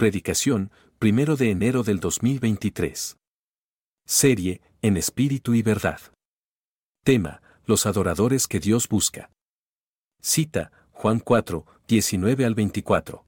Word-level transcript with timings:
Predicación, 0.00 0.70
primero 0.98 1.36
de 1.36 1.50
enero 1.50 1.82
del 1.82 2.00
2023. 2.00 3.18
Serie, 4.06 4.62
en 4.80 4.96
espíritu 4.96 5.52
y 5.52 5.60
verdad. 5.60 6.00
Tema, 7.04 7.42
los 7.66 7.84
adoradores 7.84 8.46
que 8.46 8.60
Dios 8.60 8.88
busca. 8.88 9.30
Cita, 10.22 10.72
Juan 10.92 11.18
4, 11.20 11.66
19 11.86 12.46
al 12.46 12.54
24. 12.54 13.26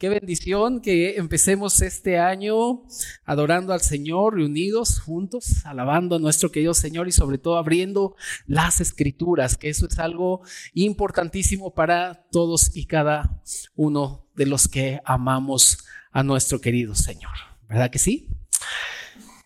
Qué 0.00 0.08
bendición 0.08 0.80
que 0.80 1.16
empecemos 1.16 1.82
este 1.82 2.18
año 2.18 2.84
adorando 3.26 3.74
al 3.74 3.82
Señor, 3.82 4.36
reunidos 4.36 4.98
juntos, 4.98 5.66
alabando 5.66 6.16
a 6.16 6.18
nuestro 6.18 6.50
querido 6.50 6.72
Señor 6.72 7.06
y 7.06 7.12
sobre 7.12 7.36
todo 7.36 7.58
abriendo 7.58 8.16
las 8.46 8.80
escrituras, 8.80 9.58
que 9.58 9.68
eso 9.68 9.86
es 9.86 9.98
algo 9.98 10.40
importantísimo 10.72 11.74
para 11.74 12.26
todos 12.32 12.74
y 12.74 12.86
cada 12.86 13.42
uno 13.76 14.26
de 14.34 14.46
los 14.46 14.68
que 14.68 15.00
amamos 15.04 15.84
a 16.12 16.22
nuestro 16.22 16.62
querido 16.62 16.94
Señor. 16.94 17.32
¿Verdad 17.68 17.90
que 17.90 17.98
sí? 17.98 18.30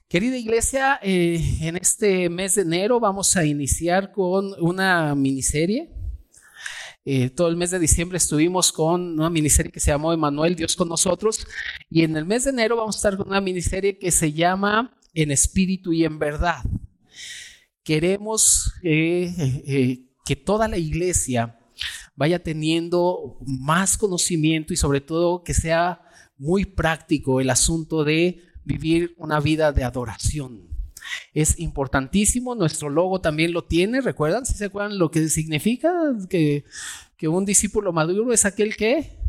Querida 0.06 0.36
iglesia, 0.36 1.00
eh, 1.02 1.42
en 1.62 1.76
este 1.76 2.30
mes 2.30 2.54
de 2.54 2.62
enero 2.62 3.00
vamos 3.00 3.36
a 3.36 3.44
iniciar 3.44 4.12
con 4.12 4.52
una 4.62 5.16
miniserie 5.16 5.90
eh, 7.06 7.28
todo 7.28 7.48
el 7.48 7.56
mes 7.56 7.70
de 7.70 7.78
diciembre 7.78 8.16
estuvimos 8.16 8.72
con 8.72 9.20
una 9.20 9.28
miniserie 9.28 9.70
que 9.70 9.80
se 9.80 9.90
llamó 9.90 10.12
Emanuel, 10.12 10.56
Dios 10.56 10.74
con 10.74 10.88
nosotros. 10.88 11.46
Y 11.90 12.02
en 12.02 12.16
el 12.16 12.24
mes 12.24 12.44
de 12.44 12.50
enero 12.50 12.76
vamos 12.76 12.96
a 12.96 12.98
estar 12.98 13.16
con 13.18 13.28
una 13.28 13.42
miniserie 13.42 13.98
que 13.98 14.10
se 14.10 14.32
llama 14.32 14.96
En 15.12 15.30
espíritu 15.30 15.92
y 15.92 16.04
en 16.04 16.18
verdad. 16.18 16.62
Queremos 17.82 18.72
eh, 18.82 19.34
eh, 19.66 20.06
que 20.24 20.36
toda 20.36 20.66
la 20.66 20.78
iglesia 20.78 21.58
vaya 22.16 22.42
teniendo 22.42 23.38
más 23.44 23.98
conocimiento 23.98 24.72
y 24.72 24.76
sobre 24.76 25.02
todo 25.02 25.42
que 25.42 25.52
sea 25.52 26.00
muy 26.38 26.64
práctico 26.64 27.40
el 27.40 27.50
asunto 27.50 28.04
de 28.04 28.40
vivir 28.64 29.14
una 29.18 29.40
vida 29.40 29.72
de 29.72 29.84
adoración. 29.84 30.73
Es 31.32 31.58
importantísimo, 31.58 32.54
nuestro 32.54 32.88
logo 32.88 33.20
también 33.20 33.52
lo 33.52 33.64
tiene, 33.64 34.00
¿recuerdan? 34.00 34.46
¿Si 34.46 34.54
se 34.54 34.66
acuerdan 34.66 34.98
lo 34.98 35.10
que 35.10 35.28
significa? 35.28 35.92
Que, 36.28 36.64
que 37.16 37.28
un 37.28 37.44
discípulo 37.44 37.92
maduro 37.92 38.32
es 38.32 38.44
aquel 38.44 38.76
que... 38.76 39.24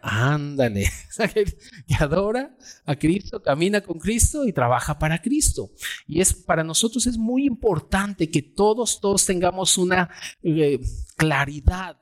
Ándale, 0.00 0.90
que 1.86 1.94
adora 1.98 2.56
a 2.86 2.96
Cristo, 2.96 3.42
camina 3.42 3.80
con 3.80 3.98
Cristo 3.98 4.44
y 4.46 4.52
trabaja 4.52 4.98
para 4.98 5.20
Cristo. 5.20 5.70
Y 6.06 6.20
es 6.20 6.32
para 6.32 6.64
nosotros 6.64 7.06
es 7.06 7.18
muy 7.18 7.46
importante 7.46 8.30
que 8.30 8.42
todos, 8.42 9.00
todos 9.00 9.26
tengamos 9.26 9.76
una 9.78 10.08
eh, 10.42 10.80
claridad 11.16 11.98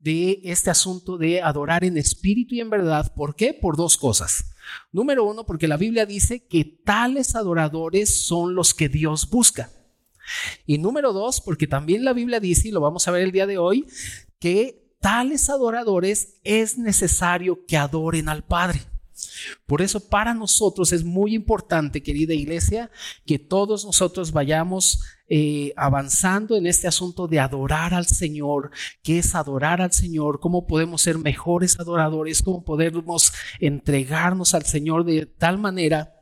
de 0.00 0.40
este 0.44 0.70
asunto 0.70 1.16
de 1.18 1.42
adorar 1.42 1.84
en 1.84 1.96
espíritu 1.96 2.54
y 2.54 2.60
en 2.60 2.70
verdad. 2.70 3.12
¿Por 3.14 3.34
qué? 3.34 3.54
Por 3.54 3.76
dos 3.76 3.96
cosas. 3.96 4.44
Número 4.92 5.24
uno, 5.24 5.44
porque 5.44 5.68
la 5.68 5.76
Biblia 5.76 6.06
dice 6.06 6.46
que 6.46 6.64
tales 6.64 7.34
adoradores 7.34 8.26
son 8.26 8.54
los 8.54 8.74
que 8.74 8.88
Dios 8.88 9.28
busca. 9.28 9.70
Y 10.66 10.78
número 10.78 11.12
dos, 11.12 11.40
porque 11.40 11.66
también 11.66 12.04
la 12.04 12.12
Biblia 12.12 12.40
dice, 12.40 12.68
y 12.68 12.70
lo 12.70 12.80
vamos 12.80 13.08
a 13.08 13.10
ver 13.10 13.22
el 13.22 13.32
día 13.32 13.46
de 13.46 13.58
hoy, 13.58 13.86
que 14.38 14.94
tales 15.00 15.48
adoradores 15.48 16.40
es 16.44 16.78
necesario 16.78 17.64
que 17.66 17.76
adoren 17.76 18.28
al 18.28 18.44
Padre. 18.44 18.80
Por 19.66 19.82
eso 19.82 20.08
para 20.08 20.34
nosotros 20.34 20.92
es 20.92 21.04
muy 21.04 21.34
importante, 21.34 22.02
querida 22.02 22.34
iglesia, 22.34 22.90
que 23.26 23.38
todos 23.38 23.84
nosotros 23.84 24.32
vayamos 24.32 25.00
eh, 25.28 25.72
avanzando 25.76 26.56
en 26.56 26.66
este 26.66 26.88
asunto 26.88 27.28
de 27.28 27.38
adorar 27.38 27.92
al 27.92 28.06
Señor, 28.06 28.70
que 29.02 29.18
es 29.18 29.34
adorar 29.34 29.82
al 29.82 29.92
Señor, 29.92 30.40
cómo 30.40 30.66
podemos 30.66 31.02
ser 31.02 31.18
mejores 31.18 31.78
adoradores, 31.78 32.42
cómo 32.42 32.64
podemos 32.64 33.32
entregarnos 33.60 34.54
al 34.54 34.64
Señor 34.64 35.04
de 35.04 35.26
tal 35.26 35.58
manera 35.58 36.14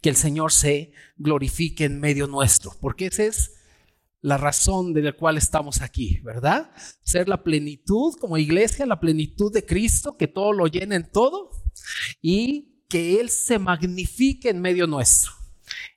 que 0.00 0.08
el 0.08 0.16
Señor 0.16 0.52
se 0.52 0.92
glorifique 1.16 1.84
en 1.84 2.00
medio 2.00 2.26
nuestro, 2.26 2.72
porque 2.80 3.06
esa 3.06 3.24
es 3.24 3.52
la 4.22 4.38
razón 4.38 4.92
de 4.92 5.02
la 5.02 5.12
cual 5.12 5.36
estamos 5.36 5.82
aquí, 5.82 6.18
¿verdad? 6.24 6.70
Ser 7.02 7.28
la 7.28 7.42
plenitud 7.42 8.14
como 8.18 8.38
iglesia, 8.38 8.86
la 8.86 8.98
plenitud 8.98 9.52
de 9.52 9.64
Cristo, 9.64 10.16
que 10.16 10.26
todo 10.26 10.52
lo 10.52 10.66
llene 10.66 10.96
en 10.96 11.10
todo 11.10 11.50
y 12.20 12.82
que 12.88 13.20
Él 13.20 13.30
se 13.30 13.58
magnifique 13.58 14.48
en 14.48 14.60
medio 14.60 14.86
nuestro. 14.86 15.32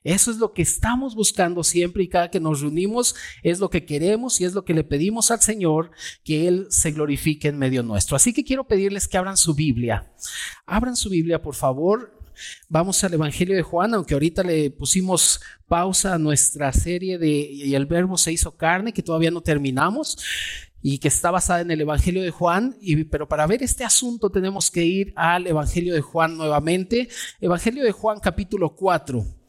Eso 0.02 0.30
es 0.30 0.38
lo 0.38 0.52
que 0.52 0.62
estamos 0.62 1.14
buscando 1.14 1.62
siempre 1.62 2.02
y 2.02 2.08
cada 2.08 2.30
que 2.30 2.40
nos 2.40 2.60
reunimos 2.60 3.14
es 3.42 3.60
lo 3.60 3.70
que 3.70 3.84
queremos 3.84 4.40
y 4.40 4.44
es 4.44 4.54
lo 4.54 4.64
que 4.64 4.74
le 4.74 4.84
pedimos 4.84 5.30
al 5.30 5.40
Señor 5.40 5.90
que 6.24 6.48
Él 6.48 6.66
se 6.70 6.92
glorifique 6.92 7.48
en 7.48 7.58
medio 7.58 7.82
nuestro. 7.82 8.16
Así 8.16 8.32
que 8.32 8.44
quiero 8.44 8.66
pedirles 8.66 9.08
que 9.08 9.18
abran 9.18 9.36
su 9.36 9.54
Biblia. 9.54 10.12
Abran 10.66 10.96
su 10.96 11.10
Biblia, 11.10 11.42
por 11.42 11.54
favor. 11.54 12.18
Vamos 12.68 13.04
al 13.04 13.12
Evangelio 13.12 13.54
de 13.54 13.62
Juan, 13.62 13.92
aunque 13.92 14.14
ahorita 14.14 14.42
le 14.42 14.70
pusimos 14.70 15.40
pausa 15.68 16.14
a 16.14 16.18
nuestra 16.18 16.72
serie 16.72 17.18
de 17.18 17.28
Y 17.28 17.74
el 17.74 17.84
Verbo 17.84 18.16
se 18.16 18.32
hizo 18.32 18.56
carne, 18.56 18.94
que 18.94 19.02
todavía 19.02 19.30
no 19.30 19.42
terminamos 19.42 20.16
y 20.82 20.98
que 20.98 21.08
está 21.08 21.30
basada 21.30 21.60
en 21.60 21.70
el 21.70 21.82
Evangelio 21.82 22.22
de 22.22 22.30
Juan, 22.30 22.74
y, 22.80 23.04
pero 23.04 23.28
para 23.28 23.46
ver 23.46 23.62
este 23.62 23.84
asunto 23.84 24.30
tenemos 24.30 24.70
que 24.70 24.82
ir 24.82 25.12
al 25.14 25.46
Evangelio 25.46 25.92
de 25.92 26.00
Juan 26.00 26.38
nuevamente. 26.38 27.10
Evangelio 27.38 27.84
de 27.84 27.92
Juan 27.92 28.18
capítulo 28.18 28.74
4 28.74 29.39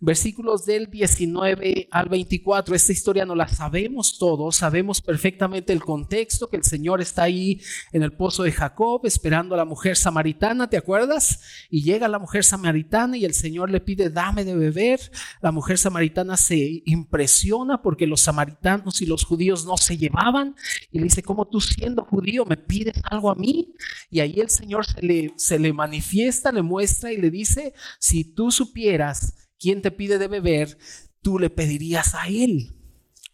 versículos 0.00 0.64
del 0.64 0.90
19 0.90 1.88
al 1.90 2.08
24. 2.08 2.74
Esta 2.74 2.92
historia 2.92 3.26
no 3.26 3.34
la 3.34 3.48
sabemos 3.48 4.18
todos, 4.18 4.56
sabemos 4.56 5.00
perfectamente 5.00 5.72
el 5.72 5.80
contexto, 5.80 6.48
que 6.48 6.56
el 6.56 6.64
Señor 6.64 7.00
está 7.00 7.24
ahí 7.24 7.60
en 7.92 8.02
el 8.02 8.12
pozo 8.12 8.42
de 8.42 8.52
Jacob 8.52 9.02
esperando 9.04 9.54
a 9.54 9.58
la 9.58 9.64
mujer 9.64 9.96
samaritana, 9.96 10.68
¿te 10.68 10.78
acuerdas? 10.78 11.40
Y 11.68 11.82
llega 11.82 12.08
la 12.08 12.18
mujer 12.18 12.44
samaritana 12.44 13.16
y 13.16 13.24
el 13.24 13.34
Señor 13.34 13.70
le 13.70 13.80
pide, 13.80 14.10
dame 14.10 14.44
de 14.44 14.56
beber. 14.56 15.00
La 15.42 15.52
mujer 15.52 15.78
samaritana 15.78 16.36
se 16.36 16.82
impresiona 16.86 17.82
porque 17.82 18.06
los 18.06 18.22
samaritanos 18.22 19.02
y 19.02 19.06
los 19.06 19.24
judíos 19.24 19.66
no 19.66 19.76
se 19.76 19.98
llevaban 19.98 20.56
y 20.90 20.98
le 20.98 21.04
dice, 21.04 21.22
¿cómo 21.22 21.46
tú 21.46 21.60
siendo 21.60 22.04
judío 22.04 22.44
me 22.46 22.56
pides 22.56 22.94
algo 23.04 23.30
a 23.30 23.34
mí? 23.34 23.74
Y 24.10 24.20
ahí 24.20 24.40
el 24.40 24.48
Señor 24.48 24.86
se 24.86 25.02
le, 25.02 25.32
se 25.36 25.58
le 25.58 25.72
manifiesta, 25.72 26.52
le 26.52 26.62
muestra 26.62 27.12
y 27.12 27.18
le 27.18 27.30
dice, 27.30 27.74
si 27.98 28.24
tú 28.24 28.50
supieras 28.50 29.49
¿Quién 29.60 29.82
te 29.82 29.90
pide 29.90 30.18
de 30.18 30.26
beber, 30.26 30.78
tú 31.22 31.38
le 31.38 31.50
pedirías 31.50 32.14
a 32.14 32.26
él. 32.28 32.76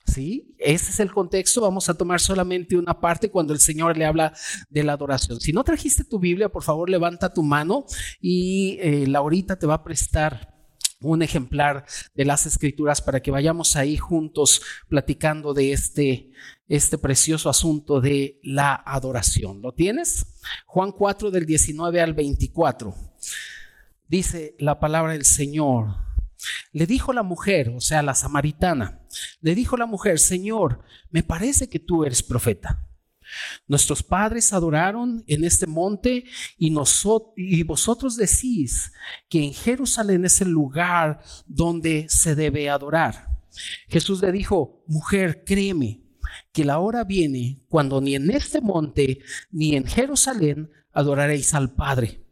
¿Sí? 0.06 0.54
Ese 0.59 0.91
es 0.91 1.00
el 1.00 1.12
contexto. 1.12 1.60
Vamos 1.60 1.88
a 1.88 1.94
tomar 1.94 2.20
solamente 2.20 2.76
una 2.76 3.00
parte 3.00 3.31
cuando 3.31 3.53
el 3.53 3.59
Señor 3.59 3.97
le 3.97 4.04
habla 4.04 4.32
de 4.70 4.84
la 4.84 4.92
adoración. 4.92 5.41
Si 5.41 5.53
no 5.53 5.64
trajiste 5.64 6.04
tu 6.04 6.19
Biblia, 6.19 6.48
por 6.48 6.62
favor, 6.62 6.88
levanta 6.88 7.34
tu 7.34 7.42
mano 7.42 7.87
y 8.20 8.78
eh, 8.81 9.06
Laurita 9.09 9.59
te 9.59 9.66
va 9.66 9.75
a 9.75 9.84
prestar 9.84 10.54
un 11.00 11.22
ejemplar 11.22 11.84
de 12.14 12.25
las 12.25 12.47
escrituras 12.47 13.03
para 13.03 13.20
que 13.20 13.32
vayamos 13.32 13.76
ahí 13.76 13.97
juntos 13.97 14.62
platicando 14.88 15.54
de 15.54 15.72
este, 15.72 16.31
este 16.69 16.98
precioso 16.98 17.50
asunto 17.50 18.00
de 18.00 18.38
la 18.43 18.75
adoración. 18.75 19.60
¿Lo 19.60 19.72
tienes? 19.72 20.25
Juan 20.66 20.93
4 20.93 21.32
del 21.32 21.47
19 21.47 22.00
al 22.00 22.14
24. 22.14 22.94
Dice 24.08 24.54
la 24.60 24.78
palabra 24.78 25.12
del 25.12 25.25
Señor. 25.25 26.06
Le 26.72 26.86
dijo 26.86 27.12
la 27.12 27.22
mujer, 27.22 27.70
o 27.70 27.80
sea, 27.80 28.02
la 28.02 28.14
samaritana, 28.14 29.00
le 29.40 29.54
dijo 29.54 29.76
la 29.76 29.86
mujer, 29.86 30.18
Señor, 30.18 30.82
me 31.10 31.22
parece 31.22 31.68
que 31.68 31.78
tú 31.78 32.04
eres 32.04 32.22
profeta. 32.22 32.86
Nuestros 33.66 34.02
padres 34.02 34.52
adoraron 34.52 35.24
en 35.26 35.44
este 35.44 35.66
monte 35.66 36.24
y, 36.58 36.74
y 37.36 37.62
vosotros 37.64 38.16
decís 38.16 38.92
que 39.28 39.42
en 39.42 39.52
Jerusalén 39.52 40.24
es 40.24 40.40
el 40.40 40.50
lugar 40.50 41.20
donde 41.46 42.06
se 42.08 42.34
debe 42.34 42.70
adorar. 42.70 43.28
Jesús 43.88 44.20
le 44.20 44.32
dijo, 44.32 44.84
mujer, 44.87 45.44
créeme 45.44 46.02
que 46.52 46.64
la 46.64 46.78
hora 46.78 47.04
viene 47.04 47.62
cuando 47.69 48.00
ni 48.00 48.14
en 48.14 48.31
este 48.31 48.60
monte 48.60 49.20
ni 49.50 49.75
en 49.75 49.87
Jerusalén 49.87 50.70
adoraréis 50.92 51.54
al 51.54 51.72
Padre. 51.75 52.22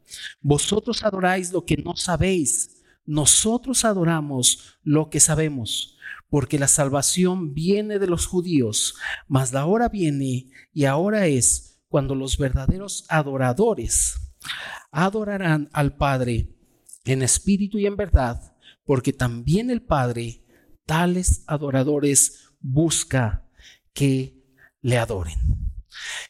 Vosotros 0.40 1.02
adoráis 1.02 1.52
lo 1.52 1.64
que 1.64 1.76
no 1.76 1.96
sabéis 1.96 2.74
nosotros 3.06 3.85
adoramos 3.85 4.79
lo 4.83 5.11
que 5.11 5.21
sabemos, 5.21 5.97
porque 6.29 6.59
la 6.59 6.69
salvación 6.69 7.55
viene 7.55 7.99
de 7.99 8.06
los 8.06 8.27
judíos, 8.27 8.97
mas 9.29 9.53
la 9.53 9.67
hora 9.67 9.89
viene 9.89 10.51
y 10.73 10.85
ahora 10.85 11.27
es 11.27 11.81
cuando 11.89 12.15
los 12.15 12.39
verdaderos 12.39 13.05
adoradores 13.09 14.35
adorarán 14.91 15.69
al 15.73 15.97
Padre 15.97 16.56
en 17.05 17.23
espíritu 17.23 17.79
y 17.79 17.87
en 17.87 17.97
verdad, 17.97 18.56
porque 18.85 19.12
también 19.12 19.71
el 19.71 19.83
Padre 19.83 20.45
tales 20.87 21.45
adoradores 21.47 22.51
busca 22.61 23.47
que 23.93 24.43
le 24.81 24.99
adoren. 24.99 25.39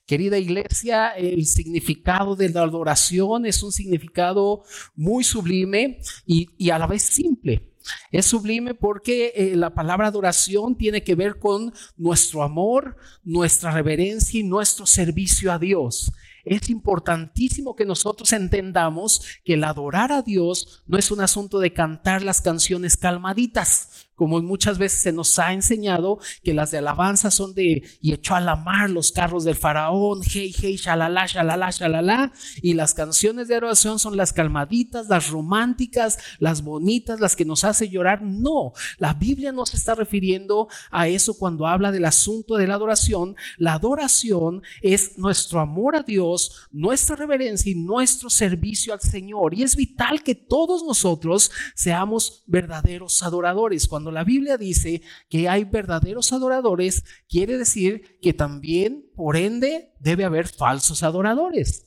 Querida 0.06 0.38
iglesia, 0.38 1.10
el 1.10 1.46
significado 1.46 2.36
de 2.36 2.48
la 2.50 2.62
adoración 2.62 3.46
es 3.46 3.62
un 3.62 3.72
significado 3.72 4.62
muy 4.94 5.24
sublime 5.24 6.00
y, 6.26 6.70
a 6.70 6.78
la 6.78 6.86
vez 6.86 7.02
simple. 7.02 7.70
Es 8.10 8.26
sublime 8.26 8.74
porque 8.74 9.32
eh, 9.34 9.56
la 9.56 9.74
palabra 9.74 10.08
adoración 10.08 10.74
tiene 10.74 11.02
que 11.02 11.14
ver 11.14 11.38
con 11.38 11.72
nuestro 11.96 12.42
amor, 12.42 12.96
nuestra 13.22 13.70
reverencia 13.72 14.40
y 14.40 14.42
nuestro 14.42 14.86
servicio 14.86 15.52
a 15.52 15.58
Dios. 15.58 16.10
Es 16.44 16.68
importantísimo 16.68 17.74
que 17.74 17.86
nosotros 17.86 18.32
entendamos 18.32 19.22
que 19.44 19.54
el 19.54 19.64
adorar 19.64 20.12
a 20.12 20.22
Dios 20.22 20.82
no 20.86 20.98
es 20.98 21.10
un 21.10 21.20
asunto 21.20 21.58
de 21.58 21.72
cantar 21.72 22.22
las 22.22 22.42
canciones 22.42 22.96
calmaditas 22.96 24.03
como 24.14 24.40
muchas 24.42 24.78
veces 24.78 25.00
se 25.00 25.12
nos 25.12 25.38
ha 25.38 25.52
enseñado 25.52 26.18
que 26.42 26.54
las 26.54 26.70
de 26.70 26.78
alabanza 26.78 27.30
son 27.30 27.54
de 27.54 27.82
y 28.00 28.12
echó 28.12 28.34
a 28.34 28.40
la 28.40 28.56
mar 28.56 28.90
los 28.90 29.12
carros 29.12 29.44
del 29.44 29.56
faraón, 29.56 30.20
hey, 30.24 30.54
hey, 30.56 30.76
shalala, 30.76 31.26
shalala, 31.26 31.70
shalala, 31.70 32.32
y 32.62 32.74
las 32.74 32.94
canciones 32.94 33.48
de 33.48 33.56
adoración 33.56 33.98
son 33.98 34.16
las 34.16 34.32
calmaditas, 34.32 35.08
las 35.08 35.30
románticas, 35.30 36.18
las 36.38 36.62
bonitas, 36.62 37.20
las 37.20 37.36
que 37.36 37.44
nos 37.44 37.64
hace 37.64 37.88
llorar. 37.88 38.22
No, 38.22 38.72
la 38.98 39.14
Biblia 39.14 39.52
no 39.52 39.66
se 39.66 39.76
está 39.76 39.94
refiriendo 39.94 40.68
a 40.90 41.08
eso 41.08 41.36
cuando 41.38 41.66
habla 41.66 41.92
del 41.92 42.04
asunto 42.04 42.56
de 42.56 42.66
la 42.66 42.74
adoración. 42.74 43.36
La 43.58 43.74
adoración 43.74 44.62
es 44.82 45.18
nuestro 45.18 45.60
amor 45.60 45.96
a 45.96 46.02
Dios, 46.02 46.68
nuestra 46.70 47.16
reverencia 47.16 47.70
y 47.72 47.74
nuestro 47.74 48.30
servicio 48.30 48.92
al 48.92 49.00
Señor. 49.00 49.54
Y 49.54 49.62
es 49.62 49.76
vital 49.76 50.22
que 50.22 50.34
todos 50.34 50.84
nosotros 50.84 51.50
seamos 51.74 52.42
verdaderos 52.46 53.22
adoradores. 53.22 53.88
Cuando 53.88 54.03
cuando 54.04 54.18
la 54.18 54.24
Biblia 54.24 54.58
dice 54.58 55.00
que 55.30 55.48
hay 55.48 55.64
verdaderos 55.64 56.30
adoradores, 56.34 57.04
quiere 57.26 57.56
decir 57.56 58.18
que 58.20 58.34
también, 58.34 59.10
por 59.16 59.34
ende, 59.34 59.94
debe 59.98 60.26
haber 60.26 60.46
falsos 60.46 61.02
adoradores. 61.02 61.86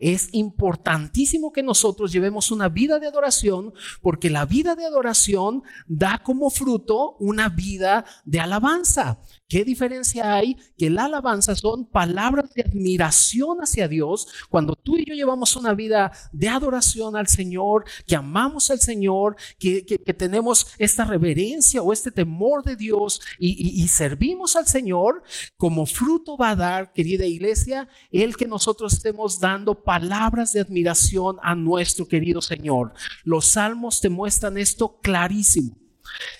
Es 0.00 0.30
importantísimo 0.32 1.52
que 1.52 1.62
nosotros 1.62 2.10
llevemos 2.10 2.50
una 2.50 2.68
vida 2.68 2.98
de 2.98 3.06
adoración 3.06 3.72
porque 4.02 4.30
la 4.30 4.46
vida 4.46 4.74
de 4.74 4.84
adoración 4.84 5.62
da 5.86 6.18
como 6.24 6.50
fruto 6.50 7.14
una 7.20 7.48
vida 7.48 8.04
de 8.24 8.40
alabanza. 8.40 9.20
¿Qué 9.48 9.64
diferencia 9.64 10.34
hay? 10.34 10.58
Que 10.76 10.90
la 10.90 11.06
alabanza 11.06 11.54
son 11.56 11.86
palabras 11.86 12.52
de 12.52 12.60
admiración 12.62 13.60
hacia 13.62 13.88
Dios. 13.88 14.28
Cuando 14.50 14.76
tú 14.76 14.98
y 14.98 15.06
yo 15.06 15.14
llevamos 15.14 15.56
una 15.56 15.72
vida 15.72 16.12
de 16.32 16.48
adoración 16.48 17.16
al 17.16 17.28
Señor, 17.28 17.86
que 18.06 18.14
amamos 18.14 18.70
al 18.70 18.78
Señor, 18.78 19.36
que, 19.58 19.82
tenemos 20.18 20.66
esta 20.76 21.04
reverencia 21.04 21.80
o 21.80 21.94
este 21.94 22.10
temor 22.10 22.62
de 22.62 22.76
Dios 22.76 23.22
y, 23.38 23.82
y 23.82 23.88
servimos 23.88 24.54
al 24.54 24.66
Señor, 24.66 25.22
como 25.56 25.86
fruto 25.86 26.36
va 26.36 26.50
a 26.50 26.56
dar, 26.56 26.92
querida 26.92 27.24
iglesia, 27.24 27.88
el 28.12 28.36
que 28.36 28.46
nosotros 28.46 28.92
estemos 28.92 29.40
dando 29.40 29.82
palabras 29.82 30.52
de 30.52 30.60
admiración 30.60 31.38
a 31.42 31.54
nuestro 31.54 32.06
querido 32.06 32.42
Señor. 32.42 32.92
Los 33.24 33.46
salmos 33.46 34.02
te 34.02 34.10
muestran 34.10 34.58
esto 34.58 34.98
clarísimo. 35.00 35.87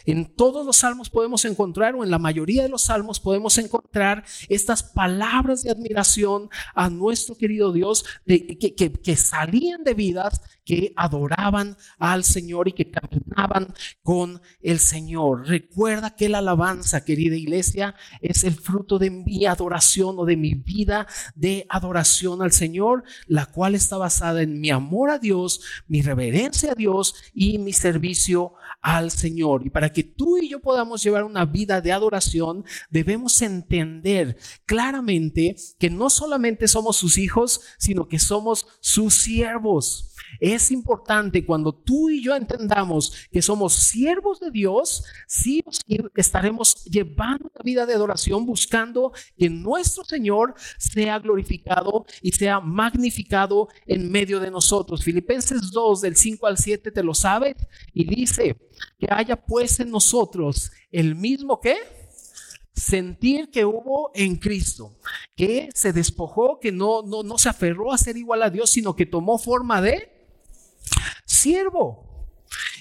En 0.04 0.34
todos 0.34 0.64
los 0.64 0.78
salmos 0.78 1.10
podemos 1.10 1.44
encontrar, 1.44 1.94
o 1.94 2.04
en 2.04 2.10
la 2.10 2.18
mayoría 2.18 2.62
de 2.62 2.68
los 2.68 2.82
salmos 2.82 3.20
podemos 3.20 3.58
encontrar 3.58 4.24
estas 4.48 4.82
palabras 4.82 5.62
de 5.62 5.70
admiración 5.70 6.48
a 6.74 6.88
nuestro 6.88 7.36
querido 7.36 7.72
Dios 7.72 8.04
que, 8.26 9.16
salían 9.16 9.84
de 9.84 9.94
vidas 9.94 10.40
que 10.64 10.92
adoraban 10.96 11.76
al 11.98 12.24
Señor 12.24 12.68
y 12.68 12.72
que 12.72 12.90
caminaban 12.90 13.74
con 14.02 14.40
el 14.60 14.78
Señor. 14.78 15.48
Recuerda 15.48 16.14
que 16.14 16.28
la 16.28 16.38
alabanza, 16.38 17.04
querida 17.04 17.36
iglesia, 17.36 17.94
es 18.20 18.44
el 18.44 18.54
fruto 18.54 18.98
de 18.98 19.10
mi 19.10 19.46
adoración 19.46 20.16
o 20.18 20.24
de 20.24 20.36
mi 20.36 20.54
vida 20.54 21.06
de 21.34 21.66
adoración 21.68 22.42
al 22.42 22.52
Señor, 22.52 23.04
la 23.26 23.46
cual 23.46 23.74
está 23.74 23.96
basada 23.96 24.42
en 24.42 24.60
mi 24.60 24.70
amor 24.70 25.10
a 25.10 25.18
Dios, 25.18 25.60
mi 25.86 26.02
reverencia 26.02 26.72
a 26.72 26.74
Dios 26.74 27.14
y 27.34 27.58
mi 27.58 27.72
servicio 27.72 28.54
al 28.80 29.10
Señor. 29.10 29.66
Y 29.66 29.70
para 29.70 29.92
que 29.92 30.02
tú 30.02 30.38
y 30.38 30.48
yo 30.48 30.60
podamos 30.60 31.02
llevar 31.02 31.24
una 31.24 31.44
vida 31.44 31.80
de 31.80 31.92
adoración, 31.92 32.64
debemos 32.90 33.40
entender 33.42 34.36
claramente 34.66 35.56
que 35.78 35.90
no 35.90 36.10
solamente 36.10 36.68
somos 36.68 36.96
sus 36.96 37.18
hijos, 37.18 37.60
sino 37.78 38.08
que 38.08 38.18
somos 38.18 38.66
sus 38.80 39.14
siervos. 39.14 40.14
Es 40.40 40.70
importante 40.70 41.44
cuando 41.44 41.72
tú 41.72 42.10
y 42.10 42.22
yo 42.22 42.34
entendamos 42.34 43.28
que 43.30 43.42
somos 43.42 43.74
siervos 43.74 44.40
de 44.40 44.50
Dios, 44.50 45.04
sí 45.26 45.64
estaremos 46.14 46.84
llevando 46.84 47.50
una 47.54 47.62
vida 47.64 47.86
de 47.86 47.94
adoración 47.94 48.46
buscando 48.46 49.12
que 49.36 49.48
nuestro 49.50 50.04
Señor 50.04 50.54
sea 50.78 51.18
glorificado 51.18 52.06
y 52.22 52.32
sea 52.32 52.60
magnificado 52.60 53.68
en 53.86 54.10
medio 54.10 54.40
de 54.40 54.50
nosotros. 54.50 55.04
Filipenses 55.04 55.70
2 55.70 56.00
del 56.00 56.16
5 56.16 56.46
al 56.46 56.58
7 56.58 56.90
te 56.90 57.02
lo 57.02 57.14
sabes 57.14 57.56
y 57.92 58.04
dice 58.04 58.56
que 58.98 59.08
haya 59.10 59.36
pues 59.36 59.80
en 59.80 59.90
nosotros 59.90 60.70
el 60.90 61.14
mismo 61.14 61.60
que 61.60 61.76
sentir 62.74 63.50
que 63.50 63.64
hubo 63.64 64.10
en 64.14 64.36
Cristo, 64.36 64.96
que 65.36 65.68
se 65.74 65.92
despojó, 65.92 66.60
que 66.60 66.72
no, 66.72 67.02
no, 67.02 67.22
no 67.22 67.38
se 67.38 67.48
aferró 67.48 67.92
a 67.92 67.98
ser 67.98 68.16
igual 68.16 68.42
a 68.42 68.50
Dios, 68.50 68.70
sino 68.70 68.94
que 68.94 69.06
tomó 69.06 69.38
forma 69.38 69.82
de 69.82 70.17
siervo. 71.28 72.08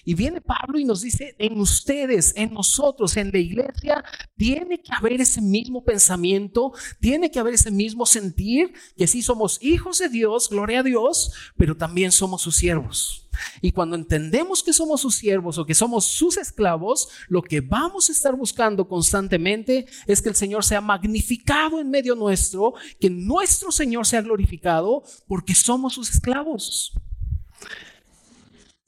Y 0.06 0.14
viene 0.14 0.40
Pablo 0.40 0.80
y 0.80 0.86
nos 0.86 1.02
dice, 1.02 1.36
en 1.38 1.60
ustedes, 1.60 2.34
en 2.38 2.54
nosotros, 2.54 3.18
en 3.18 3.32
la 3.32 3.40
iglesia, 3.40 4.04
tiene 4.38 4.82
que 4.82 4.94
haber 4.94 5.20
ese 5.20 5.42
mismo 5.42 5.84
pensamiento, 5.84 6.72
tiene 7.02 7.30
que 7.30 7.40
haber 7.40 7.56
ese 7.56 7.72
mismo 7.72 8.06
sentir, 8.06 8.74
que 8.96 9.08
sí 9.08 9.22
somos 9.22 9.62
hijos 9.62 10.00
de 10.00 10.08
Dios, 10.08 10.50
gloria 10.50 10.80
a 10.80 10.84
Dios, 10.84 11.34
pero 11.58 11.76
también 11.76 12.14
somos 12.14 12.42
sus 12.42 12.56
siervos. 12.56 13.28
Y 13.62 13.72
cuando 13.72 13.96
entendemos 13.96 14.64
que 14.64 14.74
somos 14.74 15.02
sus 15.02 15.16
siervos 15.16 15.58
o 15.58 15.66
que 15.66 15.76
somos 15.76 16.06
sus 16.06 16.38
esclavos, 16.38 17.10
lo 17.28 17.42
que 17.42 17.60
vamos 17.62 18.10
a 18.10 18.14
estar 18.14 18.36
buscando 18.36 18.88
constantemente 18.88 19.86
es 20.08 20.22
que 20.22 20.30
el 20.30 20.36
Señor 20.36 20.64
sea 20.64 20.82
magnificado 20.82 21.80
en 21.80 21.90
medio 21.90 22.16
nuestro, 22.16 22.74
que 23.00 23.10
nuestro 23.10 23.72
Señor 23.72 24.08
sea 24.08 24.22
glorificado 24.22 25.04
porque 25.28 25.54
somos 25.54 25.94
sus 25.94 26.10
esclavos. 26.10 26.94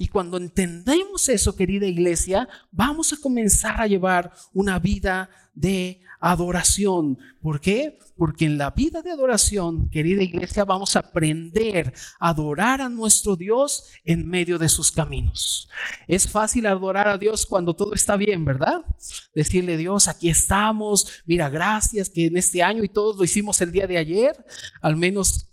Y 0.02 0.08
cuando 0.08 0.38
entendemos 0.38 1.28
eso, 1.28 1.58
querida 1.58 1.86
iglesia, 1.86 2.48
vamos 2.72 3.12
a 3.12 3.18
comenzar 3.18 3.82
a 3.82 3.86
llevar 3.86 4.32
una 4.54 4.80
vida 4.80 5.30
de 5.54 6.00
adoración. 6.22 7.18
¿Por 7.42 7.60
qué? 7.60 8.00
Porque 8.16 8.46
en 8.46 8.58
la 8.58 8.72
vida 8.72 9.02
de 9.02 9.12
adoración, 9.12 9.90
querida 9.90 10.24
iglesia, 10.24 10.64
vamos 10.64 10.96
a 10.96 11.00
aprender 11.00 11.94
a 12.18 12.30
adorar 12.30 12.80
a 12.80 12.88
nuestro 12.88 13.36
Dios 13.36 13.90
en 14.06 14.26
medio 14.26 14.58
de 14.58 14.70
sus 14.70 14.90
caminos. 14.90 15.68
Es 16.08 16.30
fácil 16.30 16.68
adorar 16.68 17.10
a 17.10 17.18
Dios 17.18 17.46
cuando 17.46 17.76
todo 17.76 17.94
está 17.94 18.16
bien, 18.16 18.46
¿verdad? 18.46 18.86
Decirle, 19.36 19.76
Dios, 19.76 20.08
aquí 20.08 20.30
estamos, 20.30 21.24
mira, 21.26 21.50
gracias 21.50 22.10
que 22.10 22.28
en 22.28 22.38
este 22.38 22.64
año 22.64 22.86
y 22.86 22.90
todos 22.90 23.18
lo 23.18 23.26
hicimos 23.26 23.60
el 23.60 23.74
día 23.74 23.86
de 23.86 23.98
ayer, 23.98 24.46
al 24.82 24.96
menos 24.96 25.49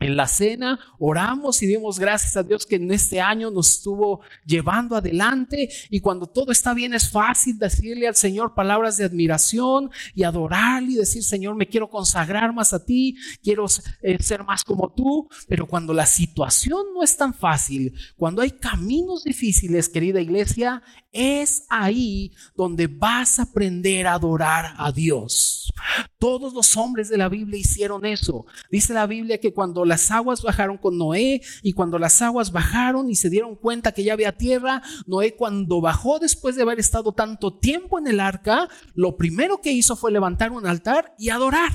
en 0.00 0.16
la 0.16 0.26
cena 0.26 0.80
oramos 0.98 1.62
y 1.62 1.66
dimos 1.66 1.98
gracias 1.98 2.36
a 2.36 2.42
Dios 2.42 2.66
que 2.66 2.76
en 2.76 2.90
este 2.90 3.20
año 3.20 3.50
nos 3.50 3.70
estuvo 3.70 4.20
llevando 4.46 4.96
adelante. 4.96 5.68
Y 5.90 6.00
cuando 6.00 6.26
todo 6.26 6.52
está 6.52 6.74
bien 6.74 6.94
es 6.94 7.10
fácil 7.10 7.58
decirle 7.58 8.08
al 8.08 8.16
Señor 8.16 8.54
palabras 8.54 8.96
de 8.96 9.04
admiración 9.04 9.90
y 10.14 10.22
adorarle 10.22 10.92
y 10.92 10.96
decir 10.96 11.22
Señor 11.22 11.54
me 11.54 11.68
quiero 11.68 11.90
consagrar 11.90 12.52
más 12.54 12.72
a 12.72 12.84
ti, 12.84 13.16
quiero 13.42 13.66
eh, 14.02 14.22
ser 14.22 14.42
más 14.44 14.64
como 14.64 14.92
tú, 14.92 15.28
pero 15.46 15.66
cuando 15.66 15.92
la 15.92 16.06
situación 16.06 16.86
no 16.94 17.02
es 17.02 17.16
tan 17.16 17.34
fácil, 17.34 17.92
cuando 18.16 18.40
hay 18.40 18.52
caminos 18.52 19.24
difíciles, 19.24 19.88
querida 19.88 20.20
iglesia, 20.20 20.82
es 21.12 21.64
ahí 21.68 22.32
donde 22.56 22.86
vas 22.86 23.38
a 23.38 23.42
aprender 23.42 24.06
a 24.06 24.14
adorar 24.14 24.74
a 24.76 24.92
Dios. 24.92 25.72
Todos 26.18 26.52
los 26.52 26.76
hombres 26.76 27.08
de 27.08 27.16
la 27.16 27.28
Biblia 27.28 27.58
hicieron 27.58 28.04
eso. 28.04 28.46
Dice 28.70 28.94
la 28.94 29.06
Biblia 29.06 29.38
que 29.38 29.52
cuando 29.52 29.84
las 29.84 30.10
aguas 30.10 30.42
bajaron 30.42 30.78
con 30.78 30.98
Noé 30.98 31.42
y 31.62 31.72
cuando 31.72 31.98
las 31.98 32.20
aguas 32.22 32.52
bajaron 32.52 33.10
y 33.10 33.16
se 33.16 33.30
dieron 33.30 33.56
cuenta 33.56 33.92
que 33.92 34.04
ya 34.04 34.12
había 34.12 34.36
tierra, 34.36 34.82
Noé 35.06 35.34
cuando 35.34 35.80
bajó 35.80 36.18
después 36.18 36.56
de 36.56 36.62
haber 36.62 36.78
estado 36.78 37.12
tanto 37.12 37.54
tiempo 37.54 37.98
en 37.98 38.06
el 38.06 38.20
arca, 38.20 38.68
lo 38.94 39.16
primero 39.16 39.60
que 39.60 39.72
hizo 39.72 39.96
fue 39.96 40.12
levantar 40.12 40.52
un 40.52 40.66
altar 40.66 41.14
y 41.18 41.30
adorar. 41.30 41.72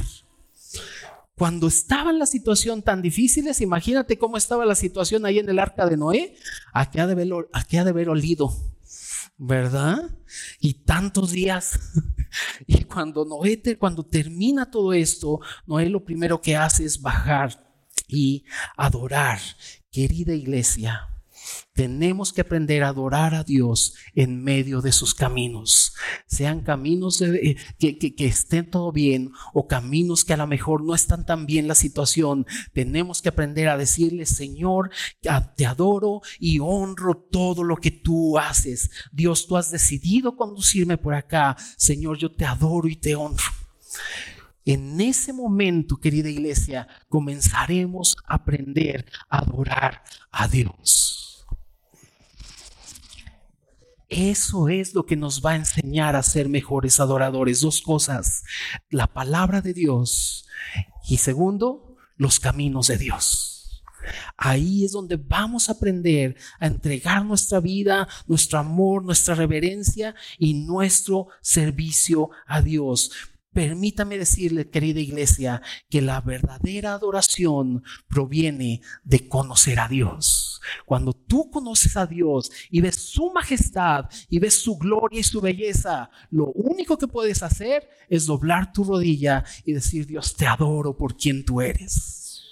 Cuando 1.38 1.68
estaba 1.68 2.12
en 2.12 2.20
la 2.20 2.26
situación 2.26 2.82
tan 2.82 3.02
difíciles, 3.02 3.60
imagínate 3.60 4.18
cómo 4.18 4.38
estaba 4.38 4.66
la 4.66 4.76
situación 4.76 5.26
ahí 5.26 5.40
en 5.40 5.50
el 5.50 5.60
arca 5.60 5.86
de 5.86 5.98
Noé. 5.98 6.36
Haber, 6.74 7.50
aquí 7.52 7.78
ha 7.78 7.84
de 7.84 7.90
haber 7.90 8.10
olido 8.10 8.54
¿verdad? 9.38 10.18
Y 10.60 10.86
tantos 10.86 11.32
días. 11.32 11.80
Y 12.68 12.84
cuando 12.84 13.24
Noé, 13.24 13.62
cuando 13.80 14.04
termina 14.04 14.70
todo 14.70 14.92
esto, 14.92 15.40
Noé 15.66 15.88
lo 15.88 16.04
primero 16.04 16.42
que 16.42 16.58
hace 16.58 16.84
es 16.84 17.02
bajar 17.02 17.66
y 18.10 18.44
adorar. 18.76 19.40
Querida 19.90 20.34
iglesia, 20.34 21.15
Tenemos 21.76 22.32
que 22.32 22.40
aprender 22.40 22.84
a 22.84 22.88
adorar 22.88 23.36
a 23.36 23.44
Dios 23.44 23.96
en 24.14 24.42
medio 24.42 24.82
de 24.82 24.94
sus 24.94 25.14
caminos. 25.14 25.94
Sean 26.26 26.62
caminos 26.62 27.20
de, 27.20 27.58
que, 27.78 27.98
que, 27.98 28.26
estén 28.26 28.72
todo 28.72 28.94
bien 28.94 29.34
o 29.54 29.68
caminos 29.68 30.24
que 30.24 30.32
a 30.32 30.38
lo 30.38 30.48
mejor 30.48 30.86
no 30.86 30.96
están 30.96 31.26
tan 31.26 31.46
bien 31.46 31.68
la 31.68 31.76
situación. 31.76 32.46
Tenemos 32.72 33.22
que 33.22 33.28
aprender 33.28 33.68
a 33.68 33.78
decirle, 33.78 34.26
Señor, 34.26 34.90
te 35.58 35.66
adoro 35.66 36.22
y 36.40 36.60
honro 36.60 37.28
todo 37.30 37.62
lo 37.62 37.76
que 37.76 37.92
tú 37.92 38.40
haces. 38.40 38.90
Dios, 39.12 39.46
tú 39.46 39.58
has 39.58 39.70
decidido 39.70 40.38
conducirme 40.38 40.98
por 40.98 41.14
acá. 41.14 41.58
Señor, 41.76 42.18
yo 42.18 42.32
te 42.32 42.46
adoro 42.46 42.88
y 42.88 42.96
te 42.96 43.16
honro. 43.16 43.44
En 44.64 45.02
ese 45.02 45.34
momento, 45.34 45.98
querida 45.98 46.30
iglesia, 46.30 46.88
comenzaremos 47.10 48.16
a 48.26 48.36
aprender 48.36 49.06
a 49.28 49.40
adorar 49.40 50.04
a 50.32 50.48
Dios. 50.48 51.25
Eso 54.16 54.70
es 54.70 54.94
lo 54.94 55.06
que 55.06 55.18
nos 55.18 55.46
va 55.46 55.52
a 55.52 55.56
enseñar 55.58 56.16
a 56.16 56.24
ser 56.24 56.48
mejores 56.48 57.02
adoradores. 57.02 57.60
Dos 57.60 57.82
cosas, 57.82 58.46
la 58.90 59.08
palabra 59.08 59.60
de 59.60 59.74
Dios 59.74 60.48
y 61.06 61.18
segundo, 61.18 61.98
los 62.16 62.40
caminos 62.40 62.88
de 62.88 62.98
Dios. 62.98 63.84
Ahí 64.38 64.86
es 64.86 64.94
donde 64.94 65.18
vamos 65.18 65.68
a 65.68 65.74
aprender 65.74 66.38
a 66.62 66.68
entregar 66.68 67.26
nuestra 67.26 67.60
vida, 67.60 68.08
nuestro 68.26 68.58
amor, 68.58 69.04
nuestra 69.04 69.36
reverencia 69.36 70.16
y 70.40 70.54
nuestro 70.54 71.28
servicio 71.42 72.30
a 72.48 72.62
Dios. 72.62 73.12
Permítame 73.56 74.18
decirle, 74.18 74.70
querida 74.70 75.00
iglesia, 75.00 75.62
que 75.90 76.02
la 76.02 76.20
verdadera 76.20 76.92
adoración 76.92 77.86
proviene 78.06 78.82
de 79.06 79.30
conocer 79.30 79.80
a 79.80 79.88
Dios. 79.88 80.60
Cuando 80.86 81.14
tú 81.14 81.50
conoces 81.50 81.96
a 81.96 82.06
Dios 82.06 82.52
y 82.70 82.82
ves 82.82 82.98
su 82.98 83.32
majestad 83.32 84.10
y 84.30 84.40
ves 84.40 84.56
su 84.56 84.78
gloria 84.78 85.22
y 85.22 85.24
su 85.24 85.40
belleza, 85.40 86.10
lo 86.32 86.48
único 86.48 86.98
que 86.98 87.08
puedes 87.08 87.44
hacer 87.44 87.88
es 88.10 88.26
doblar 88.26 88.74
tu 88.74 88.84
rodilla 88.84 89.46
y 89.64 89.72
decir, 89.72 90.06
Dios, 90.06 90.36
te 90.36 90.46
adoro 90.46 90.98
por 90.98 91.16
quien 91.16 91.46
tú 91.46 91.62
eres. 91.62 92.44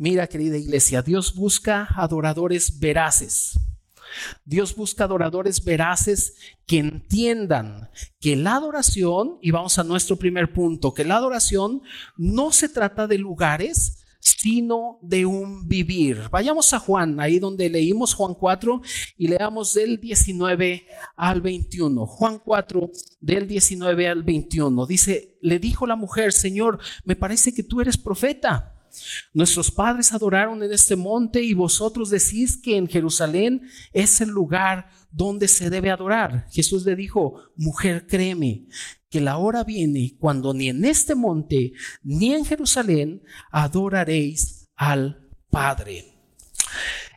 Mira, 0.00 0.26
querida 0.26 0.56
iglesia, 0.56 1.00
Dios 1.00 1.36
busca 1.36 1.86
adoradores 1.94 2.80
veraces. 2.80 3.56
Dios 4.44 4.74
busca 4.74 5.04
adoradores 5.04 5.64
veraces 5.64 6.34
que 6.66 6.78
entiendan 6.78 7.90
que 8.20 8.36
la 8.36 8.56
adoración, 8.56 9.38
y 9.42 9.50
vamos 9.50 9.78
a 9.78 9.84
nuestro 9.84 10.16
primer 10.16 10.52
punto, 10.52 10.94
que 10.94 11.04
la 11.04 11.16
adoración 11.16 11.82
no 12.16 12.52
se 12.52 12.68
trata 12.68 13.06
de 13.06 13.18
lugares, 13.18 14.04
sino 14.24 14.98
de 15.02 15.26
un 15.26 15.68
vivir. 15.68 16.30
Vayamos 16.30 16.72
a 16.72 16.78
Juan, 16.78 17.20
ahí 17.20 17.38
donde 17.38 17.68
leímos 17.68 18.14
Juan 18.14 18.32
4 18.32 18.80
y 19.18 19.28
leamos 19.28 19.74
del 19.74 20.00
19 20.00 20.86
al 21.14 21.42
21. 21.42 22.06
Juan 22.06 22.40
4 22.42 22.90
del 23.20 23.46
19 23.46 24.08
al 24.08 24.22
21. 24.22 24.86
Dice, 24.86 25.36
le 25.42 25.58
dijo 25.58 25.86
la 25.86 25.96
mujer, 25.96 26.32
Señor, 26.32 26.78
me 27.04 27.16
parece 27.16 27.52
que 27.52 27.62
tú 27.62 27.82
eres 27.82 27.98
profeta. 27.98 28.73
Nuestros 29.32 29.70
padres 29.70 30.12
adoraron 30.12 30.62
en 30.62 30.72
este 30.72 30.96
monte 30.96 31.42
y 31.42 31.54
vosotros 31.54 32.10
decís 32.10 32.56
que 32.56 32.76
en 32.76 32.88
Jerusalén 32.88 33.62
es 33.92 34.20
el 34.20 34.28
lugar 34.28 34.90
donde 35.10 35.48
se 35.48 35.70
debe 35.70 35.90
adorar. 35.90 36.46
Jesús 36.50 36.84
le 36.84 36.96
dijo, 36.96 37.42
mujer, 37.56 38.06
créeme 38.06 38.66
que 39.08 39.20
la 39.20 39.38
hora 39.38 39.62
viene 39.64 40.16
cuando 40.18 40.52
ni 40.52 40.68
en 40.68 40.84
este 40.84 41.14
monte 41.14 41.72
ni 42.02 42.34
en 42.34 42.44
Jerusalén 42.44 43.22
adoraréis 43.50 44.68
al 44.76 45.28
Padre. 45.50 46.14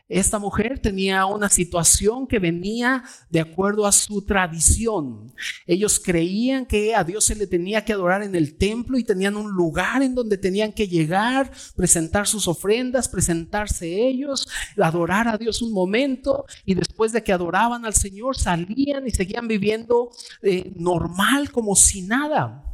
Esta 0.08 0.38
mujer 0.38 0.78
tenía 0.78 1.26
una 1.26 1.50
situación 1.50 2.26
que 2.26 2.38
venía 2.38 3.04
de 3.28 3.40
acuerdo 3.40 3.86
a 3.86 3.92
su 3.92 4.22
tradición. 4.22 5.34
Ellos 5.66 6.00
creían 6.02 6.64
que 6.64 6.94
a 6.94 7.04
Dios 7.04 7.26
se 7.26 7.34
le 7.34 7.46
tenía 7.46 7.84
que 7.84 7.92
adorar 7.92 8.22
en 8.22 8.34
el 8.34 8.56
templo 8.56 8.96
y 8.96 9.04
tenían 9.04 9.36
un 9.36 9.50
lugar 9.50 10.02
en 10.02 10.14
donde 10.14 10.38
tenían 10.38 10.72
que 10.72 10.88
llegar, 10.88 11.50
presentar 11.76 12.26
sus 12.26 12.48
ofrendas, 12.48 13.06
presentarse 13.08 14.08
ellos, 14.08 14.48
adorar 14.78 15.28
a 15.28 15.36
Dios 15.36 15.60
un 15.60 15.72
momento 15.72 16.46
y 16.64 16.74
después 16.74 17.12
de 17.12 17.22
que 17.22 17.32
adoraban 17.32 17.84
al 17.84 17.94
Señor 17.94 18.38
salían 18.38 19.06
y 19.06 19.10
seguían 19.10 19.46
viviendo 19.46 20.10
eh, 20.40 20.72
normal 20.76 21.52
como 21.52 21.76
si 21.76 22.00
nada. 22.00 22.67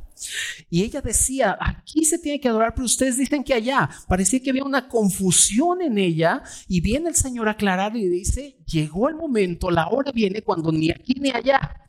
Y 0.71 0.83
ella 0.83 1.01
decía, 1.01 1.57
aquí 1.61 2.05
se 2.05 2.19
tiene 2.19 2.41
que 2.41 2.49
adorar, 2.49 2.75
pero 2.75 2.87
ustedes 2.87 3.17
dicen 3.17 3.45
que 3.45 3.55
allá. 3.55 3.89
Parecía 4.09 4.41
que 4.41 4.51
había 4.51 4.65
una 4.65 4.89
confusión 4.89 5.83
en 5.83 5.99
ella 5.99 6.43
y 6.69 6.81
viene 6.81 7.09
el 7.09 7.17
Señor 7.17 7.49
a 7.49 7.53
aclarar 7.53 7.97
y 7.97 8.09
dice, 8.09 8.57
llegó 8.67 9.09
el 9.09 9.17
momento, 9.17 9.71
la 9.71 9.89
hora 9.89 10.13
viene 10.13 10.43
cuando 10.43 10.73
ni 10.73 10.91
aquí 10.91 11.15
ni 11.21 11.31
allá. 11.31 11.85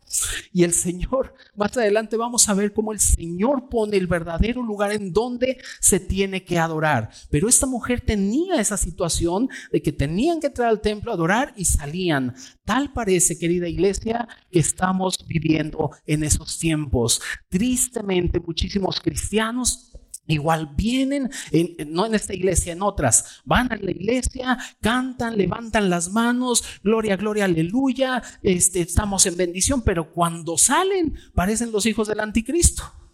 Y 0.54 0.64
el 0.64 0.74
Señor, 0.74 1.34
más 1.56 1.76
adelante 1.76 2.16
vamos 2.16 2.48
a 2.48 2.54
ver 2.54 2.74
cómo 2.74 2.92
el 2.92 3.00
Señor 3.00 3.70
pone 3.70 3.98
el 3.98 4.08
verdadero 4.08 4.62
lugar 4.62 4.92
en 4.92 5.12
donde 5.12 5.58
se 5.80 6.00
tiene 6.00 6.44
que 6.44 6.60
adorar. 6.60 7.10
Pero 7.30 7.50
esta 7.50 7.66
mujer 7.66 8.02
tenía 8.02 8.62
esa 8.62 8.78
situación 8.78 9.50
de 9.72 9.82
que 9.82 9.92
tenían 9.92 10.40
que 10.40 10.48
entrar 10.48 10.70
al 10.70 10.82
templo 10.82 11.12
a 11.12 11.16
adorar 11.16 11.54
y 11.58 11.66
salían. 11.66 12.36
Tal 12.66 12.92
parece, 12.92 13.38
querida 13.38 13.68
iglesia, 13.68 14.28
que 14.52 14.60
estamos 14.60 15.26
viviendo 15.28 15.92
en 16.06 16.24
esos 16.24 16.58
tiempos. 16.58 17.22
Tristemente, 17.48 18.40
muchísimos 18.40 19.00
cristianos 19.00 19.92
Igual 20.28 20.72
vienen, 20.76 21.30
no 21.88 22.08
en 22.08 22.16
esta 22.16 22.34
iglesia, 22.34 22.74
en 22.74 22.82
otras, 22.82 23.42
van 23.46 23.72
a 23.72 23.78
la 23.78 23.92
iglesia, 23.92 24.58
cantan, 24.82 25.38
levantan 25.38 25.90
las 25.90 26.12
manos, 26.12 26.64
gloria, 26.84 27.16
gloria, 27.16 27.46
aleluya, 27.46 28.24
este, 28.42 28.82
estamos 28.82 29.28
en 29.28 29.38
bendición, 29.38 29.84
pero 29.84 30.12
cuando 30.12 30.58
salen 30.58 31.16
parecen 31.36 31.72
los 31.72 31.86
hijos 31.86 32.08
del 32.08 32.22
anticristo. 32.22 33.05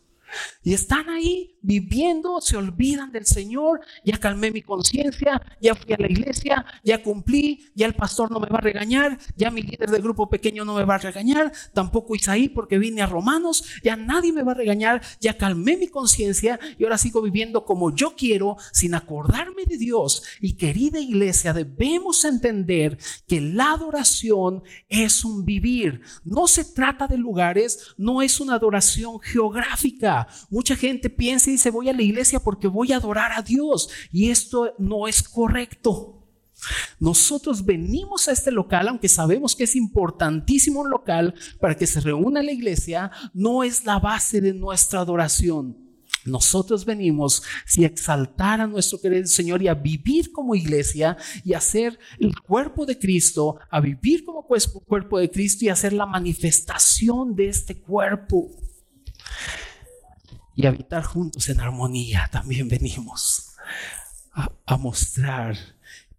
Y 0.64 0.74
están 0.74 1.10
ahí 1.10 1.58
viviendo, 1.62 2.42
se 2.42 2.58
olvidan 2.58 3.12
del 3.12 3.26
Señor, 3.26 3.82
ya 4.04 4.18
calmé 4.18 4.52
mi 4.52 4.62
conciencia, 4.62 5.42
ya 5.62 5.76
fui 5.76 5.94
a 5.94 5.98
la 5.98 6.08
iglesia, 6.08 6.66
ya 6.84 7.02
cumplí, 7.04 7.72
ya 7.76 7.86
el 7.86 7.94
pastor 7.94 8.32
no 8.32 8.40
me 8.40 8.48
va 8.48 8.58
a 8.58 8.62
regañar, 8.62 9.18
ya 9.36 9.52
mi 9.52 9.62
líder 9.62 9.90
del 9.90 10.02
grupo 10.02 10.30
pequeño 10.30 10.66
no 10.66 10.76
me 10.76 10.86
va 10.86 10.96
a 10.96 11.00
regañar, 11.00 11.52
tampoco 11.74 12.16
Isaí 12.16 12.50
porque 12.50 12.78
vine 12.78 13.02
a 13.02 13.06
Romanos, 13.06 13.64
ya 13.84 13.96
nadie 13.96 14.34
me 14.34 14.44
va 14.44 14.52
a 14.52 14.56
regañar, 14.56 15.02
ya 15.20 15.38
calmé 15.38 15.78
mi 15.78 15.88
conciencia 15.88 16.60
y 16.78 16.84
ahora 16.84 16.98
sigo 16.98 17.22
viviendo 17.22 17.66
como 17.66 17.96
yo 17.96 18.16
quiero 18.16 18.58
sin 18.72 18.96
acordarme 18.96 19.66
de 19.66 19.78
Dios. 19.78 20.24
Y 20.40 20.54
querida 20.54 21.00
iglesia, 21.00 21.54
debemos 21.54 22.26
entender 22.26 22.98
que 23.28 23.42
la 23.42 23.74
adoración 23.74 24.64
es 24.90 25.24
un 25.24 25.46
vivir, 25.46 26.02
no 26.24 26.48
se 26.48 26.66
trata 26.66 27.08
de 27.08 27.18
lugares, 27.18 27.94
no 27.98 28.22
es 28.22 28.40
una 28.40 28.56
adoración 28.56 29.20
geográfica. 29.20 30.21
Mucha 30.50 30.76
gente 30.76 31.10
piensa 31.10 31.50
y 31.50 31.54
dice, 31.54 31.70
voy 31.70 31.90
a 31.90 31.94
la 31.94 32.02
iglesia 32.02 32.40
porque 32.40 32.68
voy 32.68 32.92
a 32.92 32.98
adorar 32.98 33.32
a 33.34 33.42
Dios. 33.42 33.90
Y 34.12 34.30
esto 34.30 34.74
no 34.78 35.08
es 35.08 35.24
correcto. 35.24 36.18
Nosotros 37.00 37.66
venimos 37.66 38.28
a 38.28 38.32
este 38.32 38.52
local, 38.52 38.88
aunque 38.88 39.10
sabemos 39.10 39.56
que 39.56 39.64
es 39.64 39.76
importantísimo 39.76 40.82
un 40.82 40.90
local 40.90 41.34
para 41.60 41.76
que 41.76 41.88
se 41.88 42.00
reúna 42.00 42.44
la 42.44 42.52
iglesia, 42.52 43.12
no 43.34 43.64
es 43.64 43.86
la 43.86 44.00
base 44.00 44.42
de 44.42 44.54
nuestra 44.54 45.00
adoración. 45.00 45.78
Nosotros 46.24 46.86
venimos 46.86 47.42
a 47.42 47.82
exaltar 47.82 48.62
a 48.62 48.68
nuestro 48.68 49.02
querido 49.02 49.26
Señor 49.26 49.64
y 49.64 49.68
a 49.68 49.74
vivir 49.74 50.32
como 50.32 50.54
iglesia 50.54 51.18
y 51.44 51.54
a 51.54 51.62
ser 51.62 51.98
el 52.20 52.40
cuerpo 52.40 52.86
de 52.86 53.00
Cristo, 53.00 53.58
a 53.72 53.80
vivir 53.80 54.24
como 54.24 54.46
cuerpo 54.46 55.18
de 55.18 55.32
Cristo 55.32 55.66
y 55.66 55.70
a 55.70 55.76
ser 55.76 55.94
la 55.94 56.06
manifestación 56.06 57.36
de 57.36 57.50
este 57.50 57.82
cuerpo 57.82 58.52
y 60.56 60.66
habitar 60.66 61.04
juntos 61.04 61.50
en 61.50 61.62
armonía. 61.62 62.30
También 62.32 62.68
venimos 62.68 63.54
a, 64.34 64.78
mostrar 64.78 65.58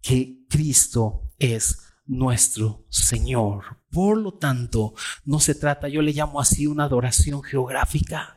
que 0.00 0.44
Cristo 0.48 1.22
es 1.38 1.78
nuestro 2.06 2.84
Señor. 2.88 3.78
Por 3.90 4.18
lo 4.18 4.34
tanto, 4.34 4.94
no 5.24 5.40
se 5.40 5.54
trata, 5.54 5.88
yo 5.88 6.02
le 6.02 6.12
llamo 6.12 6.40
así 6.40 6.66
una 6.66 6.84
adoración 6.84 7.42
geográfica, 7.42 8.36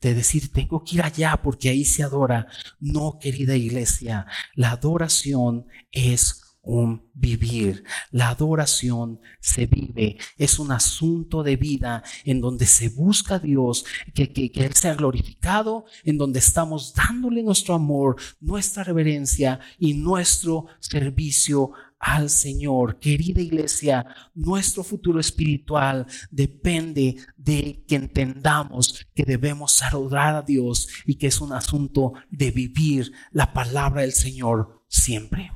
de 0.00 0.14
decir, 0.14 0.52
tengo 0.52 0.84
que 0.84 0.96
ir 0.96 1.02
allá 1.02 1.40
porque 1.42 1.70
ahí 1.70 1.84
se 1.84 2.04
adora. 2.04 2.46
No, 2.78 3.18
querida 3.20 3.56
iglesia, 3.56 4.26
la 4.54 4.70
adoración 4.70 5.66
es 5.90 6.47
un 6.68 7.10
vivir. 7.14 7.82
La 8.10 8.28
adoración 8.28 9.20
se 9.40 9.66
vive, 9.66 10.18
es 10.36 10.58
un 10.58 10.70
asunto 10.70 11.42
de 11.42 11.56
vida 11.56 12.02
en 12.24 12.42
donde 12.42 12.66
se 12.66 12.90
busca 12.90 13.36
a 13.36 13.38
Dios, 13.38 13.86
que, 14.14 14.30
que, 14.30 14.50
Él 14.54 14.74
sea 14.74 14.94
glorificado, 14.94 15.86
en 16.04 16.18
donde 16.18 16.40
estamos 16.40 16.92
dándole 16.92 17.42
nuestro 17.42 17.74
amor, 17.74 18.16
nuestra 18.38 18.84
reverencia 18.84 19.58
y 19.78 19.94
nuestro 19.94 20.66
servicio 20.78 21.72
al 21.98 22.28
Señor. 22.28 22.98
Querida 22.98 23.40
iglesia, 23.40 24.06
nuestro 24.34 24.84
futuro 24.84 25.20
espiritual 25.20 26.06
depende 26.30 27.16
de 27.38 27.82
que 27.88 27.96
entendamos 27.96 29.06
que 29.14 29.24
debemos 29.24 29.82
adorar 29.82 30.34
a 30.34 30.42
Dios 30.42 30.88
y 31.06 31.14
que 31.14 31.28
es 31.28 31.40
un 31.40 31.54
asunto 31.54 32.12
de 32.30 32.50
vivir 32.50 33.10
la 33.32 33.54
palabra 33.54 34.02
del 34.02 34.12
Señor 34.12 34.84
siempre. 34.86 35.50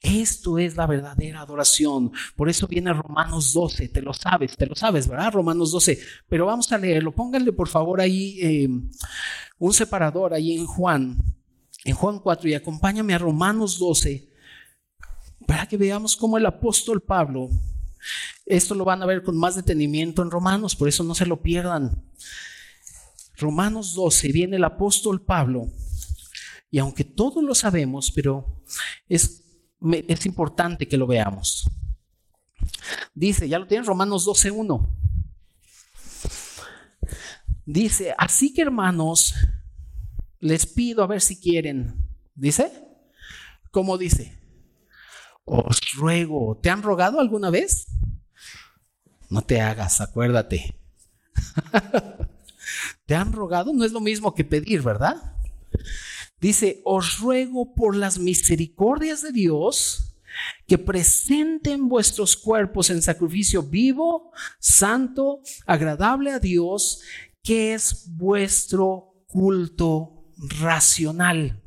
Esto 0.00 0.58
es 0.58 0.76
la 0.76 0.86
verdadera 0.86 1.40
adoración. 1.40 2.12
Por 2.36 2.48
eso 2.48 2.66
viene 2.68 2.92
Romanos 2.92 3.52
12. 3.52 3.88
Te 3.88 4.00
lo 4.00 4.14
sabes, 4.14 4.56
te 4.56 4.66
lo 4.66 4.74
sabes, 4.74 5.08
¿verdad? 5.08 5.32
Romanos 5.32 5.72
12. 5.72 5.98
Pero 6.28 6.46
vamos 6.46 6.70
a 6.72 6.78
leerlo. 6.78 7.12
Pónganle 7.12 7.52
por 7.52 7.68
favor 7.68 8.00
ahí 8.00 8.38
eh, 8.40 8.68
un 9.58 9.74
separador 9.74 10.34
ahí 10.34 10.56
en 10.56 10.66
Juan, 10.66 11.18
en 11.84 11.94
Juan 11.94 12.20
4 12.20 12.48
y 12.48 12.54
acompáñame 12.54 13.14
a 13.14 13.18
Romanos 13.18 13.78
12 13.78 14.28
para 15.46 15.66
que 15.66 15.76
veamos 15.76 16.16
cómo 16.16 16.36
el 16.36 16.46
apóstol 16.46 17.00
Pablo, 17.00 17.48
esto 18.44 18.74
lo 18.74 18.84
van 18.84 19.02
a 19.02 19.06
ver 19.06 19.22
con 19.22 19.36
más 19.36 19.56
detenimiento 19.56 20.22
en 20.22 20.30
Romanos, 20.30 20.76
por 20.76 20.88
eso 20.88 21.02
no 21.02 21.14
se 21.14 21.26
lo 21.26 21.40
pierdan. 21.40 22.04
Romanos 23.38 23.94
12 23.94 24.30
viene 24.32 24.56
el 24.56 24.64
apóstol 24.64 25.22
Pablo 25.22 25.68
y 26.70 26.78
aunque 26.78 27.04
todos 27.04 27.42
lo 27.42 27.54
sabemos, 27.54 28.10
pero 28.10 28.62
es 29.08 29.47
es 29.80 30.26
importante 30.26 30.88
que 30.88 30.96
lo 30.96 31.06
veamos. 31.06 31.68
Dice, 33.14 33.48
ya 33.48 33.58
lo 33.58 33.66
tienen 33.66 33.86
Romanos 33.86 34.26
12.1. 34.26 34.88
Dice, 37.64 38.14
así 38.16 38.52
que 38.52 38.62
hermanos, 38.62 39.34
les 40.40 40.66
pido 40.66 41.02
a 41.02 41.06
ver 41.06 41.20
si 41.20 41.38
quieren. 41.38 42.08
Dice, 42.34 42.72
¿cómo 43.70 43.98
dice? 43.98 44.38
Os 45.44 45.80
ruego, 45.94 46.58
¿te 46.62 46.70
han 46.70 46.82
rogado 46.82 47.20
alguna 47.20 47.50
vez? 47.50 47.86
No 49.30 49.42
te 49.42 49.60
hagas, 49.60 50.00
acuérdate. 50.00 50.76
¿Te 53.06 53.14
han 53.14 53.32
rogado? 53.32 53.72
No 53.72 53.84
es 53.84 53.92
lo 53.92 54.00
mismo 54.00 54.34
que 54.34 54.44
pedir, 54.44 54.82
¿verdad? 54.82 55.36
Dice, 56.40 56.80
os 56.84 57.18
ruego 57.18 57.74
por 57.74 57.96
las 57.96 58.18
misericordias 58.18 59.22
de 59.22 59.32
Dios 59.32 60.16
que 60.66 60.78
presenten 60.78 61.88
vuestros 61.88 62.36
cuerpos 62.36 62.90
en 62.90 63.02
sacrificio 63.02 63.62
vivo, 63.62 64.30
santo, 64.60 65.40
agradable 65.66 66.30
a 66.30 66.38
Dios, 66.38 67.00
que 67.42 67.74
es 67.74 68.04
vuestro 68.16 69.24
culto 69.26 70.24
racional. 70.60 71.60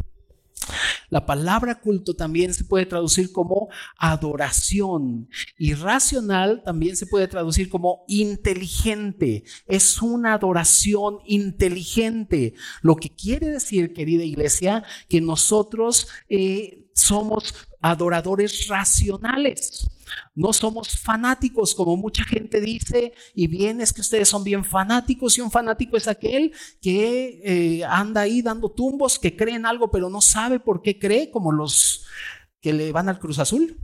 La 1.12 1.26
palabra 1.26 1.82
culto 1.82 2.16
también 2.16 2.54
se 2.54 2.64
puede 2.64 2.86
traducir 2.86 3.34
como 3.34 3.68
adoración 3.98 5.28
y 5.58 5.74
racional 5.74 6.64
también 6.64 6.96
se 6.96 7.06
puede 7.06 7.28
traducir 7.28 7.68
como 7.68 8.06
inteligente. 8.08 9.44
Es 9.68 10.02
una 10.02 10.36
adoración 10.36 11.18
inteligente. 11.26 12.54
Lo 12.82 12.96
que 12.96 13.10
quiere 13.14 13.48
decir, 13.48 13.94
querida 13.94 14.24
iglesia, 14.24 14.86
que 15.10 15.20
nosotros 15.20 16.08
eh, 16.30 16.88
somos 16.94 17.56
adoradores 17.82 18.70
racionales. 18.70 19.91
No 20.36 20.54
somos 20.54 20.98
fanáticos, 20.98 21.76
como 21.76 21.98
mucha 21.98 22.24
gente 22.24 22.62
dice, 22.62 23.14
y 23.34 23.48
bien 23.48 23.82
es 23.82 23.94
que 23.94 24.02
ustedes 24.02 24.30
son 24.30 24.44
bien 24.44 24.64
fanáticos, 24.64 25.38
y 25.38 25.42
un 25.42 25.52
fanático 25.52 25.98
es 25.98 26.08
aquel 26.08 26.54
que 26.82 27.42
eh, 27.44 27.84
anda 27.86 28.22
ahí 28.22 28.42
dando 28.42 28.70
tumbos, 28.70 29.20
que 29.20 29.36
cree 29.36 29.56
en 29.56 29.66
algo, 29.66 29.92
pero 29.92 30.10
no 30.10 30.22
sabe 30.22 30.60
por 30.60 30.82
qué 30.82 30.98
cree, 30.98 31.32
como 31.32 31.52
los 31.52 32.06
que 32.62 32.74
le 32.74 32.92
van 32.92 33.10
al 33.10 33.20
Cruz 33.20 33.40
Azul. 33.40 33.78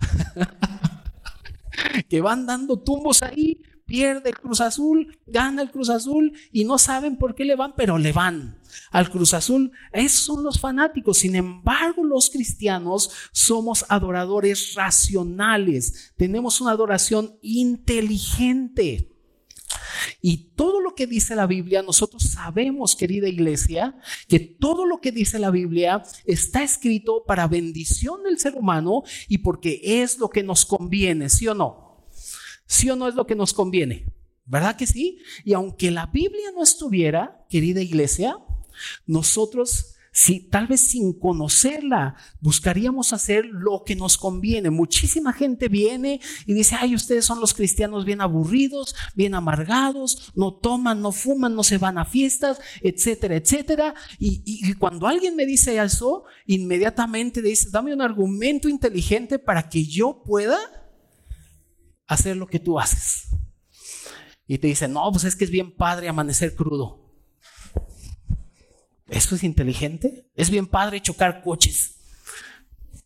que 2.08 2.20
van 2.20 2.46
dando 2.46 2.78
tumbos 2.78 3.22
ahí, 3.22 3.62
pierde 3.90 4.30
el 4.30 4.38
Cruz 4.38 4.60
Azul, 4.60 5.18
gana 5.26 5.62
el 5.62 5.72
Cruz 5.72 5.90
Azul 5.90 6.32
y 6.52 6.64
no 6.64 6.78
saben 6.78 7.16
por 7.16 7.34
qué 7.34 7.44
le 7.44 7.56
van, 7.56 7.74
pero 7.76 7.98
le 7.98 8.12
van 8.12 8.60
al 8.92 9.10
Cruz 9.10 9.34
Azul. 9.34 9.72
Esos 9.92 10.20
son 10.20 10.44
los 10.44 10.60
fanáticos. 10.60 11.18
Sin 11.18 11.34
embargo, 11.34 12.04
los 12.04 12.30
cristianos 12.30 13.10
somos 13.32 13.84
adoradores 13.88 14.74
racionales. 14.74 16.12
Tenemos 16.16 16.60
una 16.60 16.70
adoración 16.70 17.36
inteligente. 17.42 19.08
Y 20.22 20.52
todo 20.54 20.80
lo 20.80 20.94
que 20.94 21.08
dice 21.08 21.34
la 21.34 21.48
Biblia, 21.48 21.82
nosotros 21.82 22.22
sabemos, 22.22 22.94
querida 22.94 23.28
iglesia, 23.28 23.96
que 24.28 24.38
todo 24.38 24.86
lo 24.86 25.00
que 25.00 25.10
dice 25.10 25.40
la 25.40 25.50
Biblia 25.50 26.04
está 26.26 26.62
escrito 26.62 27.24
para 27.26 27.48
bendición 27.48 28.22
del 28.22 28.38
ser 28.38 28.54
humano 28.54 29.02
y 29.26 29.38
porque 29.38 29.80
es 29.82 30.18
lo 30.18 30.30
que 30.30 30.44
nos 30.44 30.64
conviene, 30.64 31.28
¿sí 31.28 31.48
o 31.48 31.54
no? 31.54 31.89
¿Sí 32.70 32.88
o 32.88 32.94
no 32.94 33.08
es 33.08 33.16
lo 33.16 33.26
que 33.26 33.34
nos 33.34 33.52
conviene? 33.52 34.06
¿Verdad 34.46 34.76
que 34.76 34.86
sí? 34.86 35.18
Y 35.44 35.54
aunque 35.54 35.90
la 35.90 36.06
Biblia 36.06 36.52
no 36.54 36.62
estuviera, 36.62 37.44
querida 37.50 37.80
iglesia, 37.80 38.36
nosotros, 39.08 39.96
si 40.12 40.48
tal 40.48 40.68
vez 40.68 40.80
sin 40.80 41.18
conocerla, 41.18 42.14
buscaríamos 42.40 43.12
hacer 43.12 43.44
lo 43.44 43.82
que 43.84 43.96
nos 43.96 44.16
conviene. 44.16 44.70
Muchísima 44.70 45.32
gente 45.32 45.66
viene 45.66 46.20
y 46.46 46.54
dice, 46.54 46.76
ay, 46.78 46.94
ustedes 46.94 47.24
son 47.24 47.40
los 47.40 47.54
cristianos 47.54 48.04
bien 48.04 48.20
aburridos, 48.20 48.94
bien 49.16 49.34
amargados, 49.34 50.30
no 50.36 50.54
toman, 50.54 51.02
no 51.02 51.10
fuman, 51.10 51.56
no 51.56 51.64
se 51.64 51.78
van 51.78 51.98
a 51.98 52.04
fiestas, 52.04 52.60
etcétera, 52.82 53.34
etcétera. 53.34 53.94
Y, 54.20 54.42
y 54.44 54.74
cuando 54.74 55.08
alguien 55.08 55.34
me 55.34 55.44
dice 55.44 55.76
eso, 55.82 56.22
inmediatamente 56.46 57.42
dice, 57.42 57.68
dame 57.72 57.92
un 57.92 58.00
argumento 58.00 58.68
inteligente 58.68 59.40
para 59.40 59.68
que 59.68 59.84
yo 59.84 60.22
pueda 60.24 60.56
hacer 62.14 62.36
lo 62.36 62.46
que 62.46 62.58
tú 62.58 62.78
haces. 62.78 63.28
Y 64.46 64.58
te 64.58 64.66
dicen, 64.66 64.92
no, 64.92 65.10
pues 65.12 65.24
es 65.24 65.36
que 65.36 65.44
es 65.44 65.50
bien 65.50 65.74
padre 65.74 66.08
amanecer 66.08 66.54
crudo. 66.54 67.14
¿Eso 69.06 69.34
es 69.34 69.44
inteligente? 69.44 70.28
¿Es 70.34 70.50
bien 70.50 70.66
padre 70.66 71.00
chocar 71.00 71.42
coches? 71.42 71.96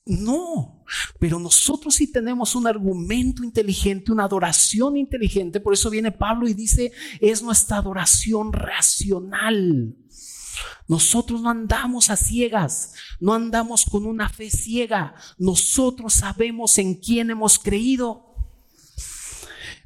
No, 0.07 0.85
pero 1.19 1.39
nosotros 1.39 1.95
sí 1.95 2.11
tenemos 2.11 2.55
un 2.55 2.67
argumento 2.67 3.43
inteligente, 3.43 4.13
una 4.13 4.25
adoración 4.25 4.97
inteligente. 4.97 5.61
Por 5.61 5.73
eso 5.73 5.89
viene 5.89 6.13
Pablo 6.13 6.47
y 6.47 6.55
dice, 6.55 6.93
es 7.21 7.43
nuestra 7.43 7.79
adoración 7.79 8.53
racional. 8.53 9.97
Nosotros 10.87 11.41
no 11.41 11.51
andamos 11.51 12.11
a 12.11 12.17
ciegas, 12.17 12.93
no 13.19 13.33
andamos 13.33 13.87
con 13.87 14.07
una 14.07 14.29
fe 14.29 14.51
ciega. 14.51 15.15
Nosotros 15.39 16.13
sabemos 16.15 16.77
en 16.79 16.95
quién 16.95 17.31
hemos 17.31 17.59
creído. 17.59 18.24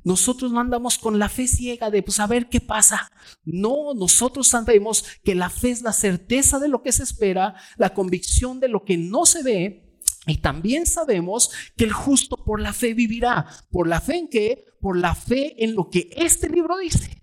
Nosotros 0.05 0.53
no 0.53 0.61
andamos 0.61 0.99
con 0.99 1.19
la 1.19 1.29
fe 1.29 1.47
ciega 1.47 1.91
de 1.91 2.03
pues 2.03 2.21
a 2.21 2.27
ver 2.27 2.49
qué 2.49 2.61
pasa. 2.61 3.11
No, 3.45 3.95
nosotros 3.95 4.49
sabemos 4.49 5.05
que 5.25 5.35
la 5.35 5.51
fe 5.51 5.71
es 5.71 5.83
la 5.83 5.93
certeza 5.93 6.59
de 6.59 6.69
lo 6.69 6.83
que 6.83 6.93
se 6.93 7.03
espera, 7.03 7.55
la 7.77 7.95
convicción 7.95 8.61
de 8.61 8.69
lo 8.69 8.85
que 8.85 8.97
no 8.97 9.27
se 9.27 9.43
ve. 9.43 9.85
Y 10.27 10.39
también 10.39 10.87
sabemos 10.87 11.51
que 11.77 11.85
el 11.85 11.93
justo 11.93 12.37
por 12.45 12.61
la 12.61 12.73
fe 12.73 12.95
vivirá. 12.95 13.47
¿Por 13.71 13.89
la 13.89 14.01
fe 14.01 14.17
en 14.19 14.29
qué? 14.29 14.65
Por 14.81 14.97
la 14.99 15.15
fe 15.15 15.65
en 15.65 15.75
lo 15.75 15.89
que 15.89 16.11
este 16.17 16.49
libro 16.49 16.77
dice. 16.79 17.21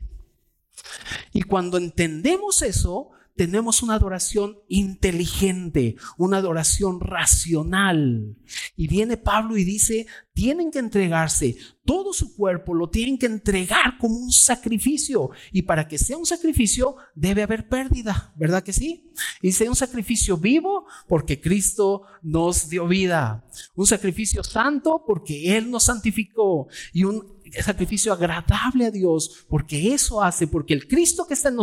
Y 1.33 1.43
cuando 1.43 1.77
entendemos 1.77 2.61
eso, 2.61 3.11
tenemos 3.35 3.83
una 3.83 3.95
adoración 3.95 4.57
inteligente, 4.69 5.95
una 6.17 6.37
adoración 6.37 7.01
racional. 7.01 8.37
Y 8.77 8.87
viene 8.87 9.17
Pablo 9.17 9.57
y 9.57 9.65
dice, 9.65 10.07
tienen 10.33 10.71
que 10.71 10.79
entregarse, 10.79 11.57
todo 11.83 12.13
su 12.13 12.35
cuerpo 12.35 12.73
lo 12.73 12.89
tienen 12.89 13.17
que 13.17 13.25
entregar 13.25 13.97
como 13.99 14.15
un 14.15 14.31
sacrificio. 14.31 15.31
Y 15.51 15.63
para 15.63 15.87
que 15.87 15.97
sea 15.97 16.17
un 16.17 16.25
sacrificio 16.25 16.95
debe 17.13 17.43
haber 17.43 17.67
pérdida, 17.67 18.33
¿verdad 18.37 18.63
que 18.63 18.73
sí? 18.73 19.11
Y 19.41 19.51
sea 19.51 19.69
un 19.69 19.75
sacrificio 19.75 20.37
vivo 20.37 20.85
porque 21.07 21.41
Cristo 21.41 22.03
nos 22.21 22.69
dio 22.69 22.87
vida. 22.87 23.45
Un 23.75 23.85
sacrificio 23.85 24.43
santo 24.43 25.03
porque 25.05 25.57
Él 25.57 25.69
nos 25.69 25.83
santificó. 25.83 26.67
Y 26.93 27.03
un 27.03 27.35
sacrificio 27.63 28.13
agradable 28.13 28.85
a 28.85 28.91
Dios 28.91 29.45
porque 29.49 29.93
eso 29.93 30.21
hace, 30.21 30.47
porque 30.47 30.73
el 30.73 30.87
Cristo 30.87 31.27
que 31.27 31.33
está 31.33 31.49
en 31.49 31.57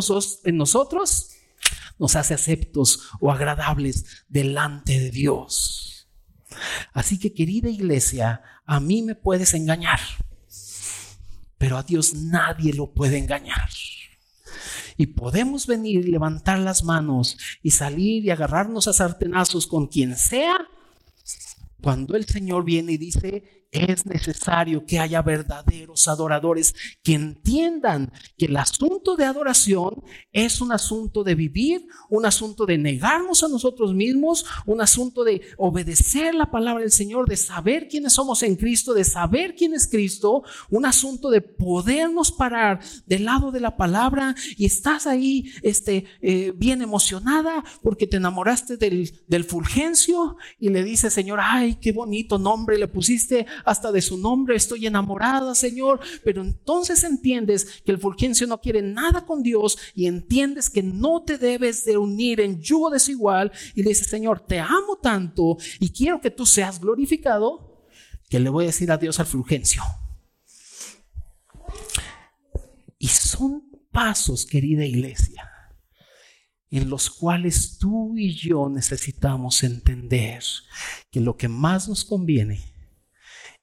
en 0.45 0.57
nosotros 0.57 1.32
nos 2.03 2.17
hace 2.17 2.35
aceptos 2.35 3.11
o 3.21 3.31
agradables 3.31 4.25
delante 4.29 4.99
de 4.99 5.13
Dios. 5.13 6.09
Así 6.93 7.17
que 7.17 7.33
querida 7.33 7.71
iglesia, 7.71 8.43
a 8.67 8.81
mí 8.81 9.03
me 9.03 9.15
puedes 9.15 9.55
engañar, 9.55 10.01
pero 11.59 11.79
a 11.79 11.85
Dios 11.85 12.13
nadie 12.15 12.73
lo 12.73 12.93
puede 12.93 13.19
engañar. 13.19 13.71
Y 14.97 15.07
podemos 15.07 15.69
venir 15.69 16.05
y 16.05 16.11
levantar 16.11 16.59
las 16.59 16.83
manos 16.83 17.39
y 17.63 17.71
salir 17.71 18.25
y 18.25 18.31
agarrarnos 18.31 18.89
a 18.89 18.93
sartenazos 18.93 19.69
con 19.69 19.87
quien 19.87 20.17
sea, 20.17 20.57
cuando 21.81 22.17
el 22.17 22.27
Señor 22.27 22.65
viene 22.65 22.95
y 22.95 22.99
dice, 22.99 23.62
es 23.73 24.05
necesario 24.05 24.85
que 24.85 24.99
haya 24.99 25.23
verdaderos 25.23 26.07
adoradores 26.07 26.75
que 27.03 27.15
entiendan 27.15 28.13
que 28.37 28.45
el 28.45 28.57
asunto 28.59 29.17
de 29.17 29.25
adoración 29.25 30.03
es 30.31 30.61
un 30.61 30.73
asunto 30.73 31.25
de 31.25 31.35
vivir, 31.35 31.87
un 32.11 32.27
asunto 32.27 32.67
de 32.67 32.77
negarnos 32.77 33.43
a 33.43 33.49
nosotros 33.49 33.95
mismos, 33.95 34.45
un 34.67 34.83
asunto 34.83 35.25
de 35.25 35.41
obedecer 35.57 36.35
la 36.35 36.51
palabra 36.51 36.83
del 36.83 36.93
Señor, 36.93 37.27
de 37.27 37.39
saber 37.39 37.89
quiénes 37.89 38.13
somos 38.13 38.43
en 38.43 38.57
Cristo, 38.57 38.93
de 38.93 39.05
saber 39.05 39.55
quién 39.55 39.73
es 39.73 39.89
Cristo, 39.89 40.43
un 40.69 40.85
asunto 40.85 41.31
de 41.31 41.41
podernos 41.41 42.31
parar 42.31 42.81
del 43.07 43.25
lado 43.25 43.51
de 43.53 43.61
la 43.61 43.79
palabra 43.79 44.35
y 44.59 44.67
estás 44.67 45.07
ahí 45.07 45.51
este, 45.63 46.05
eh, 46.21 46.53
bien 46.55 46.83
emocionada 46.83 47.65
porque 47.83 48.07
te 48.07 48.19
enamoraste 48.19 48.77
del, 48.77 49.19
del 49.29 49.45
Fulgencio 49.45 50.37
y 50.59 50.69
le 50.69 50.85
dices, 50.85 51.15
Señor, 51.15 51.41
ay, 51.43 51.77
qué 51.77 51.93
bonito 51.93 52.39
nombre 52.39 52.77
le 52.77 52.89
pusiste 52.89 53.47
hasta 53.65 53.93
de 53.93 54.03
su 54.03 54.19
nombre, 54.19 54.57
estoy 54.57 54.87
enamorada, 54.87 55.55
Señor. 55.55 56.01
Pero 56.25 56.43
entonces 56.43 57.05
entiendes 57.05 57.83
que 57.85 57.93
el 57.93 57.99
Fulgencio 57.99 58.47
no 58.47 58.61
quiere 58.61 58.83
nada 58.83 59.25
con 59.25 59.43
Dios 59.43 59.79
y 59.95 60.07
entiendes 60.07 60.71
que 60.71 60.83
no 60.83 61.23
te 61.23 61.39
debes 61.39 61.85
de 61.85 61.97
unir 61.97 62.41
en 62.41 62.61
yugo 62.61 62.91
desigual 62.91 63.53
y 63.75 63.83
le 63.83 63.91
dices, 63.91 64.09
Señor, 64.09 64.41
te 64.41 64.59
amo 64.59 64.99
tanto 65.01 65.57
y 65.81 65.91
quiero 65.91 66.21
que 66.21 66.31
tú 66.31 66.47
seas 66.47 66.81
glorificado, 66.81 67.87
que 68.29 68.41
le 68.41 68.49
voy 68.51 68.65
a 68.65 68.69
decir 68.69 68.91
adiós 68.91 69.21
al 69.21 69.27
Fulgencio. 69.27 69.83
Y 72.99 73.09
son 73.09 73.69
pasos, 73.91 74.47
querida 74.47 74.85
iglesia, 74.87 75.51
en 76.71 76.89
los 76.89 77.11
cuales 77.11 77.79
tú 77.79 78.17
y 78.17 78.35
yo 78.35 78.69
necesitamos 78.69 79.63
entender 79.63 80.43
que 81.11 81.21
lo 81.21 81.37
que 81.37 81.49
más 81.49 81.89
nos 81.89 82.05
conviene 82.05 82.72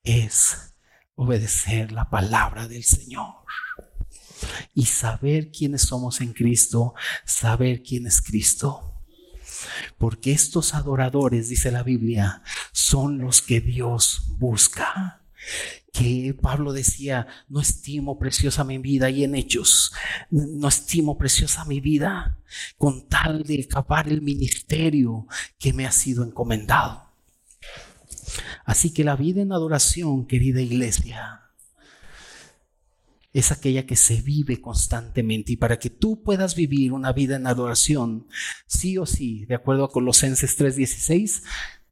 es 0.04 0.74
obedecer 1.16 1.92
la 1.92 2.10
palabra 2.10 2.68
del 2.68 2.84
Señor 2.84 3.36
y 4.74 4.86
saber 4.86 5.52
quiénes 5.52 5.82
somos 5.84 6.22
en 6.22 6.34
Cristo, 6.34 6.94
saber 7.26 7.84
quién 7.84 8.08
es 8.08 8.22
Cristo. 8.22 9.04
Porque 9.98 10.32
estos 10.32 10.74
adoradores, 10.74 11.50
dice 11.50 11.72
la 11.72 11.84
Biblia, 11.84 12.42
son 12.72 13.20
los 13.20 13.42
que 13.42 13.60
Dios 13.60 14.22
busca. 14.38 15.22
Que 15.92 16.38
Pablo 16.40 16.72
decía, 16.72 17.28
no 17.50 17.60
estimo 17.60 18.20
preciosa 18.20 18.64
mi 18.64 18.78
vida 18.78 19.10
y 19.10 19.24
en 19.24 19.36
hechos, 19.36 19.92
no 20.30 20.68
estimo 20.68 21.18
preciosa 21.18 21.66
mi 21.66 21.82
vida 21.82 22.38
con 22.78 23.08
tal 23.10 23.44
de 23.44 23.68
acabar 23.70 24.08
el 24.08 24.22
ministerio 24.22 25.28
que 25.58 25.74
me 25.74 25.86
ha 25.86 25.92
sido 25.92 26.24
encomendado. 26.24 27.09
Así 28.66 28.94
que 28.94 29.04
la 29.04 29.16
vida 29.16 29.42
en 29.42 29.52
adoración, 29.52 30.26
querida 30.28 30.62
iglesia, 30.62 31.50
es 33.32 33.52
aquella 33.52 33.86
que 33.86 33.96
se 33.96 34.22
vive 34.22 34.60
constantemente. 34.60 35.54
Y 35.54 35.58
para 35.58 35.78
que 35.78 35.90
tú 35.90 36.24
puedas 36.24 36.56
vivir 36.56 36.94
una 36.94 37.14
vida 37.14 37.36
en 37.36 37.48
adoración, 37.48 38.28
sí 38.68 38.98
o 38.98 39.06
sí, 39.06 39.46
de 39.46 39.56
acuerdo 39.56 39.86
a 39.86 39.92
Colosenses 39.92 40.58
3:16, 40.58 41.44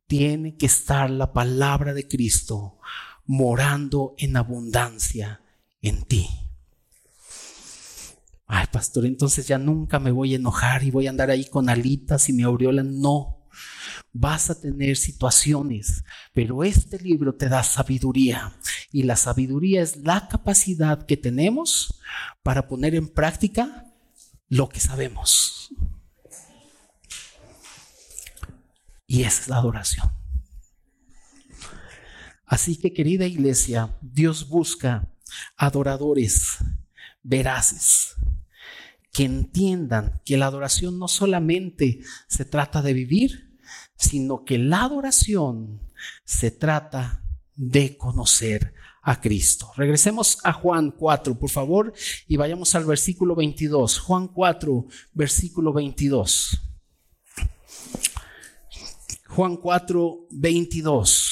tiene 0.07 0.55
que 0.55 0.65
estar 0.65 1.09
la 1.09 1.33
palabra 1.33 1.93
de 1.93 2.07
Cristo 2.07 2.79
morando 3.25 4.15
en 4.17 4.37
abundancia 4.37 5.41
en 5.81 6.03
ti. 6.05 6.27
Ay, 8.47 8.65
pastor, 8.71 9.05
entonces 9.05 9.45
ya 9.45 9.57
nunca 9.57 9.99
me 9.99 10.11
voy 10.11 10.33
a 10.33 10.37
enojar 10.37 10.83
y 10.83 10.91
voy 10.91 11.07
a 11.07 11.09
andar 11.09 11.29
ahí 11.29 11.45
con 11.45 11.69
alitas 11.69 12.29
y 12.29 12.33
me 12.33 12.43
aureola. 12.43 12.81
No, 12.81 13.36
vas 14.19 14.49
a 14.49 14.59
tener 14.59 14.97
situaciones, 14.97 16.03
pero 16.33 16.63
este 16.63 16.99
libro 16.99 17.35
te 17.35 17.49
da 17.49 17.63
sabiduría 17.63 18.57
y 18.91 19.03
la 19.03 19.15
sabiduría 19.15 19.81
es 19.81 19.97
la 19.97 20.27
capacidad 20.27 21.05
que 21.05 21.17
tenemos 21.17 21.99
para 22.43 22.67
poner 22.67 22.95
en 22.95 23.07
práctica 23.07 23.85
lo 24.49 24.69
que 24.69 24.79
sabemos. 24.79 25.69
Y 29.05 29.23
esa 29.23 29.41
es 29.41 29.47
la 29.47 29.57
adoración. 29.57 30.11
Así 32.45 32.77
que 32.77 32.93
querida 32.93 33.25
iglesia, 33.25 33.97
Dios 34.01 34.47
busca 34.47 35.11
adoradores 35.57 36.57
veraces 37.21 38.15
que 39.11 39.25
entiendan 39.25 40.21
que 40.25 40.37
la 40.37 40.45
adoración 40.45 40.97
no 40.97 41.07
solamente 41.07 42.01
se 42.27 42.45
trata 42.45 42.81
de 42.81 42.93
vivir, 42.93 43.46
sino 43.97 44.45
que 44.45 44.57
la 44.57 44.83
adoración 44.83 45.81
se 46.23 46.51
trata 46.51 47.23
de 47.55 47.97
conocer 47.97 48.73
a 49.01 49.19
Cristo. 49.19 49.71
Regresemos 49.75 50.37
a 50.43 50.53
Juan 50.53 50.91
4, 50.91 51.39
por 51.39 51.49
favor, 51.49 51.93
y 52.27 52.37
vayamos 52.37 52.75
al 52.75 52.85
versículo 52.85 53.35
22. 53.35 53.99
Juan 53.99 54.27
4, 54.27 54.85
versículo 55.13 55.73
22. 55.73 56.61
Juan 59.27 59.57
4, 59.57 60.27
22. 60.31 61.26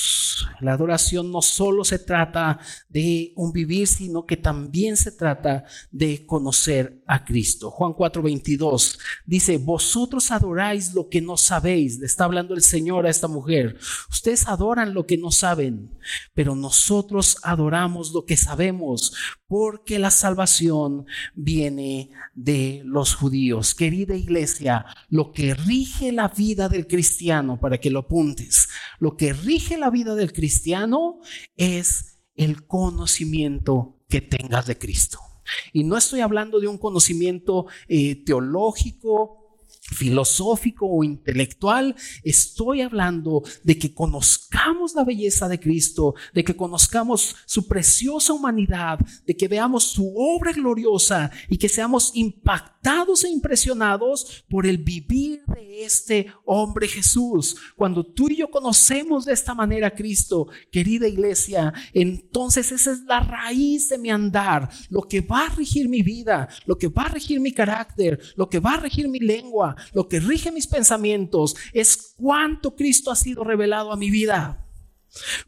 La 0.62 0.74
adoración 0.74 1.32
no 1.32 1.42
solo 1.42 1.84
se 1.84 2.00
trata 2.00 2.60
de 2.90 3.34
un 3.36 3.52
vivir, 3.52 3.88
sino 3.88 4.26
que 4.26 4.38
también 4.38 4.98
se 4.98 5.12
trata 5.12 5.66
de 5.92 6.26
conocer 6.26 7.02
a 7.08 7.24
Cristo. 7.26 7.72
Juan 7.72 7.94
4:22 7.94 8.98
dice, 9.26 9.58
vosotros 9.58 10.32
adoráis 10.32 10.94
lo 10.94 11.10
que 11.10 11.22
no 11.22 11.38
sabéis. 11.38 12.00
Le 12.00 12.06
está 12.06 12.26
hablando 12.26 12.54
el 12.54 12.62
Señor 12.62 13.06
a 13.06 13.10
esta 13.10 13.28
mujer. 13.28 13.78
Ustedes 14.10 14.48
adoran 14.48 14.94
lo 14.94 15.06
que 15.06 15.18
no 15.18 15.32
saben, 15.32 15.98
pero 16.34 16.56
nosotros 16.56 17.38
adoramos 17.44 18.12
lo 18.12 18.26
que 18.26 18.38
sabemos, 18.38 19.14
porque 19.48 20.00
la 20.00 20.12
salvación 20.12 21.06
viene 21.36 22.10
de 22.34 22.82
los 22.86 23.16
judíos. 23.16 23.76
Querida 23.76 24.16
iglesia, 24.16 24.86
lo 25.10 25.32
que 25.32 25.54
rige 25.54 26.12
la 26.12 26.30
vida 26.30 26.70
del 26.70 26.88
cristiano, 26.88 27.60
para 27.60 27.80
que 27.80 27.92
lo 27.92 28.00
apuntes, 28.00 28.70
lo 29.00 29.16
que 29.18 29.34
rige 29.34 29.78
la 29.78 29.90
vida 29.90 30.16
del 30.16 30.34
cristiano 30.34 31.20
es 31.56 32.20
el 32.36 32.66
conocimiento 32.66 34.00
que 34.10 34.22
tengas 34.22 34.66
de 34.66 34.78
Cristo. 34.78 35.20
Y 35.74 35.84
no 35.84 35.96
estoy 35.98 36.22
hablando 36.22 36.60
de 36.60 36.68
un 36.68 36.78
conocimiento 36.78 37.68
eh, 37.88 38.24
teológico 38.26 39.45
filosófico 39.92 40.88
o 40.88 41.04
intelectual, 41.04 41.96
estoy 42.24 42.82
hablando 42.82 43.44
de 43.64 43.78
que 43.78 43.94
conozcamos 43.94 44.96
la 44.96 45.04
belleza 45.04 45.48
de 45.48 45.60
Cristo, 45.60 46.16
de 46.34 46.44
que 46.44 46.56
conozcamos 46.56 47.36
su 47.46 47.68
preciosa 47.68 48.34
humanidad, 48.34 49.00
de 49.26 49.36
que 49.36 49.48
veamos 49.48 49.84
su 49.84 50.14
obra 50.16 50.52
gloriosa 50.52 51.32
y 51.50 51.58
que 51.58 51.70
seamos 51.70 52.12
impactados 52.16 53.24
e 53.24 53.30
impresionados 53.30 54.44
por 54.50 54.66
el 54.66 54.78
vivir 54.80 55.44
de 55.48 55.84
este 55.84 56.28
hombre 56.46 56.88
Jesús. 56.88 57.56
Cuando 57.76 58.04
tú 58.04 58.30
y 58.30 58.38
yo 58.38 58.50
conocemos 58.50 59.26
de 59.26 59.34
esta 59.34 59.54
manera 59.54 59.88
a 59.88 59.96
Cristo, 59.96 60.48
querida 60.72 61.08
iglesia, 61.08 61.74
entonces 61.94 62.72
esa 62.72 62.92
es 62.92 63.02
la 63.04 63.20
raíz 63.20 63.90
de 63.90 63.98
mi 63.98 64.10
andar, 64.10 64.70
lo 64.90 65.02
que 65.04 65.22
va 65.22 65.46
a 65.46 65.56
regir 65.56 65.90
mi 65.90 66.02
vida, 66.02 66.48
lo 66.66 66.78
que 66.78 66.88
va 66.88 67.04
a 67.04 67.10
regir 67.10 67.40
mi 67.40 67.52
carácter, 67.52 68.20
lo 68.36 68.50
que 68.50 68.60
va 68.60 68.76
a 68.76 68.80
regir 68.80 69.08
mi 69.08 69.20
lengua, 69.20 69.75
lo 69.94 70.08
que 70.08 70.20
rige 70.20 70.52
mis 70.52 70.68
pensamientos 70.68 71.56
es 71.74 72.14
cuánto 72.18 72.76
Cristo 72.76 73.12
ha 73.12 73.16
sido 73.16 73.44
revelado 73.44 73.92
a 73.92 73.98
mi 73.98 74.10
vida. 74.10 74.62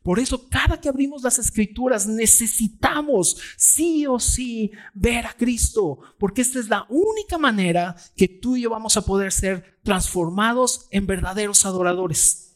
Por 0.02 0.20
eso 0.20 0.48
cada 0.50 0.80
que 0.80 0.90
abrimos 0.90 1.24
las 1.24 1.40
escrituras 1.40 2.08
necesitamos 2.08 3.38
sí 3.58 4.06
o 4.08 4.20
sí 4.20 4.72
ver 4.94 5.26
a 5.26 5.34
Cristo, 5.34 6.00
porque 6.18 6.42
esta 6.42 6.60
es 6.60 6.70
la 6.70 6.86
única 6.90 7.38
manera 7.38 7.96
que 8.16 8.28
tú 8.28 8.56
y 8.56 8.62
yo 8.62 8.70
vamos 8.70 8.96
a 8.98 9.02
poder 9.02 9.32
ser 9.32 9.78
transformados 9.84 10.88
en 10.92 11.06
verdaderos 11.06 11.66
adoradores. 11.66 12.47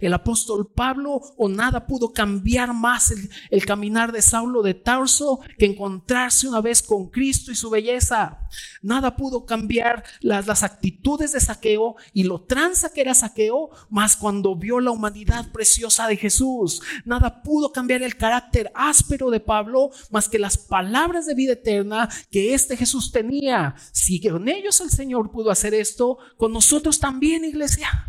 El 0.00 0.14
apóstol 0.14 0.70
Pablo 0.74 1.20
o 1.36 1.48
nada 1.48 1.86
pudo 1.86 2.12
cambiar 2.12 2.72
más 2.72 3.12
el, 3.50 3.64
caminar 3.66 4.12
de 4.12 4.22
Saulo 4.22 4.62
de 4.62 4.74
Tarso 4.74 5.40
que 5.58 5.66
encontrarse 5.66 6.48
una 6.48 6.60
vez 6.60 6.82
con 6.82 7.10
Cristo 7.10 7.52
y 7.52 7.54
su 7.54 7.70
belleza. 7.70 8.38
Nada 8.82 9.16
pudo 9.16 9.44
cambiar 9.44 10.02
las, 10.20 10.46
las 10.46 10.62
actitudes 10.62 11.32
de 11.32 11.40
saqueo 11.40 11.96
y 12.12 12.24
lo 12.24 12.42
tranza 12.42 12.92
que 12.92 13.02
era 13.02 13.14
saqueo, 13.14 13.70
más 13.90 14.16
cuando 14.16 14.56
vio 14.56 14.80
la 14.80 14.90
humanidad 14.90 15.52
preciosa 15.52 16.06
de 16.08 16.16
Jesús. 16.16 16.80
Nada 17.04 17.42
pudo 17.42 17.72
cambiar 17.72 18.02
el 18.02 18.16
carácter 18.16 18.72
áspero 18.74 19.30
de 19.30 19.40
Pablo, 19.40 19.90
más 20.10 20.28
que 20.28 20.38
las 20.38 20.56
palabras 20.56 21.26
de 21.26 21.34
vida 21.34 21.52
eterna 21.52 22.08
que 22.30 22.54
este 22.54 22.76
Jesús 22.76 23.12
tenía. 23.12 23.74
Si 23.92 24.20
con 24.26 24.48
ellos 24.48 24.80
el 24.80 24.90
Señor 24.90 25.30
pudo 25.30 25.50
hacer 25.50 25.74
esto, 25.74 26.18
con 26.36 26.52
nosotros 26.52 26.98
también, 26.98 27.44
iglesia. 27.44 28.06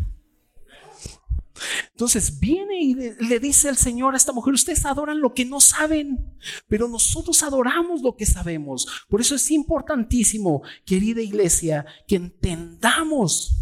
Entonces 1.90 2.38
viene 2.38 2.80
y 2.80 2.94
le 2.94 3.40
dice 3.40 3.68
el 3.68 3.76
Señor 3.76 4.14
a 4.14 4.16
esta 4.16 4.32
mujer, 4.32 4.54
ustedes 4.54 4.84
adoran 4.84 5.20
lo 5.20 5.34
que 5.34 5.44
no 5.44 5.60
saben, 5.60 6.36
pero 6.68 6.88
nosotros 6.88 7.42
adoramos 7.42 8.02
lo 8.02 8.16
que 8.16 8.26
sabemos. 8.26 8.86
Por 9.08 9.20
eso 9.20 9.34
es 9.34 9.50
importantísimo, 9.50 10.62
querida 10.84 11.20
iglesia, 11.20 11.86
que 12.06 12.16
entendamos 12.16 13.56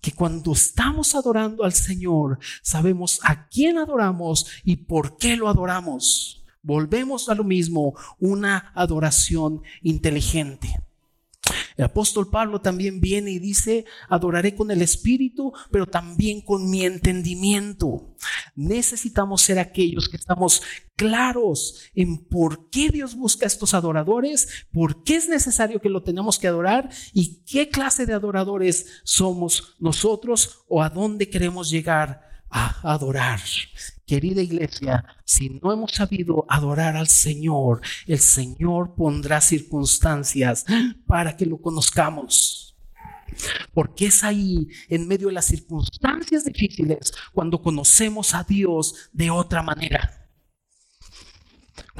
que 0.00 0.12
cuando 0.12 0.52
estamos 0.52 1.16
adorando 1.16 1.64
al 1.64 1.72
Señor, 1.72 2.38
sabemos 2.62 3.18
a 3.24 3.48
quién 3.48 3.76
adoramos 3.78 4.46
y 4.62 4.76
por 4.76 5.16
qué 5.16 5.36
lo 5.36 5.48
adoramos. 5.48 6.44
Volvemos 6.62 7.28
a 7.28 7.34
lo 7.34 7.42
mismo, 7.44 7.94
una 8.20 8.70
adoración 8.74 9.62
inteligente. 9.82 10.85
El 11.76 11.84
apóstol 11.84 12.30
Pablo 12.30 12.60
también 12.60 13.00
viene 13.00 13.30
y 13.30 13.38
dice, 13.38 13.84
adoraré 14.08 14.54
con 14.54 14.70
el 14.70 14.82
espíritu, 14.82 15.52
pero 15.70 15.86
también 15.86 16.40
con 16.40 16.70
mi 16.70 16.84
entendimiento. 16.84 18.14
Necesitamos 18.54 19.42
ser 19.42 19.58
aquellos 19.58 20.08
que 20.08 20.16
estamos 20.16 20.62
claros 20.96 21.82
en 21.94 22.24
por 22.24 22.70
qué 22.70 22.88
Dios 22.88 23.14
busca 23.14 23.44
a 23.44 23.48
estos 23.48 23.74
adoradores, 23.74 24.66
por 24.72 25.02
qué 25.04 25.16
es 25.16 25.28
necesario 25.28 25.80
que 25.80 25.90
lo 25.90 26.02
tenemos 26.02 26.38
que 26.38 26.48
adorar 26.48 26.88
y 27.12 27.42
qué 27.44 27.68
clase 27.68 28.06
de 28.06 28.14
adoradores 28.14 29.02
somos 29.04 29.74
nosotros 29.78 30.60
o 30.68 30.82
a 30.82 30.88
dónde 30.88 31.28
queremos 31.28 31.70
llegar 31.70 32.35
a 32.50 32.92
adorar. 32.92 33.40
Querida 34.06 34.40
iglesia, 34.40 35.04
si 35.24 35.50
no 35.50 35.72
hemos 35.72 35.92
sabido 35.92 36.46
adorar 36.48 36.96
al 36.96 37.08
Señor, 37.08 37.80
el 38.06 38.20
Señor 38.20 38.94
pondrá 38.94 39.40
circunstancias 39.40 40.64
para 41.06 41.36
que 41.36 41.46
lo 41.46 41.60
conozcamos. 41.60 42.76
Porque 43.74 44.06
es 44.06 44.22
ahí, 44.22 44.68
en 44.88 45.08
medio 45.08 45.28
de 45.28 45.34
las 45.34 45.46
circunstancias 45.46 46.44
difíciles, 46.44 47.12
cuando 47.32 47.60
conocemos 47.60 48.34
a 48.34 48.44
Dios 48.44 49.10
de 49.12 49.30
otra 49.30 49.62
manera 49.62 50.25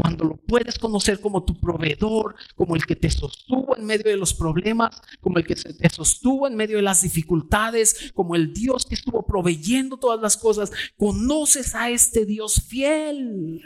cuando 0.00 0.24
lo 0.24 0.36
puedes 0.36 0.78
conocer 0.78 1.20
como 1.20 1.44
tu 1.44 1.58
proveedor, 1.58 2.34
como 2.54 2.76
el 2.76 2.84
que 2.86 2.96
te 2.96 3.10
sostuvo 3.10 3.76
en 3.76 3.86
medio 3.86 4.10
de 4.10 4.16
los 4.16 4.34
problemas, 4.34 5.00
como 5.20 5.38
el 5.38 5.46
que 5.46 5.54
te 5.54 5.88
sostuvo 5.90 6.46
en 6.46 6.56
medio 6.56 6.76
de 6.76 6.82
las 6.82 7.02
dificultades, 7.02 8.12
como 8.14 8.34
el 8.34 8.52
Dios 8.52 8.86
que 8.86 8.94
estuvo 8.94 9.24
proveyendo 9.24 9.96
todas 9.96 10.20
las 10.20 10.36
cosas, 10.36 10.70
conoces 10.96 11.74
a 11.74 11.90
este 11.90 12.26
Dios 12.26 12.62
fiel. 12.66 13.62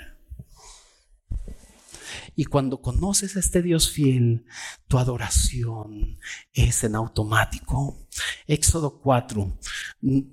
Y 2.40 2.46
cuando 2.46 2.80
conoces 2.80 3.36
a 3.36 3.40
este 3.40 3.60
Dios 3.60 3.90
fiel, 3.90 4.46
tu 4.88 4.96
adoración 4.96 6.16
es 6.54 6.82
en 6.84 6.94
automático. 6.94 8.08
Éxodo 8.46 8.98
4, 9.02 9.58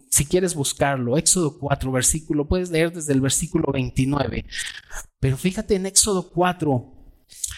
si 0.09 0.25
quieres 0.25 0.55
buscarlo, 0.55 1.17
Éxodo 1.17 1.59
4, 1.59 1.91
versículo, 1.91 2.47
puedes 2.47 2.71
leer 2.71 2.93
desde 2.93 3.11
el 3.11 3.19
versículo 3.19 3.73
29. 3.73 4.45
Pero 5.19 5.35
fíjate 5.35 5.75
en 5.75 5.85
Éxodo 5.85 6.29
4, 6.29 6.96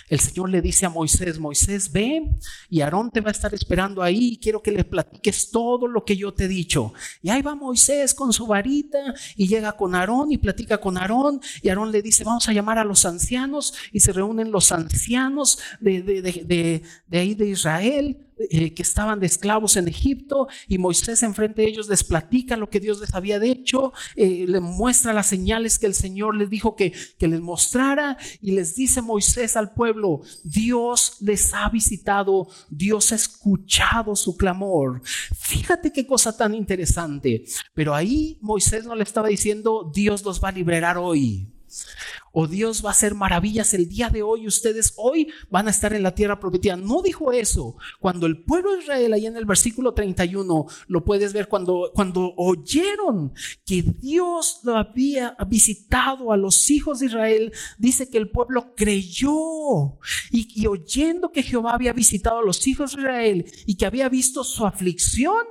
el 0.09 0.19
Señor 0.19 0.49
le 0.49 0.61
dice 0.61 0.85
a 0.85 0.89
Moisés, 0.89 1.39
Moisés, 1.39 1.91
ve 1.91 2.29
y 2.69 2.81
Aarón 2.81 3.11
te 3.11 3.21
va 3.21 3.29
a 3.29 3.31
estar 3.31 3.53
esperando 3.53 4.01
ahí 4.01 4.39
quiero 4.41 4.61
que 4.61 4.71
le 4.71 4.83
platiques 4.83 5.51
todo 5.51 5.87
lo 5.87 6.03
que 6.03 6.17
yo 6.17 6.33
te 6.33 6.45
he 6.45 6.47
dicho. 6.47 6.93
Y 7.21 7.29
ahí 7.29 7.41
va 7.41 7.55
Moisés 7.55 8.13
con 8.13 8.33
su 8.33 8.47
varita 8.47 9.13
y 9.35 9.47
llega 9.47 9.73
con 9.73 9.93
Aarón 9.93 10.31
y 10.31 10.37
platica 10.37 10.79
con 10.79 10.97
Aarón 10.97 11.39
y 11.61 11.69
Aarón 11.69 11.91
le 11.91 12.01
dice, 12.01 12.23
vamos 12.23 12.49
a 12.49 12.53
llamar 12.53 12.79
a 12.79 12.83
los 12.83 13.05
ancianos 13.05 13.73
y 13.91 13.99
se 13.99 14.11
reúnen 14.11 14.51
los 14.51 14.71
ancianos 14.71 15.59
de, 15.79 16.01
de, 16.01 16.21
de, 16.21 16.83
de 17.07 17.19
ahí 17.19 17.35
de 17.35 17.49
Israel 17.49 18.28
eh, 18.49 18.73
que 18.73 18.81
estaban 18.81 19.19
de 19.19 19.25
esclavos 19.25 19.75
en 19.75 19.87
Egipto 19.87 20.47
y 20.67 20.77
Moisés 20.77 21.23
enfrente 21.23 21.61
de 21.61 21.67
ellos 21.67 21.89
les 21.89 22.03
platica 22.03 22.55
lo 22.55 22.69
que 22.69 22.79
Dios 22.79 22.99
les 23.01 23.13
había 23.13 23.43
hecho, 23.43 23.93
eh, 24.15 24.45
le 24.47 24.59
muestra 24.59 25.13
las 25.13 25.27
señales 25.27 25.77
que 25.77 25.87
el 25.87 25.93
Señor 25.93 26.35
les 26.35 26.49
dijo 26.49 26.75
que, 26.75 26.93
que 27.17 27.27
les 27.27 27.41
mostrara 27.41 28.17
y 28.41 28.51
les 28.51 28.75
dice 28.75 29.01
Moisés 29.01 29.57
al 29.57 29.73
pueblo, 29.73 30.21
Dios 30.43 31.17
les 31.19 31.53
ha 31.53 31.69
visitado, 31.69 32.47
Dios 32.69 33.11
ha 33.11 33.15
escuchado 33.15 34.15
su 34.15 34.37
clamor. 34.37 35.01
Fíjate 35.37 35.91
qué 35.91 36.07
cosa 36.07 36.35
tan 36.35 36.53
interesante, 36.53 37.43
pero 37.73 37.93
ahí 37.93 38.37
Moisés 38.41 38.85
no 38.85 38.95
le 38.95 39.03
estaba 39.03 39.27
diciendo, 39.27 39.91
Dios 39.93 40.23
los 40.23 40.41
va 40.43 40.49
a 40.49 40.53
liberar 40.53 40.97
hoy 40.97 41.58
o 42.31 42.47
Dios 42.47 42.83
va 42.83 42.89
a 42.89 42.91
hacer 42.91 43.15
maravillas 43.15 43.73
el 43.73 43.87
día 43.87 44.09
de 44.09 44.21
hoy, 44.21 44.47
ustedes 44.47 44.93
hoy 44.97 45.31
van 45.49 45.67
a 45.67 45.71
estar 45.71 45.93
en 45.93 46.03
la 46.03 46.13
tierra 46.15 46.39
prometida. 46.39 46.75
No 46.75 47.01
dijo 47.01 47.31
eso. 47.31 47.75
Cuando 47.99 48.25
el 48.27 48.43
pueblo 48.43 48.73
de 48.73 48.83
Israel, 48.83 49.13
ahí 49.13 49.25
en 49.25 49.37
el 49.37 49.45
versículo 49.45 49.93
31, 49.93 50.65
lo 50.87 51.05
puedes 51.05 51.33
ver 51.33 51.47
cuando, 51.47 51.91
cuando 51.93 52.33
oyeron 52.37 53.33
que 53.65 53.81
Dios 53.81 54.59
lo 54.63 54.75
había 54.75 55.35
visitado 55.47 56.31
a 56.31 56.37
los 56.37 56.69
hijos 56.69 56.99
de 56.99 57.07
Israel, 57.07 57.53
dice 57.77 58.09
que 58.09 58.17
el 58.17 58.29
pueblo 58.29 58.75
creyó 58.75 59.97
y 60.31 60.67
oyendo 60.67 61.31
que 61.31 61.43
Jehová 61.43 61.73
había 61.73 61.93
visitado 61.93 62.39
a 62.39 62.43
los 62.45 62.65
hijos 62.67 62.95
de 62.95 63.01
Israel 63.01 63.51
y 63.65 63.75
que 63.75 63.85
había 63.85 64.09
visto 64.09 64.43
su 64.43 64.65
aflicción, 64.65 65.45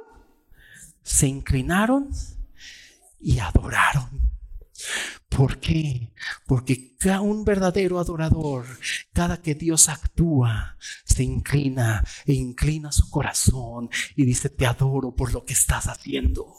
se 1.03 1.27
inclinaron 1.27 2.11
y 3.21 3.39
adoraron. 3.39 4.28
¿Por 5.29 5.59
qué? 5.59 6.12
Porque 6.47 6.97
cada 6.99 7.21
un 7.21 7.45
verdadero 7.45 7.99
adorador, 7.99 8.67
cada 9.12 9.41
que 9.41 9.55
Dios 9.55 9.88
actúa, 9.88 10.77
se 11.05 11.23
inclina 11.23 12.05
e 12.27 12.33
inclina 12.35 12.93
su 12.93 13.11
corazón 13.11 13.91
y 14.17 14.25
dice, 14.25 14.49
te 14.49 14.67
adoro 14.67 15.14
por 15.14 15.33
lo 15.33 15.45
que 15.45 15.53
estás 15.53 15.87
haciendo. 15.87 16.55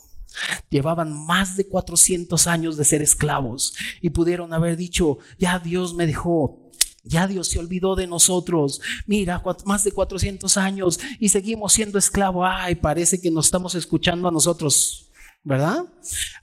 Llevaban 0.69 1.25
más 1.25 1.57
de 1.57 1.67
400 1.67 2.47
años 2.47 2.77
de 2.77 2.85
ser 2.85 3.01
esclavos 3.01 3.73
y 4.01 4.11
pudieron 4.11 4.53
haber 4.53 4.77
dicho, 4.77 5.17
ya 5.37 5.59
Dios 5.59 5.95
me 5.95 6.05
dejó, 6.05 6.69
ya 7.03 7.27
Dios 7.27 7.47
se 7.47 7.59
olvidó 7.59 7.95
de 7.95 8.07
nosotros. 8.07 8.81
Mira, 9.07 9.41
más 9.65 9.83
de 9.83 9.91
400 9.91 10.57
años 10.57 10.99
y 11.19 11.29
seguimos 11.29 11.73
siendo 11.73 11.97
esclavos. 11.97 12.47
Ay, 12.47 12.75
parece 12.75 13.19
que 13.19 13.31
nos 13.31 13.45
estamos 13.45 13.73
escuchando 13.75 14.27
a 14.27 14.31
nosotros 14.31 15.08
¿verdad? 15.43 15.85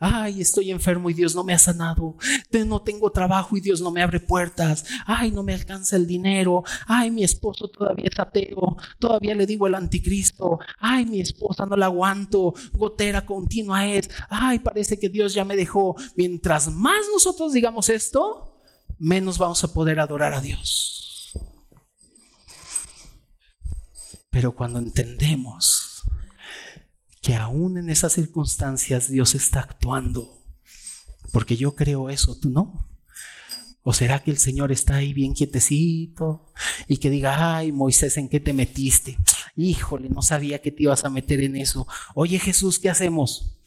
Ay, 0.01 0.41
estoy 0.41 0.71
enfermo 0.71 1.11
y 1.11 1.15
Dios 1.15 1.35
no 1.35 1.45
me 1.45 1.53
ha 1.53 1.59
sanado. 1.59 2.17
No 2.67 2.83
tengo 2.83 3.11
trabajo 3.11 3.57
y 3.57 3.61
Dios 3.61 3.81
no 3.81 3.91
me 3.91 4.03
abre 4.03 4.21
puertas. 4.21 4.85
Ay, 5.07 5.31
no 5.31 5.43
me 5.43 5.55
alcanza 5.55 5.97
el 5.97 6.07
dinero. 6.07 6.65
Ay, 6.87 7.11
mi 7.11 7.23
esposo 7.23 7.69
todavía 7.69 8.09
es 8.11 8.19
ateo. 8.19 8.77
Todavía 8.99 9.35
le 9.35 9.47
digo 9.47 9.67
el 9.67 9.75
anticristo. 9.75 10.59
Ay, 10.79 11.05
mi 11.07 11.21
esposa 11.21 11.67
no 11.67 11.77
la 11.77 11.87
aguanto. 11.87 12.55
Gotera 12.73 13.27
continua 13.27 13.87
es. 13.87 14.09
Ay, 14.31 14.59
parece 14.59 14.99
que 14.99 15.09
Dios 15.09 15.35
ya 15.35 15.45
me 15.45 15.57
dejó. 15.57 15.95
Mientras 16.17 16.73
más 16.73 17.07
nosotros 17.13 17.53
digamos 17.53 17.91
esto, 17.91 18.63
menos 18.99 19.39
vamos 19.39 19.63
a 19.63 19.73
poder 19.73 20.01
adorar 20.01 20.33
a 20.33 20.41
Dios. 20.41 21.33
Pero 24.31 24.55
cuando 24.55 24.79
entendemos 24.79 25.96
que 27.27 27.35
aún 27.35 27.77
en 27.77 27.91
esas 27.91 28.13
circunstancias 28.13 29.11
Dios 29.11 29.35
está 29.35 29.59
actuando. 29.59 30.45
Porque 31.33 31.57
yo 31.57 31.75
creo 31.75 32.09
eso, 32.09 32.39
tú 32.39 32.51
no. 32.51 32.89
¿O 33.83 33.93
será 33.93 34.23
que 34.23 34.31
el 34.31 34.39
Señor 34.39 34.71
está 34.71 34.95
ahí 34.95 35.13
bien 35.13 35.35
quietecito 35.35 36.53
y 36.87 36.99
que 36.99 37.11
diga, 37.11 37.57
ay 37.57 37.73
Moisés, 37.73 38.17
¿en 38.17 38.29
qué 38.29 38.39
te 38.39 38.53
metiste? 38.53 39.19
Híjole, 39.57 40.09
no 40.09 40.23
sabía 40.23 40.61
que 40.61 40.71
te 40.71 40.85
ibas 40.85 41.05
a 41.05 41.11
meter 41.11 41.41
en 41.41 41.57
eso. 41.57 41.89
Oye 42.15 42.39
Jesús, 42.39 42.79
¿qué 42.79 42.91
hacemos? 42.91 43.59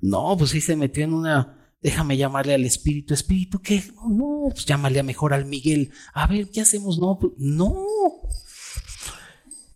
No, 0.00 0.34
pues 0.38 0.52
sí 0.52 0.62
se 0.62 0.74
metió 0.74 1.04
en 1.04 1.12
una, 1.12 1.74
déjame 1.82 2.16
llamarle 2.16 2.54
al 2.54 2.64
Espíritu. 2.64 3.12
Espíritu, 3.12 3.60
¿qué? 3.60 3.92
No, 4.08 4.46
pues 4.52 4.64
llámale 4.64 5.02
mejor 5.02 5.34
al 5.34 5.44
Miguel. 5.44 5.92
A 6.14 6.26
ver, 6.26 6.50
¿qué 6.50 6.62
hacemos? 6.62 6.98
No, 6.98 7.18
pues, 7.18 7.34
no. 7.36 7.76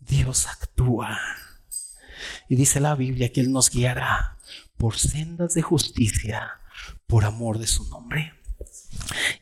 Dios 0.07 0.47
actúa. 0.47 1.19
Y 2.49 2.55
dice 2.55 2.79
la 2.79 2.95
Biblia 2.95 3.31
que 3.31 3.41
Él 3.41 3.51
nos 3.51 3.69
guiará 3.69 4.37
por 4.77 4.97
sendas 4.97 5.53
de 5.53 5.61
justicia 5.61 6.59
por 7.07 7.25
amor 7.25 7.57
de 7.57 7.67
su 7.67 7.87
nombre. 7.89 8.33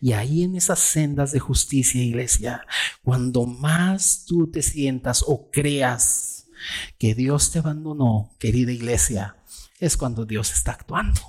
Y 0.01 0.13
ahí 0.13 0.43
en 0.43 0.55
esas 0.55 0.79
sendas 0.79 1.31
de 1.31 1.39
justicia, 1.39 2.01
iglesia, 2.01 2.65
cuando 3.03 3.45
más 3.45 4.25
tú 4.25 4.47
te 4.47 4.61
sientas 4.61 5.23
o 5.25 5.49
creas 5.51 6.47
que 6.97 7.15
Dios 7.15 7.51
te 7.51 7.59
abandonó, 7.59 8.31
querida 8.39 8.71
iglesia, 8.71 9.37
es 9.79 9.97
cuando 9.97 10.25
Dios 10.25 10.51
está 10.51 10.71
actuando. 10.71 11.21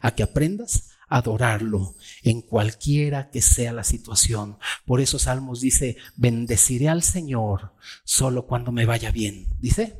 A 0.00 0.12
que 0.12 0.22
aprendas 0.22 0.90
a 1.08 1.18
adorarlo 1.18 1.94
en 2.22 2.42
cualquiera 2.42 3.30
que 3.30 3.42
sea 3.42 3.72
la 3.72 3.84
situación. 3.84 4.58
Por 4.84 5.00
eso 5.00 5.18
Salmos 5.18 5.60
dice, 5.60 5.96
bendeciré 6.16 6.88
al 6.88 7.02
Señor 7.02 7.72
solo 8.04 8.46
cuando 8.46 8.72
me 8.72 8.86
vaya 8.86 9.10
bien. 9.10 9.46
Dice, 9.60 9.98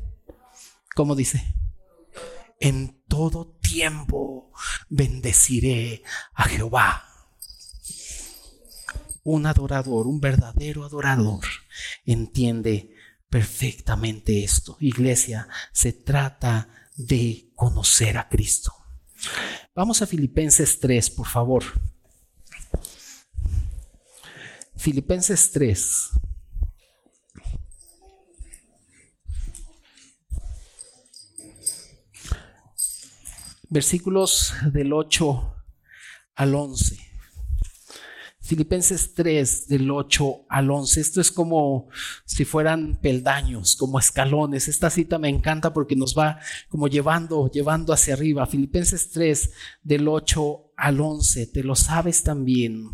¿Cómo 0.94 1.16
dice? 1.16 1.54
En 2.60 3.02
todo 3.08 3.58
tiempo 3.60 4.52
bendeciré 4.88 6.02
a 6.34 6.44
Jehová. 6.44 7.04
Un 9.24 9.46
adorador, 9.46 10.06
un 10.06 10.20
verdadero 10.20 10.84
adorador, 10.84 11.44
entiende 12.04 12.94
perfectamente 13.28 14.44
esto. 14.44 14.76
Iglesia, 14.78 15.48
se 15.72 15.92
trata 15.92 16.68
de 16.94 17.50
conocer 17.56 18.16
a 18.16 18.28
Cristo. 18.28 18.72
Vamos 19.74 20.02
a 20.02 20.06
Filipenses 20.06 20.78
3, 20.78 21.10
por 21.10 21.26
favor. 21.26 21.64
Filipenses 24.76 25.50
3. 25.50 26.10
Versículos 33.74 34.54
del 34.72 34.92
8 34.92 35.52
al 36.36 36.54
11. 36.54 36.96
Filipenses 38.40 39.14
3 39.14 39.66
del 39.66 39.90
8 39.90 40.46
al 40.48 40.70
11. 40.70 41.00
Esto 41.00 41.20
es 41.20 41.32
como 41.32 41.88
si 42.24 42.44
fueran 42.44 43.00
peldaños, 43.00 43.74
como 43.74 43.98
escalones. 43.98 44.68
Esta 44.68 44.90
cita 44.90 45.18
me 45.18 45.28
encanta 45.28 45.72
porque 45.72 45.96
nos 45.96 46.16
va 46.16 46.38
como 46.68 46.86
llevando, 46.86 47.50
llevando 47.50 47.92
hacia 47.92 48.14
arriba. 48.14 48.46
Filipenses 48.46 49.10
3 49.10 49.50
del 49.82 50.06
8 50.06 50.72
al 50.76 51.00
11. 51.00 51.48
Te 51.48 51.64
lo 51.64 51.74
sabes 51.74 52.22
también. 52.22 52.90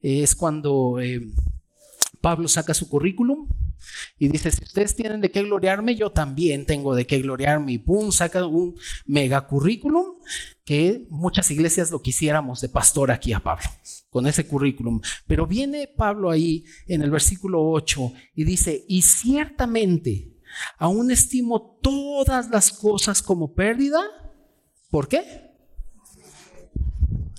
Es 0.00 0.36
cuando 0.36 1.00
eh, 1.00 1.28
Pablo 2.20 2.46
saca 2.46 2.72
su 2.72 2.88
currículum 2.88 3.48
y 4.18 4.28
dice, 4.28 4.50
si 4.50 4.64
ustedes 4.64 4.94
tienen 4.94 5.20
de 5.20 5.30
qué 5.30 5.42
gloriarme, 5.42 5.94
yo 5.94 6.10
también 6.10 6.66
tengo 6.66 6.94
de 6.94 7.06
qué 7.06 7.18
gloriarme. 7.20 7.72
Y 7.72 7.78
pum, 7.78 8.10
saca 8.12 8.46
un 8.46 8.76
mega 9.06 9.46
currículum 9.46 10.06
que 10.64 11.06
muchas 11.10 11.50
iglesias 11.50 11.90
lo 11.90 12.02
quisiéramos 12.02 12.60
de 12.60 12.68
pastor 12.68 13.10
aquí 13.10 13.32
a 13.32 13.40
Pablo, 13.40 13.68
con 14.10 14.26
ese 14.26 14.46
currículum. 14.46 15.00
Pero 15.26 15.46
viene 15.46 15.88
Pablo 15.88 16.30
ahí 16.30 16.64
en 16.86 17.02
el 17.02 17.10
versículo 17.10 17.70
8 17.70 18.12
y 18.34 18.44
dice, 18.44 18.84
y 18.88 19.02
ciertamente 19.02 20.34
aún 20.78 21.10
estimo 21.10 21.78
todas 21.82 22.50
las 22.50 22.72
cosas 22.72 23.22
como 23.22 23.54
pérdida. 23.54 24.00
¿Por 24.90 25.08
qué? 25.08 25.52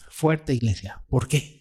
Fuerte 0.10 0.54
iglesia. 0.54 1.04
¿Por 1.10 1.28
qué? 1.28 1.59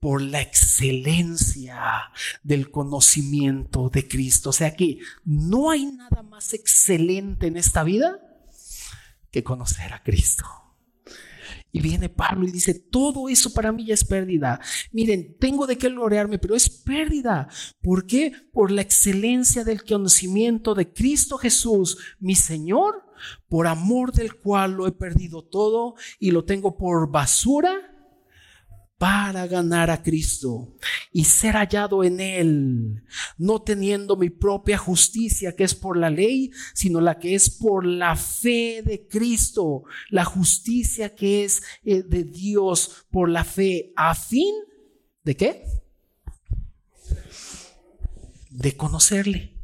Por 0.00 0.22
la 0.22 0.40
excelencia 0.40 2.10
del 2.42 2.70
conocimiento 2.70 3.90
de 3.90 4.08
Cristo. 4.08 4.50
O 4.50 4.52
sea 4.54 4.74
que 4.74 4.98
no 5.24 5.70
hay 5.70 5.86
nada 5.86 6.22
más 6.22 6.54
excelente 6.54 7.46
en 7.46 7.58
esta 7.58 7.84
vida 7.84 8.18
que 9.30 9.44
conocer 9.44 9.92
a 9.92 10.02
Cristo. 10.02 10.46
Y 11.72 11.80
viene 11.80 12.08
Pablo 12.08 12.48
y 12.48 12.50
dice, 12.50 12.74
todo 12.74 13.28
eso 13.28 13.52
para 13.52 13.70
mí 13.70 13.86
ya 13.86 13.94
es 13.94 14.04
pérdida. 14.04 14.58
Miren, 14.90 15.36
tengo 15.38 15.66
de 15.66 15.78
qué 15.78 15.88
gloriarme, 15.88 16.38
pero 16.38 16.56
es 16.56 16.68
pérdida. 16.68 17.48
¿Por 17.80 18.06
qué? 18.06 18.32
Por 18.52 18.72
la 18.72 18.82
excelencia 18.82 19.62
del 19.62 19.84
conocimiento 19.84 20.74
de 20.74 20.92
Cristo 20.92 21.38
Jesús, 21.38 21.98
mi 22.18 22.34
Señor, 22.34 23.04
por 23.48 23.68
amor 23.68 24.12
del 24.12 24.34
cual 24.34 24.72
lo 24.72 24.88
he 24.88 24.92
perdido 24.92 25.44
todo 25.44 25.94
y 26.18 26.32
lo 26.32 26.44
tengo 26.44 26.76
por 26.76 27.10
basura 27.10 27.90
para 29.00 29.46
ganar 29.46 29.88
a 29.88 30.02
Cristo 30.02 30.76
y 31.10 31.24
ser 31.24 31.54
hallado 31.54 32.04
en 32.04 32.20
Él, 32.20 33.02
no 33.38 33.62
teniendo 33.62 34.14
mi 34.14 34.28
propia 34.28 34.76
justicia 34.76 35.56
que 35.56 35.64
es 35.64 35.74
por 35.74 35.96
la 35.96 36.10
ley, 36.10 36.50
sino 36.74 37.00
la 37.00 37.18
que 37.18 37.34
es 37.34 37.48
por 37.48 37.86
la 37.86 38.14
fe 38.14 38.82
de 38.84 39.08
Cristo, 39.08 39.84
la 40.10 40.26
justicia 40.26 41.14
que 41.14 41.44
es 41.44 41.62
eh, 41.82 42.02
de 42.02 42.24
Dios 42.24 43.06
por 43.10 43.30
la 43.30 43.44
fe, 43.44 43.94
a 43.96 44.14
fin 44.14 44.54
de 45.24 45.34
qué? 45.34 45.64
De 48.50 48.76
conocerle 48.76 49.59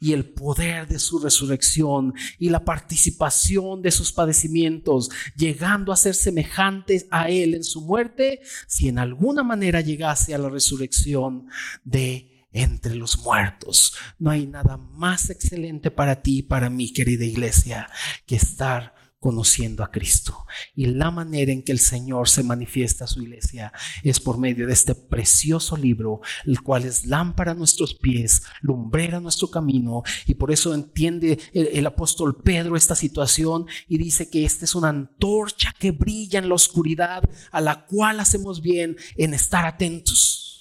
y 0.00 0.12
el 0.12 0.24
poder 0.24 0.86
de 0.86 0.98
su 0.98 1.18
resurrección 1.18 2.14
y 2.38 2.50
la 2.50 2.64
participación 2.64 3.82
de 3.82 3.90
sus 3.90 4.12
padecimientos, 4.12 5.10
llegando 5.36 5.92
a 5.92 5.96
ser 5.96 6.14
semejantes 6.14 7.06
a 7.10 7.28
Él 7.28 7.54
en 7.54 7.64
su 7.64 7.80
muerte, 7.80 8.40
si 8.66 8.88
en 8.88 8.98
alguna 8.98 9.42
manera 9.42 9.80
llegase 9.80 10.34
a 10.34 10.38
la 10.38 10.48
resurrección 10.48 11.46
de 11.84 12.30
entre 12.54 12.94
los 12.94 13.18
muertos. 13.18 13.94
No 14.18 14.30
hay 14.30 14.46
nada 14.46 14.76
más 14.76 15.28
excelente 15.28 15.90
para 15.90 16.22
ti 16.22 16.38
y 16.38 16.42
para 16.42 16.70
mí, 16.70 16.92
querida 16.92 17.24
iglesia, 17.24 17.90
que 18.26 18.36
estar 18.36 18.93
conociendo 19.24 19.82
a 19.82 19.90
Cristo. 19.90 20.44
Y 20.76 20.84
la 20.84 21.10
manera 21.10 21.50
en 21.50 21.62
que 21.62 21.72
el 21.72 21.78
Señor 21.78 22.28
se 22.28 22.42
manifiesta 22.42 23.04
a 23.04 23.06
su 23.06 23.22
iglesia 23.22 23.72
es 24.02 24.20
por 24.20 24.36
medio 24.36 24.66
de 24.66 24.74
este 24.74 24.94
precioso 24.94 25.78
libro, 25.78 26.20
el 26.44 26.60
cual 26.60 26.84
es 26.84 27.06
lámpara 27.06 27.52
a 27.52 27.54
nuestros 27.54 27.94
pies, 27.94 28.42
lumbrera 28.60 29.20
nuestro 29.20 29.50
camino. 29.50 30.02
Y 30.26 30.34
por 30.34 30.52
eso 30.52 30.74
entiende 30.74 31.38
el, 31.54 31.86
apóstol 31.86 32.36
Pedro 32.42 32.76
esta 32.76 32.94
situación 32.94 33.66
y 33.88 33.96
dice 33.96 34.28
que 34.28 34.44
esta 34.44 34.66
es 34.66 34.74
una 34.74 34.90
antorcha 34.90 35.74
que 35.78 35.92
brilla 35.92 36.38
en 36.38 36.50
la 36.50 36.56
oscuridad, 36.56 37.22
a 37.50 37.62
la 37.62 37.86
cual 37.86 38.20
hacemos 38.20 38.60
bien 38.60 38.94
en 39.16 39.32
estar 39.32 39.64
atentos 39.64 40.53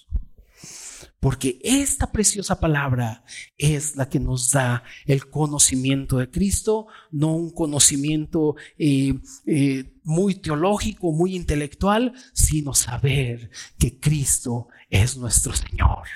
porque 1.24 1.58
esta 1.64 2.12
preciosa 2.12 2.60
palabra 2.60 3.24
es 3.58 3.96
la 3.96 4.10
que 4.10 4.20
nos 4.20 4.52
da 4.52 4.84
el 5.06 5.30
conocimiento 5.30 6.18
de 6.18 6.30
Cristo, 6.30 6.88
no 7.12 7.34
un 7.34 7.50
conocimiento 7.50 8.58
eh, 8.78 9.14
eh, 9.46 9.94
muy 10.04 10.36
teológico, 10.36 11.14
muy 11.14 11.34
intelectual, 11.38 12.14
sino 12.34 12.74
saber 12.74 13.52
que 13.80 14.02
Cristo 14.02 14.68
es 14.90 15.16
nuestro 15.16 15.56
Señor. 15.56 16.10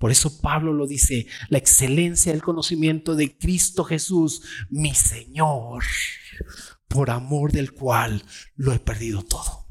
Por 0.00 0.10
eso 0.10 0.40
Pablo 0.40 0.72
lo 0.72 0.88
dice, 0.88 1.28
la 1.48 1.58
excelencia 1.58 2.32
del 2.32 2.42
conocimiento 2.42 3.14
de 3.14 3.38
Cristo 3.38 3.84
Jesús, 3.84 4.42
mi 4.68 4.96
Señor, 4.96 5.84
por 6.88 7.10
amor 7.10 7.52
del 7.52 7.70
cual 7.70 8.24
lo 8.56 8.72
he 8.72 8.80
perdido 8.80 9.22
todo. 9.22 9.68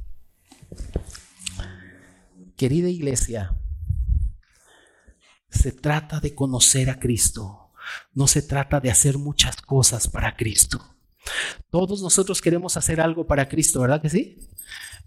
Querida 2.56 2.88
iglesia, 2.88 3.59
se 5.50 5.72
trata 5.72 6.20
de 6.20 6.36
conocer 6.36 6.90
a 6.90 7.00
Cristo. 7.00 7.72
No 8.14 8.28
se 8.28 8.42
trata 8.42 8.80
de 8.80 8.92
hacer 8.92 9.18
muchas 9.18 9.58
cosas 9.58 10.08
para 10.08 10.36
Cristo. 10.36 10.96
Todos 11.70 12.02
nosotros 12.02 12.42
queremos 12.42 12.78
hacer 12.78 13.02
algo 13.02 13.28
para 13.28 13.48
Cristo, 13.48 13.82
¿verdad 13.82 14.02
que 14.02 14.10
sí? 14.10 14.38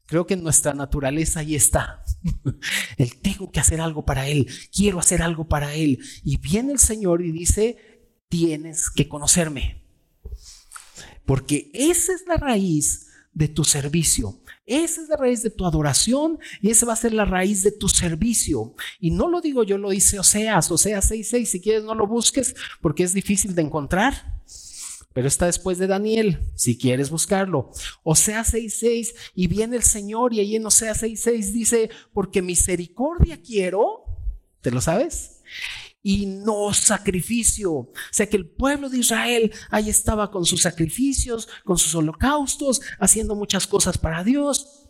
Creo 0.06 0.26
que 0.26 0.34
en 0.34 0.42
nuestra 0.42 0.74
naturaleza 0.74 1.40
ahí 1.40 1.54
está. 1.54 2.04
El 2.98 3.16
tengo 3.20 3.50
que 3.50 3.60
hacer 3.60 3.80
algo 3.80 4.04
para 4.04 4.28
Él, 4.28 4.48
quiero 4.74 4.98
hacer 4.98 5.22
algo 5.22 5.48
para 5.48 5.74
Él. 5.74 5.98
Y 6.24 6.36
viene 6.36 6.72
el 6.72 6.78
Señor 6.78 7.22
y 7.22 7.32
dice, 7.32 8.10
tienes 8.28 8.90
que 8.90 9.08
conocerme. 9.08 9.82
Porque 11.24 11.70
esa 11.72 12.12
es 12.12 12.26
la 12.26 12.36
raíz 12.36 13.06
de 13.32 13.48
tu 13.48 13.64
servicio. 13.64 14.41
Esa 14.64 15.02
es 15.02 15.08
la 15.08 15.16
raíz 15.16 15.42
de 15.42 15.50
tu 15.50 15.66
adoración 15.66 16.38
y 16.60 16.70
esa 16.70 16.86
va 16.86 16.92
a 16.92 16.96
ser 16.96 17.12
la 17.12 17.24
raíz 17.24 17.62
de 17.62 17.72
tu 17.72 17.88
servicio. 17.88 18.74
Y 19.00 19.10
no 19.10 19.28
lo 19.28 19.40
digo 19.40 19.64
yo, 19.64 19.76
lo 19.76 19.90
dice 19.90 20.18
Oseas, 20.18 20.70
Oseas 20.70 21.10
6.6, 21.10 21.44
si 21.46 21.60
quieres 21.60 21.84
no 21.84 21.94
lo 21.94 22.06
busques 22.06 22.54
porque 22.80 23.02
es 23.02 23.12
difícil 23.12 23.54
de 23.54 23.62
encontrar. 23.62 24.40
Pero 25.12 25.28
está 25.28 25.46
después 25.46 25.78
de 25.78 25.86
Daniel, 25.86 26.40
si 26.54 26.78
quieres 26.78 27.10
buscarlo. 27.10 27.70
Oseas 28.02 28.54
6.6 28.54 29.14
y 29.34 29.46
viene 29.46 29.76
el 29.76 29.82
Señor 29.82 30.32
y 30.32 30.40
ahí 30.40 30.56
en 30.56 30.64
Oseas 30.64 31.02
6.6 31.02 31.52
dice, 31.52 31.90
porque 32.14 32.40
misericordia 32.40 33.42
quiero, 33.42 34.04
¿te 34.60 34.70
lo 34.70 34.80
sabes? 34.80 35.42
Y 36.02 36.26
no 36.26 36.74
sacrificio. 36.74 37.72
O 37.72 37.92
sea 38.10 38.28
que 38.28 38.36
el 38.36 38.46
pueblo 38.46 38.88
de 38.88 38.98
Israel 38.98 39.52
ahí 39.70 39.88
estaba 39.88 40.30
con 40.30 40.44
sus 40.44 40.62
sacrificios, 40.62 41.48
con 41.64 41.78
sus 41.78 41.94
holocaustos, 41.94 42.80
haciendo 42.98 43.34
muchas 43.34 43.66
cosas 43.66 43.98
para 43.98 44.24
Dios. 44.24 44.81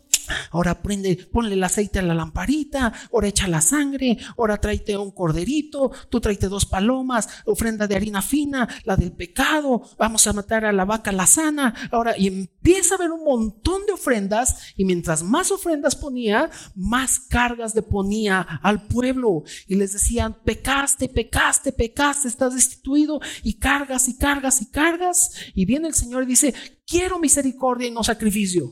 Ahora 0.51 0.81
prende, 0.81 1.15
ponle 1.31 1.53
el 1.53 1.63
aceite 1.63 1.99
a 1.99 2.01
la 2.01 2.13
lamparita, 2.13 2.93
ahora 3.11 3.27
echa 3.27 3.47
la 3.47 3.61
sangre, 3.61 4.17
ahora 4.37 4.57
tráete 4.57 4.97
un 4.97 5.11
corderito, 5.11 5.91
tú 6.09 6.19
tráete 6.19 6.47
dos 6.47 6.65
palomas, 6.65 7.27
ofrenda 7.45 7.87
de 7.87 7.95
harina 7.95 8.21
fina, 8.21 8.67
la 8.85 8.95
del 8.95 9.11
pecado, 9.11 9.83
vamos 9.97 10.25
a 10.27 10.33
matar 10.33 10.65
a 10.65 10.71
la 10.71 10.85
vaca 10.85 11.11
la 11.11 11.27
sana. 11.27 11.73
Ahora, 11.91 12.17
y 12.17 12.27
empieza 12.27 12.95
a 12.95 12.97
haber 12.97 13.11
un 13.11 13.23
montón 13.23 13.85
de 13.85 13.93
ofrendas, 13.93 14.73
y 14.75 14.85
mientras 14.85 15.23
más 15.23 15.51
ofrendas 15.51 15.95
ponía, 15.95 16.49
más 16.75 17.19
cargas 17.19 17.75
le 17.75 17.81
ponía 17.81 18.41
al 18.61 18.87
pueblo. 18.87 19.43
Y 19.67 19.75
les 19.75 19.93
decían, 19.93 20.37
pecaste, 20.43 21.09
pecaste, 21.09 21.71
pecaste, 21.71 22.27
estás 22.27 22.55
destituido, 22.55 23.19
y 23.43 23.55
cargas 23.55 24.07
y 24.07 24.17
cargas 24.17 24.61
y 24.61 24.69
cargas. 24.69 25.31
Y 25.53 25.65
viene 25.65 25.87
el 25.87 25.93
Señor 25.93 26.23
y 26.23 26.27
dice, 26.27 26.53
quiero 26.85 27.19
misericordia 27.19 27.87
y 27.87 27.91
no 27.91 28.03
sacrificio. 28.03 28.71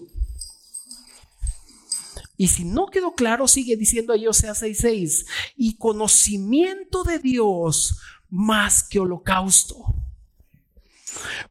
Y 2.41 2.47
si 2.47 2.65
no 2.65 2.87
quedó 2.87 3.13
claro, 3.13 3.47
sigue 3.47 3.77
diciendo 3.77 4.13
ahí 4.13 4.25
Osea 4.25 4.55
6:6, 4.55 5.27
y 5.55 5.77
conocimiento 5.77 7.03
de 7.03 7.19
Dios 7.19 7.99
más 8.31 8.81
que 8.81 8.97
holocausto. 8.97 9.85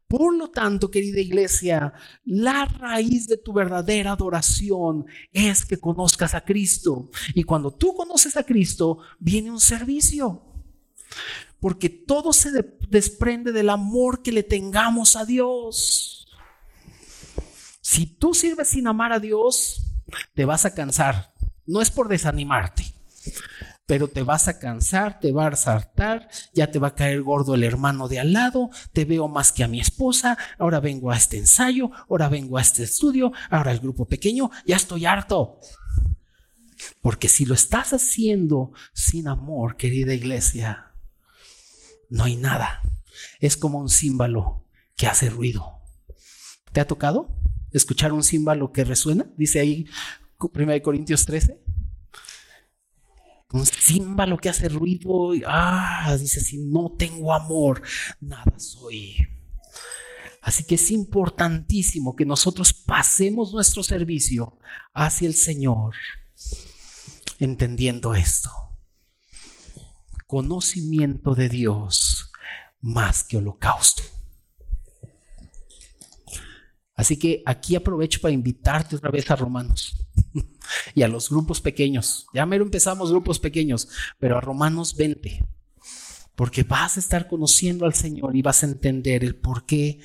Por 0.09 0.35
lo 0.35 0.51
tanto, 0.51 0.91
querida 0.91 1.21
iglesia, 1.21 1.93
la 2.25 2.65
raíz 2.65 3.29
de 3.29 3.37
tu 3.37 3.53
verdadera 3.53 4.11
adoración 4.11 5.07
es 5.33 5.65
que 5.65 5.79
conozcas 5.79 6.35
a 6.35 6.41
Cristo. 6.41 7.09
Y 7.37 7.45
cuando 7.45 7.71
tú 7.71 7.95
conoces 7.95 8.37
a 8.37 8.43
Cristo, 8.43 8.99
viene 9.21 9.53
un 9.53 9.61
servicio. 9.61 10.43
Porque 11.61 11.89
todo 11.89 12.33
se 12.33 12.51
desprende 12.89 13.53
del 13.53 13.69
amor 13.69 14.23
que 14.23 14.33
le 14.33 14.43
tengamos 14.43 15.15
a 15.15 15.25
Dios. 15.25 16.27
Si 17.81 18.07
tú 18.07 18.35
sirves 18.35 18.71
sin 18.71 18.89
amar 18.89 19.13
a 19.13 19.21
Dios, 19.21 19.87
te 20.35 20.45
vas 20.45 20.65
a 20.65 20.75
cansar. 20.75 21.33
No 21.67 21.81
es 21.81 21.91
por 21.91 22.09
desanimarte, 22.09 22.85
pero 23.87 24.09
te 24.09 24.23
vas 24.23 24.49
a 24.49 24.59
cansar, 24.59 25.19
te 25.21 25.33
vas 25.33 25.67
a 25.67 25.75
hartar, 25.75 26.29
ya 26.55 26.71
te 26.71 26.79
va 26.79 26.89
a 26.89 26.95
caer 26.95 27.23
gordo 27.23 27.55
el 27.55 27.65
hermano 27.65 28.09
de 28.09 28.21
al 28.21 28.33
lado, 28.33 28.71
te 28.93 29.05
veo 29.05 29.29
más 29.29 29.53
que 29.53 29.65
a 29.65 29.69
mi 29.69 29.81
esposa, 29.81 30.39
ahora 30.59 30.81
vengo 30.81 31.11
a 31.11 31.17
este 31.17 31.39
ensayo, 31.39 31.91
ahora 32.09 32.29
vengo 32.29 32.59
a 32.59 32.63
este 32.63 32.85
estudio, 32.85 33.33
ahora 33.51 33.73
el 33.73 33.81
grupo 33.81 34.07
pequeño, 34.07 34.51
ya 34.65 34.77
estoy 34.77 35.07
harto. 35.07 35.59
Porque 37.03 37.29
si 37.29 37.45
lo 37.45 37.55
estás 37.55 37.93
haciendo 37.93 38.73
sin 38.93 39.29
amor, 39.29 39.77
querida 39.77 40.15
iglesia, 40.15 40.93
no 42.09 42.25
hay 42.25 42.37
nada. 42.37 42.83
Es 43.41 43.57
como 43.57 43.79
un 43.79 43.89
címbalo 43.89 44.65
que 44.97 45.07
hace 45.07 45.31
ruido. 45.31 45.81
¿Te 46.73 46.81
ha 46.81 46.87
tocado 46.87 47.40
escuchar 47.73 48.13
un 48.13 48.23
címbalo 48.23 48.73
que 48.73 48.85
resuena? 48.85 49.27
Dice 49.37 49.61
ahí 49.61 49.87
1 50.39 50.83
Corintios 50.83 51.25
13 51.27 51.61
un 53.53 53.67
címbalo 53.67 54.39
que 54.39 54.49
hace 54.49 54.69
ruido. 54.69 55.33
Ah, 55.47 56.17
dice, 56.19 56.41
si 56.41 56.59
no 56.59 56.93
tengo 56.97 57.33
amor, 57.33 57.83
nada 58.21 58.59
soy. 58.59 59.17
Así 60.43 60.65
que 60.65 60.77
es 60.77 60.91
importantísimo 60.91 62.17
que 62.17 62.25
nosotros 62.25 62.73
pasemos 62.73 63.53
nuestro 63.53 63.83
servicio 63.83 64.59
hacia 64.95 65.29
el 65.29 65.35
Señor, 65.35 65.95
entendiendo 67.39 68.15
esto. 68.15 68.51
Conocimiento 70.27 71.35
de 71.35 71.49
Dios 71.49 72.31
más 72.81 73.25
que 73.25 73.37
holocausto. 73.37 74.03
Así 77.01 77.17
que 77.17 77.43
aquí 77.47 77.77
aprovecho 77.77 78.21
para 78.21 78.35
invitarte 78.35 78.95
otra 78.95 79.11
vez 79.11 79.31
a 79.31 79.37
Romanos 79.37 79.97
y 80.95 81.03
a 81.03 81.09
los 81.09 81.31
grupos 81.31 81.63
pequeños. 81.63 82.27
Ya 82.35 82.45
mero 82.45 82.63
empezamos 82.63 83.11
grupos 83.11 83.39
pequeños, 83.39 83.89
pero 84.19 84.37
a 84.37 84.43
Romanos 84.43 84.95
20. 84.97 85.43
Porque 86.35 86.63
vas 86.63 86.99
a 86.99 87.01
estar 87.01 87.27
conociendo 87.27 87.87
al 87.87 87.95
Señor 87.95 88.37
y 88.37 88.43
vas 88.43 88.63
a 88.63 88.67
entender 88.67 89.25
el 89.25 89.35
por 89.35 89.65
qué 89.65 90.01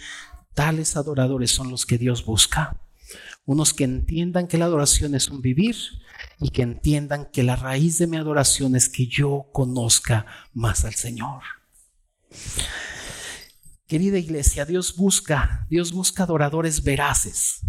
tales 0.53 0.95
adoradores 0.95 1.51
son 1.51 1.69
los 1.69 1.85
que 1.85 1.97
Dios 1.97 2.23
busca. 2.23 2.79
Unos 3.43 3.73
que 3.73 3.83
entiendan 3.83 4.47
que 4.47 4.57
la 4.57 4.63
adoración 4.63 5.15
es 5.15 5.27
un 5.27 5.41
vivir 5.41 5.75
y 6.39 6.51
que 6.51 6.61
entiendan 6.61 7.25
que 7.25 7.43
la 7.43 7.57
raíz 7.57 7.97
de 7.97 8.07
mi 8.07 8.15
adoración 8.15 8.73
es 8.73 8.87
que 8.87 9.05
yo 9.07 9.49
conozca 9.51 10.27
más 10.53 10.85
al 10.85 10.93
Señor. 10.93 11.41
Querida 13.87 14.17
iglesia, 14.17 14.65
Dios 14.65 14.95
busca, 14.95 15.67
Dios 15.69 15.91
busca 15.91 16.23
adoradores 16.23 16.83
veraces 16.83 17.61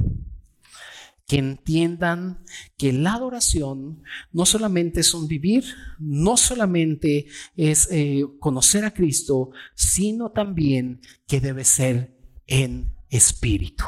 que 1.26 1.38
entiendan 1.38 2.44
que 2.76 2.92
la 2.92 3.14
adoración 3.14 4.02
no 4.32 4.46
solamente 4.46 5.00
es 5.00 5.12
un 5.12 5.26
vivir, 5.26 5.64
no 5.98 6.36
solamente 6.36 7.26
es 7.56 7.88
eh, 7.90 8.24
conocer 8.38 8.84
a 8.84 8.94
Cristo, 8.94 9.50
sino 9.74 10.30
también 10.30 11.00
que 11.26 11.40
debe 11.40 11.64
ser 11.64 12.16
en 12.46 12.94
espíritu. 13.10 13.84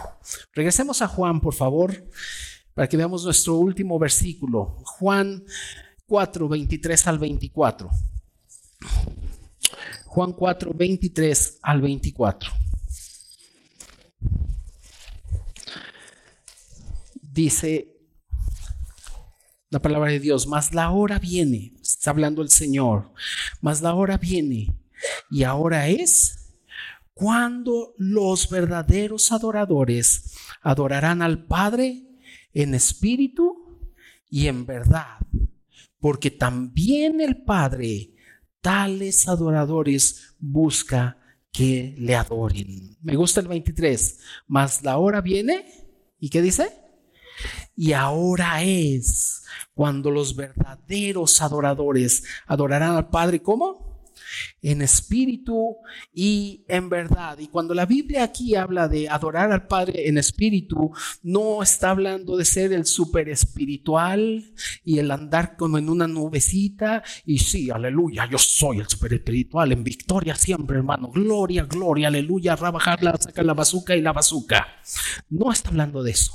Regresemos 0.53 1.01
a 1.01 1.09
Juan, 1.09 1.41
por 1.41 1.55
favor, 1.55 2.09
para 2.75 2.89
que 2.89 2.97
veamos 2.97 3.25
nuestro 3.25 3.57
último 3.57 3.99
versículo. 3.99 4.77
Juan 4.85 5.45
4, 6.07 6.49
23 6.49 7.07
al 7.07 7.19
24. 7.19 7.89
Juan 10.09 10.33
4, 10.33 10.73
23 10.75 11.59
al 11.63 11.81
24. 11.81 12.51
dice 17.39 17.95
la 19.71 19.81
palabra 19.81 20.11
de 20.11 20.19
Dios, 20.19 20.49
mas 20.49 20.75
la 20.75 20.91
hora 20.91 21.21
viene, 21.21 21.73
está 21.81 22.11
hablando 22.11 22.43
el 22.43 22.51
Señor, 22.51 23.13
mas 23.61 23.81
la 23.81 23.95
hora 23.95 24.17
viene 24.17 24.75
y 25.31 25.45
ahora 25.45 25.89
es 25.89 26.57
cuando 27.15 27.95
los 27.97 28.51
verdaderos 28.51 29.31
adoradores 29.31 30.35
adorarán 30.63 31.23
al 31.23 31.45
Padre 31.45 32.09
en 32.55 32.75
espíritu 32.75 33.79
y 34.29 34.49
en 34.49 34.67
verdad, 34.67 35.19
porque 36.01 36.33
también 36.33 37.21
el 37.21 37.45
Padre 37.45 38.15
tales 38.69 39.27
adoradores 39.27 40.35
busca 40.39 41.17
que 41.51 41.95
le 41.97 42.15
adoren. 42.15 42.99
Me 43.01 43.17
gusta 43.17 43.41
el 43.41 43.49
23, 43.49 44.19
mas 44.47 44.83
la 44.83 44.99
hora 44.99 45.23
viene 45.23 45.65
y 46.21 46.29
¿qué 46.29 46.43
dice? 46.43 46.71
Y 47.75 47.95
ahora 47.95 48.63
es 48.63 49.43
cuando 49.73 50.11
los 50.11 50.37
verdaderos 50.37 51.41
adoradores 51.41 52.25
adorarán 52.47 52.95
al 52.97 53.09
Padre, 53.09 53.41
¿cómo? 53.41 53.88
En 54.63 54.83
espíritu 54.83 55.77
y 56.13 56.65
en 56.69 56.89
verdad. 56.89 57.39
Y 57.39 57.49
cuando 57.49 57.75
la 57.75 57.87
Biblia 57.87 58.25
aquí 58.25 58.55
habla 58.55 58.89
de 58.89 59.09
adorar 59.09 59.53
al 59.53 59.67
Padre 59.67 60.09
en 60.09 60.19
espíritu, 60.19 60.93
no 61.23 61.63
está 61.63 61.91
hablando 61.91 62.37
de 62.37 62.45
ser 62.45 62.73
el 62.73 62.87
super 62.87 63.29
espiritual 63.29 64.45
y 64.85 64.99
el 64.99 65.11
andar 65.11 65.57
como 65.57 65.79
en 65.79 65.89
una 65.89 66.07
nubecita. 66.07 67.03
Y 67.25 67.39
sí, 67.39 67.71
aleluya, 67.71 68.29
yo 68.31 68.39
soy 68.39 68.79
el 68.79 68.89
super 68.89 69.13
espiritual, 69.13 69.73
en 69.73 69.85
victoria 69.85 70.35
siempre, 70.35 70.79
hermano. 70.79 71.11
Gloria, 71.11 71.65
gloria, 71.65 72.09
aleluya, 72.09 72.57
rabajarla, 72.57 73.17
sacar 73.19 73.45
la 73.45 73.55
bazuca 73.55 73.97
y 73.97 74.03
la 74.03 74.13
bazuca. 74.13 74.67
No 75.29 75.53
está 75.53 75.71
hablando 75.71 76.03
de 76.03 76.13
eso. 76.13 76.33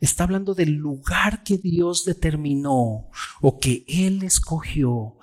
Está 0.00 0.24
hablando 0.24 0.54
del 0.54 0.72
lugar 0.72 1.44
que 1.44 1.58
Dios 1.58 2.04
determinó 2.04 3.10
o 3.40 3.58
que 3.60 3.84
Él 3.86 4.22
escogió 4.22 5.16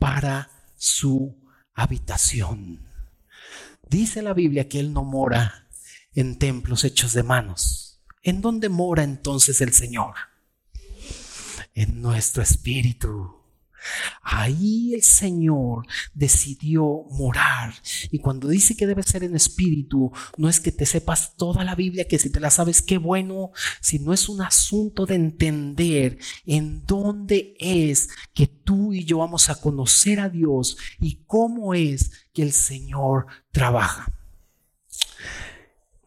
para 0.00 0.50
su 0.76 1.36
habitación. 1.74 2.80
Dice 3.88 4.22
la 4.22 4.32
Biblia 4.32 4.68
que 4.68 4.80
Él 4.80 4.92
no 4.92 5.04
mora 5.04 5.68
en 6.14 6.38
templos 6.38 6.82
hechos 6.82 7.12
de 7.12 7.22
manos. 7.22 8.00
¿En 8.22 8.40
dónde 8.40 8.68
mora 8.68 9.04
entonces 9.04 9.60
el 9.60 9.72
Señor? 9.72 10.14
En 11.74 12.02
nuestro 12.02 12.42
espíritu. 12.42 13.39
Ahí 14.22 14.94
el 14.94 15.02
Señor 15.02 15.86
decidió 16.14 17.04
morar. 17.10 17.74
Y 18.10 18.18
cuando 18.18 18.48
dice 18.48 18.76
que 18.76 18.86
debe 18.86 19.02
ser 19.02 19.24
en 19.24 19.36
espíritu, 19.36 20.12
no 20.36 20.48
es 20.48 20.60
que 20.60 20.72
te 20.72 20.86
sepas 20.86 21.36
toda 21.36 21.64
la 21.64 21.74
Biblia, 21.74 22.06
que 22.06 22.18
si 22.18 22.30
te 22.30 22.40
la 22.40 22.50
sabes, 22.50 22.82
qué 22.82 22.98
bueno, 22.98 23.52
sino 23.80 24.12
es 24.12 24.28
un 24.28 24.42
asunto 24.42 25.06
de 25.06 25.14
entender 25.14 26.18
en 26.46 26.84
dónde 26.86 27.54
es 27.58 28.08
que 28.34 28.46
tú 28.46 28.92
y 28.92 29.04
yo 29.04 29.18
vamos 29.18 29.50
a 29.50 29.60
conocer 29.60 30.20
a 30.20 30.28
Dios 30.28 30.76
y 31.00 31.24
cómo 31.26 31.74
es 31.74 32.10
que 32.32 32.42
el 32.42 32.52
Señor 32.52 33.26
trabaja. 33.52 34.12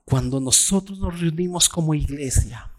Cuando 0.05 0.39
nosotros 0.39 0.99
nos 0.99 1.19
reunimos 1.19 1.69
como 1.69 1.93
iglesia, 1.93 2.72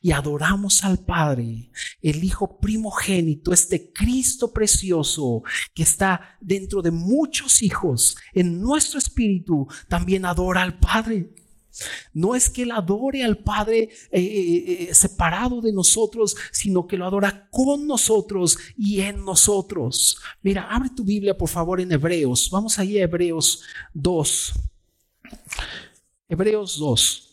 y 0.00 0.12
adoramos 0.12 0.84
al 0.84 0.98
Padre, 0.98 1.70
el 2.02 2.24
Hijo 2.24 2.58
primogénito, 2.58 3.52
este 3.52 3.92
Cristo 3.92 4.52
precioso 4.52 5.42
que 5.74 5.82
está 5.82 6.36
dentro 6.40 6.82
de 6.82 6.90
muchos 6.90 7.62
hijos, 7.62 8.16
en 8.32 8.60
nuestro 8.60 8.98
espíritu, 8.98 9.66
también 9.88 10.24
adora 10.24 10.62
al 10.62 10.78
Padre. 10.78 11.30
No 12.12 12.34
es 12.34 12.50
que 12.50 12.62
él 12.62 12.72
adore 12.72 13.22
al 13.24 13.38
Padre 13.38 13.88
eh, 14.10 14.20
eh, 14.20 14.88
eh, 14.90 14.94
separado 14.94 15.60
de 15.60 15.72
nosotros, 15.72 16.36
sino 16.50 16.86
que 16.86 16.96
lo 16.96 17.06
adora 17.06 17.48
con 17.50 17.86
nosotros 17.86 18.58
y 18.76 19.00
en 19.00 19.24
nosotros. 19.24 20.18
Mira, 20.42 20.68
abre 20.70 20.90
tu 20.90 21.04
Biblia 21.04 21.36
por 21.36 21.48
favor 21.48 21.80
en 21.80 21.92
Hebreos. 21.92 22.50
Vamos 22.50 22.78
ahí 22.78 22.98
a 22.98 23.04
Hebreos 23.04 23.62
2. 23.94 24.52
Hebreos 26.28 26.78
2. 26.78 27.29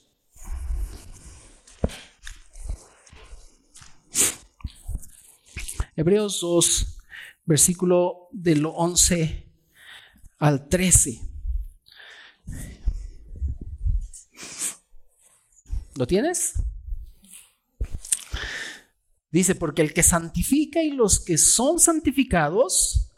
Hebreos 5.98 6.42
2, 6.42 7.00
versículo 7.44 8.28
del 8.32 8.64
11 8.68 9.52
al 10.38 10.70
13. 10.70 11.20
¿Lo 15.96 16.06
tienes? 16.06 16.54
Dice, 19.32 19.56
porque 19.56 19.82
el 19.82 19.92
que 19.92 20.04
santifica 20.04 20.84
y 20.84 20.92
los 20.92 21.20
que 21.20 21.40
son 21.40 21.80
santificados, 21.80 23.12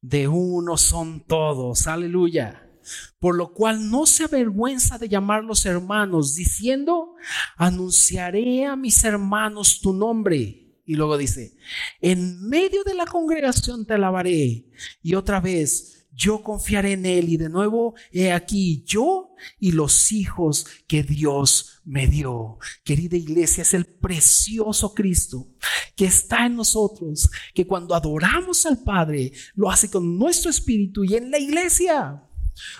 de 0.00 0.28
uno 0.28 0.76
son 0.76 1.26
todos. 1.26 1.88
Aleluya. 1.88 2.70
Por 3.18 3.34
lo 3.34 3.52
cual 3.52 3.90
no 3.90 4.06
se 4.06 4.22
avergüenza 4.22 4.96
de 4.96 5.08
llamarlos 5.08 5.66
hermanos, 5.66 6.36
diciendo, 6.36 7.16
anunciaré 7.56 8.64
a 8.64 8.76
mis 8.76 9.02
hermanos 9.02 9.80
tu 9.80 9.92
nombre. 9.92 10.63
Y 10.86 10.94
luego 10.94 11.16
dice, 11.16 11.56
en 12.00 12.46
medio 12.48 12.84
de 12.84 12.94
la 12.94 13.06
congregación 13.06 13.86
te 13.86 13.94
alabaré. 13.94 14.66
Y 15.02 15.14
otra 15.14 15.40
vez, 15.40 16.06
yo 16.12 16.42
confiaré 16.42 16.92
en 16.92 17.06
Él 17.06 17.28
y 17.28 17.36
de 17.36 17.48
nuevo 17.48 17.94
he 18.12 18.32
aquí 18.32 18.84
yo 18.86 19.34
y 19.58 19.72
los 19.72 20.12
hijos 20.12 20.66
que 20.86 21.02
Dios 21.02 21.80
me 21.84 22.06
dio. 22.06 22.58
Querida 22.84 23.16
iglesia, 23.16 23.62
es 23.62 23.74
el 23.74 23.86
precioso 23.86 24.94
Cristo 24.94 25.48
que 25.96 26.06
está 26.06 26.46
en 26.46 26.56
nosotros, 26.56 27.30
que 27.54 27.66
cuando 27.66 27.94
adoramos 27.94 28.66
al 28.66 28.82
Padre 28.82 29.32
lo 29.54 29.70
hace 29.70 29.90
con 29.90 30.18
nuestro 30.18 30.50
espíritu 30.50 31.04
y 31.04 31.14
en 31.14 31.30
la 31.30 31.38
iglesia. 31.38 32.22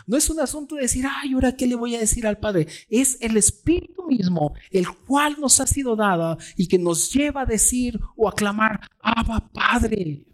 No 0.07 0.17
es 0.17 0.31
un 0.31 0.41
asunto 0.41 0.75
de 0.75 0.83
decir, 0.83 1.05
ay, 1.09 1.33
ahora 1.33 1.57
qué 1.57 1.67
le 1.67 1.75
voy 1.75 1.95
a 1.95 2.01
decir 2.01 2.27
al 2.27 2.39
Padre. 2.39 2.67
Es 2.89 3.19
el 3.21 3.37
Espíritu 3.37 4.05
mismo, 4.07 4.55
el 4.71 4.89
cual 4.89 5.37
nos 5.39 5.61
ha 5.61 5.67
sido 5.67 5.97
dado 5.97 6.39
y 6.57 6.69
que 6.69 6.79
nos 6.79 7.13
lleva 7.13 7.43
a 7.43 7.47
decir 7.47 8.01
o 8.17 8.29
a 8.29 8.35
clamar, 8.35 8.81
Abba 9.01 9.51
Padre. 9.53 10.27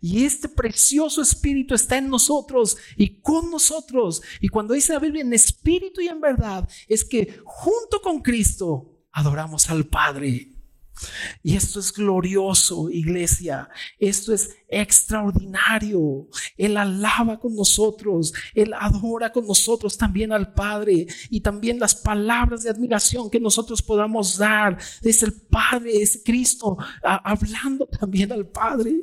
Y 0.00 0.24
este 0.24 0.48
precioso 0.48 1.22
Espíritu 1.22 1.74
está 1.74 1.98
en 1.98 2.08
nosotros 2.08 2.76
y 2.96 3.20
con 3.20 3.50
nosotros. 3.50 4.22
Y 4.40 4.48
cuando 4.48 4.74
dice 4.74 4.92
la 4.92 5.00
Biblia 5.00 5.22
en 5.22 5.32
espíritu 5.32 6.00
y 6.00 6.08
en 6.08 6.20
verdad, 6.20 6.68
es 6.88 7.04
que 7.04 7.40
junto 7.44 8.00
con 8.00 8.22
Cristo 8.22 8.96
adoramos 9.12 9.68
al 9.70 9.86
Padre. 9.86 10.55
Y 11.42 11.56
esto 11.56 11.80
es 11.80 11.92
glorioso, 11.92 12.90
iglesia. 12.90 13.68
Esto 13.98 14.32
es 14.32 14.56
extraordinario. 14.68 16.28
Él 16.56 16.76
alaba 16.76 17.38
con 17.38 17.54
nosotros. 17.54 18.32
Él 18.54 18.74
adora 18.78 19.32
con 19.32 19.46
nosotros 19.46 19.96
también 19.96 20.32
al 20.32 20.52
Padre. 20.52 21.06
Y 21.30 21.40
también 21.40 21.78
las 21.78 21.94
palabras 21.94 22.62
de 22.62 22.70
admiración 22.70 23.30
que 23.30 23.40
nosotros 23.40 23.82
podamos 23.82 24.38
dar. 24.38 24.78
Es 25.02 25.22
el 25.22 25.32
Padre, 25.32 26.02
es 26.02 26.20
Cristo, 26.24 26.76
hablando 27.02 27.86
también 27.86 28.32
al 28.32 28.46
Padre. 28.46 29.02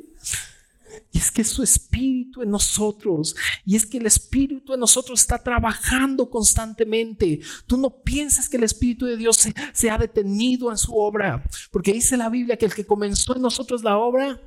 Y 1.14 1.18
es 1.18 1.30
que 1.30 1.44
su 1.44 1.62
espíritu 1.62 2.42
en 2.42 2.50
nosotros, 2.50 3.36
y 3.64 3.76
es 3.76 3.86
que 3.86 3.98
el 3.98 4.06
espíritu 4.06 4.74
en 4.74 4.80
nosotros 4.80 5.20
está 5.20 5.40
trabajando 5.40 6.28
constantemente. 6.28 7.38
Tú 7.68 7.76
no 7.76 7.88
piensas 7.88 8.48
que 8.48 8.56
el 8.56 8.64
espíritu 8.64 9.06
de 9.06 9.16
Dios 9.16 9.48
se, 9.72 9.90
ha 9.90 9.96
detenido 9.96 10.72
en 10.72 10.76
su 10.76 10.92
obra, 10.92 11.44
porque 11.70 11.92
dice 11.92 12.16
la 12.16 12.28
Biblia 12.28 12.56
que 12.56 12.66
el 12.66 12.74
que 12.74 12.84
comenzó 12.84 13.36
en 13.36 13.42
nosotros 13.42 13.84
la 13.84 13.96
obra, 13.96 14.40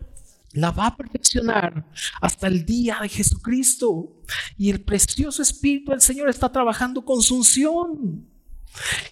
la 0.51 0.71
va 0.71 0.87
a 0.87 0.97
perfeccionar 0.97 1.85
hasta 2.19 2.47
el 2.47 2.65
día 2.65 2.97
de 3.01 3.07
Jesucristo. 3.07 4.17
Y 4.57 4.69
el 4.69 4.81
precioso 4.81 5.41
Espíritu 5.41 5.91
del 5.91 6.01
Señor 6.01 6.27
está 6.27 6.51
trabajando 6.51 7.05
con 7.05 7.21
su. 7.21 7.45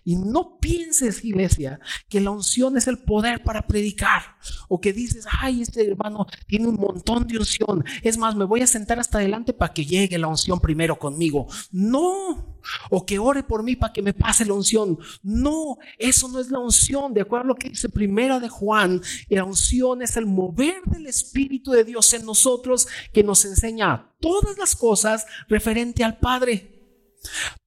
Y 0.03 0.15
no 0.15 0.57
pienses, 0.59 1.23
iglesia, 1.23 1.79
que 2.09 2.21
la 2.21 2.31
unción 2.31 2.77
es 2.77 2.87
el 2.87 2.99
poder 2.99 3.43
para 3.43 3.67
predicar. 3.67 4.37
O 4.67 4.79
que 4.79 4.93
dices, 4.93 5.25
ay, 5.39 5.61
este 5.61 5.87
hermano 5.87 6.27
tiene 6.47 6.67
un 6.67 6.75
montón 6.75 7.27
de 7.27 7.37
unción. 7.37 7.83
Es 8.01 8.17
más, 8.17 8.35
me 8.35 8.45
voy 8.45 8.61
a 8.61 8.67
sentar 8.67 8.99
hasta 8.99 9.17
adelante 9.17 9.53
para 9.53 9.73
que 9.73 9.85
llegue 9.85 10.17
la 10.17 10.27
unción 10.27 10.59
primero 10.59 10.97
conmigo. 10.97 11.47
No. 11.71 12.59
O 12.89 13.05
que 13.05 13.19
ore 13.19 13.43
por 13.43 13.63
mí 13.63 13.75
para 13.75 13.93
que 13.93 14.01
me 14.01 14.13
pase 14.13 14.45
la 14.45 14.53
unción. 14.53 14.97
No, 15.21 15.77
eso 15.99 16.27
no 16.27 16.39
es 16.39 16.49
la 16.49 16.59
unción. 16.59 17.13
De 17.13 17.21
acuerdo 17.21 17.45
a 17.45 17.47
lo 17.47 17.55
que 17.55 17.69
dice 17.69 17.89
primera 17.89 18.39
de 18.39 18.49
Juan, 18.49 19.01
la 19.29 19.43
unción 19.43 20.01
es 20.01 20.17
el 20.17 20.25
mover 20.25 20.81
del 20.85 21.07
Espíritu 21.07 21.71
de 21.71 21.83
Dios 21.83 22.11
en 22.13 22.25
nosotros 22.25 22.87
que 23.13 23.23
nos 23.23 23.45
enseña 23.45 24.11
todas 24.19 24.57
las 24.57 24.75
cosas 24.75 25.25
referente 25.47 26.03
al 26.03 26.17
Padre. 26.17 26.74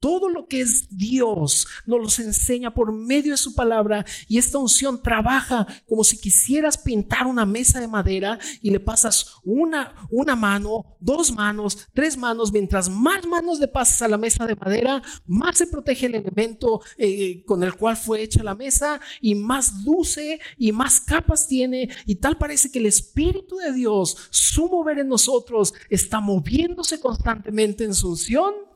Todo 0.01 0.29
lo 0.29 0.47
que 0.47 0.61
es 0.61 0.97
Dios 0.97 1.67
nos 1.87 2.01
los 2.01 2.19
enseña 2.19 2.75
por 2.75 2.93
medio 2.93 3.33
de 3.33 3.39
su 3.39 3.55
palabra 3.55 4.05
y 4.29 4.39
esta 4.39 4.59
unción 4.59 5.03
trabaja 5.03 5.67
como 5.87 6.05
si 6.05 6.19
quisieras 6.19 6.79
pintar 6.79 7.27
una 7.27 7.47
mesa 7.47 7.81
de 7.81 7.89
madera 7.89 8.39
y 8.63 8.71
le 8.71 8.81
pasas 8.81 9.35
una, 9.45 9.95
una 10.11 10.37
mano, 10.37 10.97
dos 11.01 11.33
manos, 11.33 11.89
tres 11.93 12.17
manos. 12.17 12.53
Mientras 12.53 12.89
más 12.89 13.27
manos 13.27 13.59
le 13.59 13.69
pasas 13.69 14.03
a 14.03 14.09
la 14.09 14.19
mesa 14.19 14.47
de 14.47 14.57
madera, 14.57 15.03
más 15.27 15.59
se 15.59 15.67
protege 15.67 16.07
el 16.07 16.15
elemento 16.17 16.81
eh, 16.97 17.45
con 17.45 17.63
el 17.63 17.75
cual 17.75 17.97
fue 17.97 18.23
hecha 18.23 18.43
la 18.43 18.55
mesa 18.55 19.01
y 19.21 19.35
más 19.35 19.85
luce 19.85 20.41
y 20.57 20.73
más 20.73 21.01
capas 21.01 21.47
tiene. 21.47 21.89
Y 22.07 22.17
tal 22.17 22.39
parece 22.39 22.71
que 22.71 22.79
el 22.79 22.87
Espíritu 22.87 23.57
de 23.57 23.73
Dios, 23.73 24.17
su 24.31 24.69
mover 24.69 24.99
en 25.01 25.09
nosotros, 25.09 25.75
está 25.89 26.21
moviéndose 26.21 27.01
constantemente 27.01 27.85
en 27.85 27.95
su 27.95 28.11
unción 28.11 28.68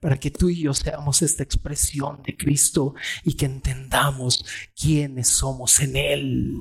para 0.00 0.18
que 0.18 0.30
tú 0.30 0.48
y 0.48 0.62
yo 0.62 0.74
seamos 0.74 1.22
esta 1.22 1.42
expresión 1.42 2.22
de 2.24 2.36
Cristo 2.36 2.94
y 3.24 3.34
que 3.34 3.46
entendamos 3.46 4.44
quiénes 4.74 5.28
somos 5.28 5.80
en 5.80 5.96
Él. 5.96 6.56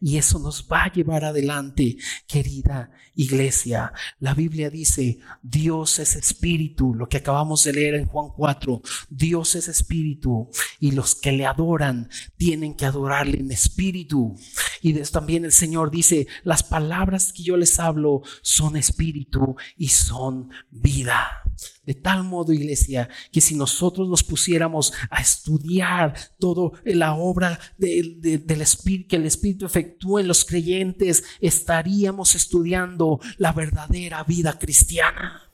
Y 0.00 0.16
eso 0.16 0.38
nos 0.38 0.66
va 0.70 0.84
a 0.84 0.92
llevar 0.92 1.24
adelante, 1.24 1.96
querida 2.26 2.90
iglesia. 3.18 3.92
La 4.20 4.32
Biblia 4.32 4.70
dice, 4.70 5.18
Dios 5.42 5.98
es 5.98 6.14
espíritu, 6.14 6.94
lo 6.94 7.08
que 7.08 7.18
acabamos 7.18 7.64
de 7.64 7.72
leer 7.72 7.94
en 7.96 8.06
Juan 8.06 8.28
4, 8.34 8.80
Dios 9.10 9.56
es 9.56 9.68
espíritu 9.68 10.48
y 10.78 10.92
los 10.92 11.16
que 11.16 11.32
le 11.32 11.44
adoran 11.44 12.08
tienen 12.36 12.74
que 12.74 12.86
adorarle 12.86 13.40
en 13.40 13.50
espíritu. 13.50 14.36
Y 14.82 14.94
también 15.02 15.44
el 15.44 15.52
Señor 15.52 15.90
dice, 15.90 16.28
las 16.44 16.62
palabras 16.62 17.32
que 17.32 17.42
yo 17.42 17.56
les 17.56 17.80
hablo 17.80 18.22
son 18.42 18.76
espíritu 18.76 19.56
y 19.76 19.88
son 19.88 20.50
vida. 20.70 21.47
De 21.84 21.94
tal 21.94 22.24
modo, 22.24 22.52
iglesia, 22.52 23.08
que 23.32 23.40
si 23.40 23.54
nosotros 23.54 24.08
nos 24.08 24.22
pusiéramos 24.22 24.92
a 25.10 25.20
estudiar 25.20 26.14
toda 26.38 26.78
la 26.84 27.14
obra 27.14 27.58
del 27.76 28.60
Espíritu, 28.60 29.08
que 29.08 29.16
el 29.16 29.26
Espíritu 29.26 29.66
efectúa 29.66 30.20
en 30.20 30.28
los 30.28 30.44
creyentes, 30.44 31.24
estaríamos 31.40 32.34
estudiando 32.34 33.20
la 33.38 33.52
verdadera 33.52 34.22
vida 34.24 34.58
cristiana. 34.58 35.50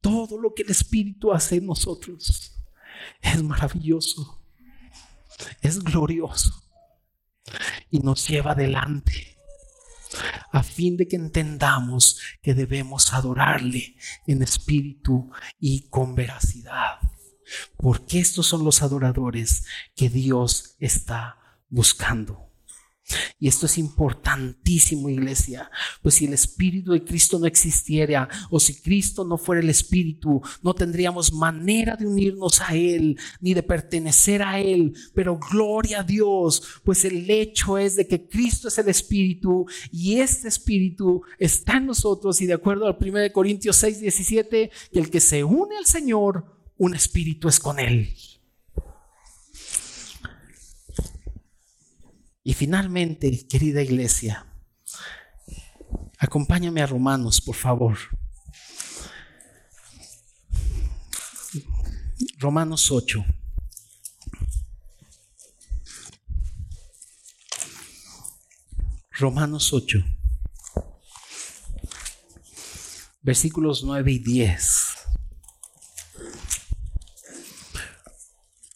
Todo 0.00 0.38
lo 0.38 0.54
que 0.54 0.62
el 0.62 0.70
Espíritu 0.70 1.32
hace 1.32 1.56
en 1.56 1.66
nosotros 1.66 2.52
es 3.20 3.42
maravilloso, 3.42 4.42
es 5.60 5.82
glorioso 5.82 6.62
y 7.90 7.98
nos 7.98 8.26
lleva 8.28 8.52
adelante 8.52 9.33
a 10.52 10.62
fin 10.62 10.96
de 10.96 11.06
que 11.08 11.16
entendamos 11.16 12.20
que 12.42 12.54
debemos 12.54 13.12
adorarle 13.12 13.96
en 14.26 14.42
espíritu 14.42 15.30
y 15.58 15.88
con 15.88 16.14
veracidad. 16.14 16.98
Porque 17.76 18.20
estos 18.20 18.46
son 18.46 18.64
los 18.64 18.82
adoradores 18.82 19.64
que 19.94 20.08
Dios 20.08 20.76
está 20.78 21.38
buscando. 21.68 22.43
Y 23.38 23.48
esto 23.48 23.66
es 23.66 23.76
importantísimo, 23.76 25.10
iglesia, 25.10 25.70
pues 26.02 26.14
si 26.14 26.24
el 26.24 26.32
Espíritu 26.32 26.92
de 26.92 27.04
Cristo 27.04 27.38
no 27.38 27.46
existiera 27.46 28.28
o 28.50 28.58
si 28.58 28.80
Cristo 28.80 29.24
no 29.24 29.36
fuera 29.36 29.60
el 29.60 29.68
Espíritu, 29.68 30.40
no 30.62 30.74
tendríamos 30.74 31.32
manera 31.32 31.96
de 31.96 32.06
unirnos 32.06 32.60
a 32.62 32.74
Él 32.74 33.18
ni 33.40 33.52
de 33.52 33.62
pertenecer 33.62 34.42
a 34.42 34.58
Él. 34.58 34.94
Pero 35.14 35.38
gloria 35.38 36.00
a 36.00 36.04
Dios, 36.04 36.62
pues 36.84 37.04
el 37.04 37.28
hecho 37.30 37.76
es 37.76 37.96
de 37.96 38.06
que 38.06 38.26
Cristo 38.26 38.68
es 38.68 38.78
el 38.78 38.88
Espíritu 38.88 39.66
y 39.92 40.20
este 40.20 40.48
Espíritu 40.48 41.22
está 41.38 41.76
en 41.76 41.86
nosotros 41.86 42.40
y 42.40 42.46
de 42.46 42.54
acuerdo 42.54 42.86
al 42.86 42.96
1 42.98 43.32
Corintios 43.32 43.76
6, 43.76 44.00
17, 44.00 44.70
que 44.92 44.98
el 44.98 45.10
que 45.10 45.20
se 45.20 45.44
une 45.44 45.76
al 45.76 45.86
Señor, 45.86 46.46
un 46.78 46.94
Espíritu 46.94 47.48
es 47.48 47.60
con 47.60 47.78
Él. 47.78 48.14
Y 52.46 52.52
finalmente, 52.52 53.46
querida 53.48 53.80
iglesia, 53.80 54.46
acompáñame 56.18 56.82
a 56.82 56.86
Romanos, 56.86 57.40
por 57.40 57.54
favor. 57.54 57.96
Romanos 62.38 62.92
8. 62.92 63.24
Romanos 69.12 69.72
8. 69.72 70.04
Versículos 73.22 73.82
9 73.84 74.12
y 74.12 74.18
10. 74.18 74.96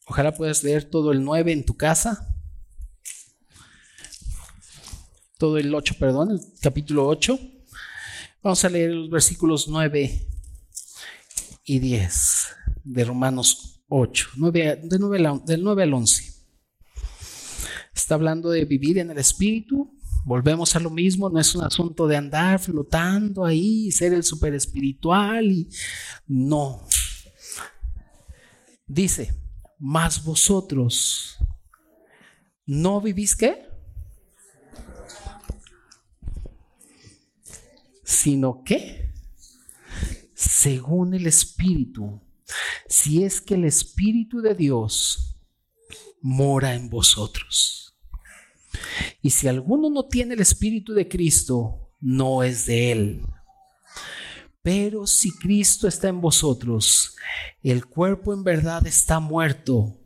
Ojalá 0.07 0.33
puedas 0.33 0.64
leer 0.64 0.89
todo 0.89 1.12
el 1.12 1.23
9 1.23 1.53
en 1.53 1.66
tu 1.66 1.77
casa 1.77 2.38
todo 5.39 5.57
el 5.57 5.72
8, 5.72 5.95
perdón, 5.99 6.32
el 6.32 6.41
capítulo 6.61 7.07
8. 7.07 7.39
Vamos 8.43 8.64
a 8.64 8.68
leer 8.68 8.91
los 8.91 9.09
versículos 9.09 9.68
9 9.68 10.26
y 11.64 11.78
10 11.78 12.47
de 12.82 13.05
Romanos 13.05 13.84
8, 13.89 14.30
de 14.34 14.99
9, 14.99 15.41
del 15.47 15.62
9 15.62 15.82
al 15.84 15.95
11. 15.95 16.34
Está 17.95 18.16
hablando 18.16 18.51
de 18.51 18.64
vivir 18.64 18.99
en 18.99 19.11
el 19.11 19.18
Espíritu. 19.18 19.97
Volvemos 20.24 20.74
a 20.74 20.80
lo 20.80 20.91
mismo, 20.91 21.30
no 21.30 21.39
es 21.39 21.55
un 21.55 21.64
asunto 21.64 22.09
de 22.09 22.16
andar 22.16 22.59
flotando 22.59 23.45
ahí, 23.45 23.93
ser 23.93 24.12
el 24.12 24.24
super 24.24 24.55
espiritual 24.55 25.47
y 25.47 25.68
no. 26.26 26.84
Dice, 28.86 29.34
más 29.78 30.24
vosotros 30.24 31.39
no 32.66 33.01
vivís 33.01 33.36
qué? 33.36 33.68
Sino 38.09 38.63
que 38.65 39.13
según 40.35 41.13
el 41.13 41.27
Espíritu, 41.27 42.23
si 42.89 43.23
es 43.23 43.43
que 43.43 43.53
el 43.53 43.67
Espíritu 43.67 44.41
de 44.41 44.55
Dios 44.55 45.37
mora 46.23 46.75
en 46.75 46.89
vosotros. 46.89 47.99
Y 49.21 49.29
si 49.29 49.47
alguno 49.47 49.91
no 49.91 50.07
tiene 50.07 50.33
el 50.33 50.41
Espíritu 50.41 50.95
de 50.95 51.07
Cristo, 51.07 51.93
no 52.01 52.43
es 52.43 52.65
de 52.65 52.93
él. 52.93 53.27
Pero 54.63 55.07
si 55.07 55.31
Cristo 55.37 55.87
está 55.87 56.09
en 56.09 56.23
vosotros, 56.23 57.15
el 57.63 57.85
cuerpo 57.85 58.33
en 58.33 58.43
verdad 58.43 58.87
está 58.87 59.21
muerto 59.21 60.01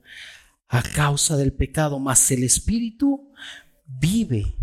a 0.66 0.82
causa 0.82 1.36
del 1.36 1.52
pecado, 1.52 2.00
mas 2.00 2.28
el 2.32 2.42
Espíritu 2.42 3.32
vive 3.86 4.56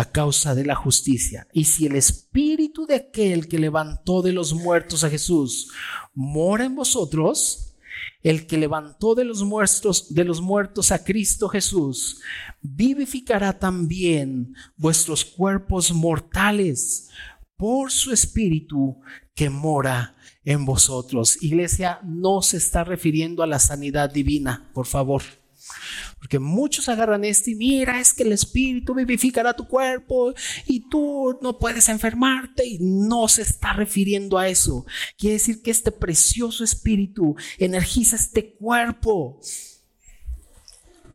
a 0.00 0.10
causa 0.10 0.54
de 0.54 0.64
la 0.64 0.74
justicia. 0.74 1.46
Y 1.52 1.64
si 1.64 1.86
el 1.86 1.94
Espíritu 1.94 2.86
de 2.86 2.94
aquel 2.94 3.48
que 3.48 3.58
levantó 3.58 4.22
de 4.22 4.32
los 4.32 4.54
muertos 4.54 5.04
a 5.04 5.10
Jesús 5.10 5.70
mora 6.14 6.64
en 6.64 6.74
vosotros, 6.74 7.76
el 8.22 8.46
que 8.46 8.58
levantó 8.58 9.14
de 9.14 9.24
los 9.24 9.42
muertos, 9.42 10.14
de 10.14 10.24
los 10.24 10.40
muertos 10.40 10.90
a 10.90 11.04
Cristo 11.04 11.48
Jesús, 11.48 12.20
vivificará 12.62 13.58
también 13.58 14.54
vuestros 14.76 15.24
cuerpos 15.24 15.92
mortales 15.92 17.08
por 17.56 17.90
su 17.90 18.12
Espíritu 18.12 19.00
que 19.34 19.50
mora 19.50 20.16
en 20.44 20.64
vosotros. 20.64 21.42
Iglesia, 21.42 22.00
no 22.04 22.40
se 22.40 22.56
está 22.56 22.84
refiriendo 22.84 23.42
a 23.42 23.46
la 23.46 23.58
sanidad 23.58 24.10
divina, 24.10 24.70
por 24.72 24.86
favor. 24.86 25.22
Porque 26.18 26.38
muchos 26.38 26.88
agarran 26.88 27.24
esto 27.24 27.50
y 27.50 27.54
mira, 27.54 28.00
es 28.00 28.12
que 28.12 28.22
el 28.22 28.32
Espíritu 28.32 28.94
vivificará 28.94 29.54
tu 29.54 29.66
cuerpo 29.66 30.32
y 30.66 30.88
tú 30.88 31.38
no 31.42 31.58
puedes 31.58 31.88
enfermarte 31.88 32.66
y 32.66 32.78
no 32.80 33.28
se 33.28 33.42
está 33.42 33.72
refiriendo 33.72 34.38
a 34.38 34.48
eso. 34.48 34.86
Quiere 35.18 35.34
decir 35.34 35.62
que 35.62 35.70
este 35.70 35.92
precioso 35.92 36.62
Espíritu 36.62 37.36
energiza 37.58 38.16
este 38.16 38.54
cuerpo 38.54 39.40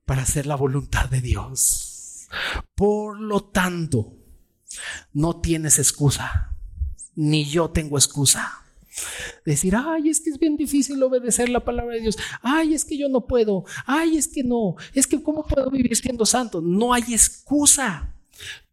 para 0.05 0.23
hacer 0.23 0.45
la 0.45 0.55
voluntad 0.55 1.09
de 1.09 1.21
Dios. 1.21 2.27
Por 2.75 3.19
lo 3.19 3.43
tanto, 3.43 4.13
no 5.13 5.39
tienes 5.39 5.79
excusa, 5.79 6.55
ni 7.15 7.45
yo 7.45 7.69
tengo 7.69 7.97
excusa. 7.97 8.64
Decir, 9.45 9.75
ay, 9.75 10.09
es 10.09 10.21
que 10.21 10.29
es 10.29 10.39
bien 10.39 10.57
difícil 10.57 11.01
obedecer 11.03 11.49
la 11.49 11.63
palabra 11.63 11.95
de 11.95 12.01
Dios. 12.01 12.17
Ay, 12.41 12.73
es 12.73 12.85
que 12.85 12.97
yo 12.97 13.09
no 13.09 13.27
puedo. 13.27 13.65
Ay, 13.85 14.17
es 14.17 14.27
que 14.27 14.43
no. 14.43 14.75
Es 14.93 15.07
que 15.07 15.21
¿cómo 15.21 15.45
puedo 15.45 15.69
vivir 15.69 15.95
siendo 15.95 16.25
santo? 16.25 16.61
No 16.61 16.93
hay 16.93 17.13
excusa. 17.13 18.13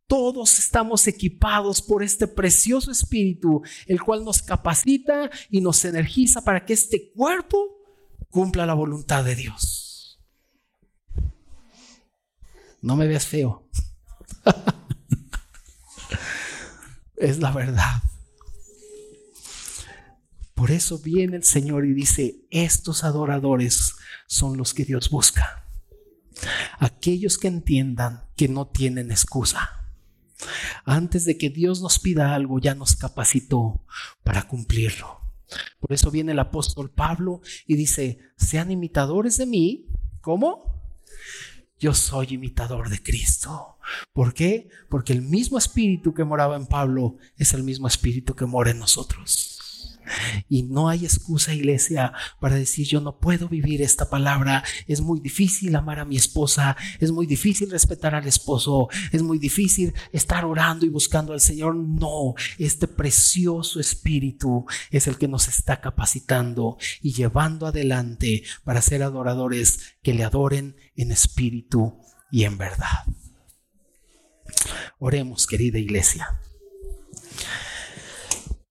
Todos 0.07 0.59
estamos 0.59 1.07
equipados 1.07 1.81
por 1.81 2.03
este 2.03 2.27
precioso 2.27 2.91
espíritu, 2.91 3.63
el 3.87 4.03
cual 4.03 4.25
nos 4.25 4.43
capacita 4.43 5.31
y 5.51 5.61
nos 5.61 5.85
energiza 5.85 6.43
para 6.43 6.65
que 6.65 6.75
este 6.75 7.11
cuerpo 7.13 7.79
cumpla 8.31 8.67
la 8.67 8.75
voluntad 8.75 9.25
de 9.25 9.35
Dios. 9.35 10.21
No 12.81 12.97
me 12.97 13.07
veas 13.07 13.27
feo. 13.27 13.69
es 17.17 17.39
la 17.39 17.53
verdad. 17.53 18.03
Por 20.63 20.71
eso 20.71 21.01
viene 21.01 21.39
el 21.39 21.43
Señor 21.43 21.85
y 21.85 21.93
dice, 21.93 22.37
estos 22.51 23.03
adoradores 23.03 23.97
son 24.29 24.57
los 24.57 24.75
que 24.75 24.85
Dios 24.85 25.11
busca. 25.11 25.67
Aquellos 26.79 27.37
que 27.37 27.49
entiendan 27.49 28.29
que 28.37 28.47
no 28.47 28.69
tienen 28.69 29.11
excusa. 29.11 29.91
Antes 30.85 31.25
de 31.25 31.37
que 31.37 31.51
Dios 31.51 31.83
nos 31.83 31.99
pida 31.99 32.37
algo, 32.37 32.61
ya 32.61 32.77
nos 32.77 32.95
capacitó 32.95 33.85
para 34.23 34.47
cumplirlo. 34.47 35.23
Por 35.81 35.93
eso 35.93 36.13
viene 36.13 36.31
el 36.31 36.39
apóstol 36.39 36.93
Pablo 36.93 37.41
y 37.67 37.75
dice, 37.75 38.21
sean 38.37 38.71
imitadores 38.71 39.39
de 39.39 39.47
mí. 39.47 39.89
¿Cómo? 40.21 40.81
Yo 41.81 41.93
soy 41.93 42.35
imitador 42.35 42.89
de 42.89 43.03
Cristo. 43.03 43.79
¿Por 44.13 44.33
qué? 44.33 44.69
Porque 44.89 45.13
el 45.13 45.23
mismo 45.23 45.59
espíritu 45.59 46.15
que 46.15 46.23
moraba 46.23 46.55
en 46.55 46.67
Pablo 46.67 47.17
es 47.37 47.53
el 47.53 47.65
mismo 47.65 47.89
espíritu 47.89 48.37
que 48.37 48.47
mora 48.47 48.71
en 48.71 48.79
nosotros. 48.79 49.59
Y 50.49 50.65
no 50.65 50.89
hay 50.89 51.05
excusa, 51.05 51.55
iglesia, 51.55 52.13
para 52.41 52.57
decir 52.57 52.87
yo 52.87 53.01
no 53.01 53.19
puedo 53.19 53.49
vivir 53.49 53.83
esta 53.83 54.09
palabra. 54.09 54.65
Es 54.87 55.01
muy 55.01 55.21
difícil 55.21 55.75
amar 55.77 55.99
a 55.99 56.05
mi 56.05 56.17
esposa, 56.17 56.77
es 57.01 57.13
muy 57.13 57.27
difícil 57.27 57.71
respetar 57.71 58.15
al 58.15 58.27
esposo, 58.27 58.89
es 59.13 59.23
muy 59.23 59.39
difícil 59.39 59.95
estar 60.13 60.45
orando 60.45 60.87
y 60.87 60.89
buscando 60.89 61.33
al 61.33 61.41
Señor. 61.41 61.75
No, 61.75 62.35
este 62.59 62.89
precioso 62.89 63.81
espíritu 63.81 64.67
es 64.91 65.07
el 65.07 65.17
que 65.19 65.29
nos 65.29 65.49
está 65.49 65.81
capacitando 65.81 66.77
y 67.01 67.13
llevando 67.13 67.67
adelante 67.67 68.43
para 68.65 68.83
ser 68.83 69.03
adoradores 69.03 69.97
que 70.03 70.15
le 70.15 70.25
adoren 70.25 70.77
en 70.97 71.13
espíritu 71.13 71.99
y 72.31 72.45
en 72.45 72.59
verdad. 72.59 73.05
Oremos, 74.99 75.47
querida 75.47 75.79
iglesia. 75.79 76.41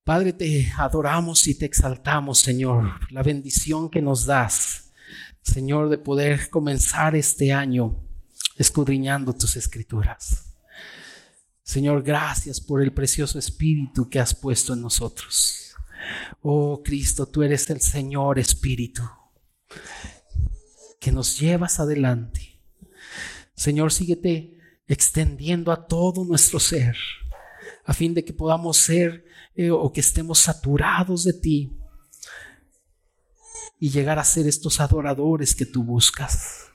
Padre, 0.03 0.33
te 0.33 0.71
adoramos 0.77 1.47
y 1.47 1.53
te 1.53 1.65
exaltamos, 1.65 2.39
Señor, 2.39 2.99
la 3.11 3.21
bendición 3.21 3.87
que 3.87 4.01
nos 4.01 4.25
das, 4.25 4.91
Señor, 5.43 5.89
de 5.89 5.99
poder 5.99 6.49
comenzar 6.49 7.15
este 7.15 7.53
año 7.53 8.03
escudriñando 8.57 9.31
tus 9.33 9.55
escrituras. 9.57 10.55
Señor, 11.61 12.01
gracias 12.01 12.59
por 12.59 12.81
el 12.81 12.91
precioso 12.93 13.37
Espíritu 13.37 14.09
que 14.09 14.19
has 14.19 14.33
puesto 14.33 14.73
en 14.73 14.81
nosotros. 14.81 15.75
Oh 16.41 16.81
Cristo, 16.83 17.27
tú 17.27 17.43
eres 17.43 17.69
el 17.69 17.79
Señor 17.79 18.39
Espíritu 18.39 19.03
que 20.99 21.11
nos 21.11 21.39
llevas 21.39 21.79
adelante. 21.79 22.59
Señor, 23.53 23.93
síguete 23.93 24.57
extendiendo 24.87 25.71
a 25.71 25.85
todo 25.85 26.25
nuestro 26.25 26.59
ser, 26.59 26.97
a 27.85 27.93
fin 27.93 28.15
de 28.15 28.25
que 28.25 28.33
podamos 28.33 28.77
ser 28.77 29.30
o 29.69 29.91
que 29.93 29.99
estemos 29.99 30.39
saturados 30.39 31.23
de 31.23 31.33
ti 31.33 31.77
y 33.79 33.89
llegar 33.89 34.19
a 34.19 34.23
ser 34.23 34.47
estos 34.47 34.79
adoradores 34.79 35.55
que 35.55 35.65
tú 35.65 35.83
buscas. 35.83 36.69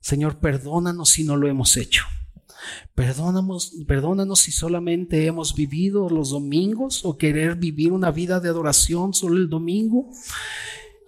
Señor, 0.00 0.38
perdónanos 0.38 1.10
si 1.10 1.22
no 1.22 1.36
lo 1.36 1.48
hemos 1.48 1.76
hecho. 1.76 2.04
Perdónanos, 2.94 3.74
perdónanos 3.86 4.40
si 4.40 4.50
solamente 4.50 5.26
hemos 5.26 5.54
vivido 5.54 6.08
los 6.08 6.30
domingos 6.30 7.04
o 7.04 7.16
querer 7.16 7.56
vivir 7.56 7.92
una 7.92 8.10
vida 8.10 8.40
de 8.40 8.48
adoración 8.48 9.14
solo 9.14 9.36
el 9.36 9.48
domingo 9.48 10.10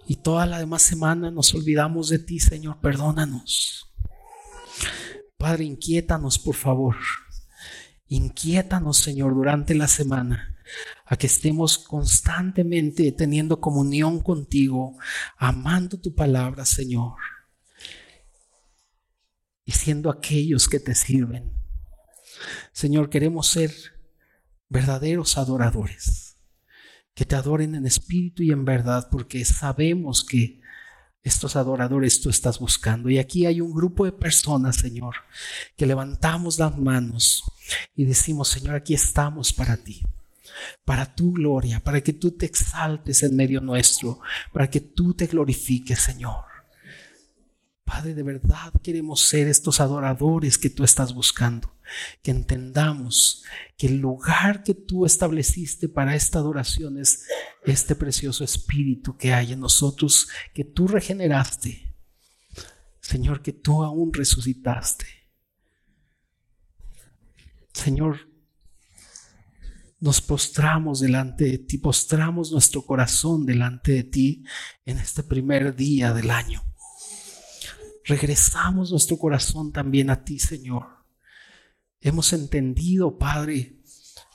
y 0.07 0.17
toda 0.17 0.45
la 0.45 0.59
demás 0.59 0.81
semana 0.81 1.31
nos 1.31 1.53
olvidamos 1.53 2.09
de 2.09 2.19
ti, 2.19 2.39
Señor. 2.39 2.79
Perdónanos. 2.79 3.91
Padre, 5.37 5.65
inquiétanos, 5.65 6.39
por 6.39 6.55
favor. 6.55 6.95
Inquiétanos, 8.07 8.97
Señor, 8.97 9.33
durante 9.33 9.73
la 9.75 9.87
semana 9.87 10.53
a 11.05 11.17
que 11.17 11.27
estemos 11.27 11.77
constantemente 11.77 13.11
teniendo 13.11 13.59
comunión 13.59 14.19
contigo, 14.19 14.97
amando 15.37 15.99
tu 15.99 16.15
palabra, 16.15 16.65
Señor, 16.65 17.15
y 19.65 19.71
siendo 19.71 20.09
aquellos 20.09 20.67
que 20.67 20.79
te 20.79 20.95
sirven. 20.95 21.51
Señor, 22.71 23.09
queremos 23.09 23.47
ser 23.47 23.71
verdaderos 24.69 25.37
adoradores, 25.37 26.37
que 27.13 27.25
te 27.25 27.35
adoren 27.35 27.75
en 27.75 27.85
espíritu 27.85 28.43
y 28.43 28.51
en 28.51 28.65
verdad, 28.65 29.07
porque 29.11 29.45
sabemos 29.45 30.23
que 30.23 30.61
estos 31.21 31.55
adoradores 31.55 32.21
tú 32.21 32.29
estás 32.29 32.59
buscando. 32.59 33.09
Y 33.09 33.17
aquí 33.17 33.45
hay 33.45 33.61
un 33.61 33.73
grupo 33.73 34.03
de 34.05 34.11
personas, 34.11 34.77
Señor, 34.77 35.15
que 35.77 35.85
levantamos 35.85 36.59
las 36.59 36.77
manos 36.77 37.43
y 37.95 38.05
decimos, 38.05 38.49
Señor, 38.49 38.75
aquí 38.75 38.93
estamos 38.93 39.53
para 39.53 39.77
ti 39.77 40.03
para 40.85 41.13
tu 41.13 41.33
gloria, 41.33 41.79
para 41.79 42.01
que 42.01 42.13
tú 42.13 42.31
te 42.31 42.45
exaltes 42.45 43.23
en 43.23 43.35
medio 43.35 43.61
nuestro, 43.61 44.19
para 44.51 44.69
que 44.69 44.79
tú 44.79 45.13
te 45.13 45.27
glorifiques, 45.27 45.99
Señor. 45.99 46.53
Padre, 47.83 48.13
de 48.13 48.23
verdad 48.23 48.73
queremos 48.81 49.21
ser 49.21 49.47
estos 49.47 49.81
adoradores 49.81 50.57
que 50.57 50.69
tú 50.69 50.83
estás 50.83 51.13
buscando, 51.13 51.75
que 52.21 52.31
entendamos 52.31 53.43
que 53.77 53.87
el 53.87 53.97
lugar 53.97 54.63
que 54.63 54.73
tú 54.73 55.05
estableciste 55.05 55.89
para 55.89 56.15
esta 56.15 56.39
adoración 56.39 56.97
es 56.97 57.27
este 57.65 57.95
precioso 57.95 58.43
espíritu 58.43 59.17
que 59.17 59.33
hay 59.33 59.51
en 59.51 59.59
nosotros, 59.59 60.29
que 60.53 60.63
tú 60.63 60.87
regeneraste. 60.87 61.93
Señor, 63.01 63.41
que 63.41 63.51
tú 63.51 63.83
aún 63.83 64.13
resucitaste. 64.13 65.05
Señor, 67.73 68.29
nos 70.03 70.19
postramos 70.19 70.99
delante 70.99 71.45
de 71.45 71.57
ti, 71.59 71.77
postramos 71.77 72.51
nuestro 72.51 72.81
corazón 72.81 73.45
delante 73.45 73.93
de 73.93 74.03
ti 74.03 74.43
en 74.83 74.97
este 74.97 75.23
primer 75.23 75.77
día 75.77 76.13
del 76.13 76.29
año. 76.29 76.61
Regresamos 78.03 78.91
nuestro 78.91 79.17
corazón 79.17 79.71
también 79.71 80.09
a 80.09 80.25
ti, 80.25 80.39
Señor. 80.39 80.87
Hemos 82.01 82.33
entendido, 82.33 83.17
Padre, 83.17 83.79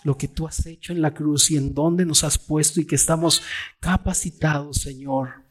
lo 0.04 0.16
que 0.16 0.26
tú 0.26 0.48
has 0.48 0.64
hecho 0.64 0.94
en 0.94 1.02
la 1.02 1.12
cruz 1.12 1.50
y 1.50 1.58
en 1.58 1.74
dónde 1.74 2.06
nos 2.06 2.24
has 2.24 2.38
puesto 2.38 2.80
y 2.80 2.86
que 2.86 2.94
estamos 2.94 3.42
capacitados, 3.78 4.78
Señor, 4.78 5.44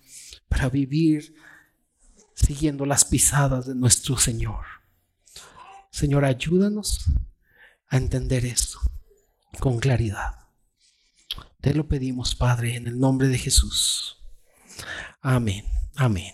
para 0.49 0.67
vivir 0.67 1.35
siguiendo 2.33 2.87
las 2.87 3.05
pisadas 3.05 3.67
de 3.67 3.75
nuestro 3.75 4.17
Señor. 4.17 4.65
Señor, 5.91 6.25
ayúdanos 6.25 7.05
a 7.87 7.97
entender 7.97 8.45
esto 8.47 8.79
con 9.59 9.79
claridad. 9.79 10.35
Te 11.61 11.73
lo 11.73 11.87
pedimos, 11.87 12.35
Padre, 12.35 12.75
en 12.75 12.87
el 12.87 12.99
nombre 12.99 13.27
de 13.27 13.37
Jesús. 13.37 14.17
Amén, 15.21 15.65
amén. 15.95 16.33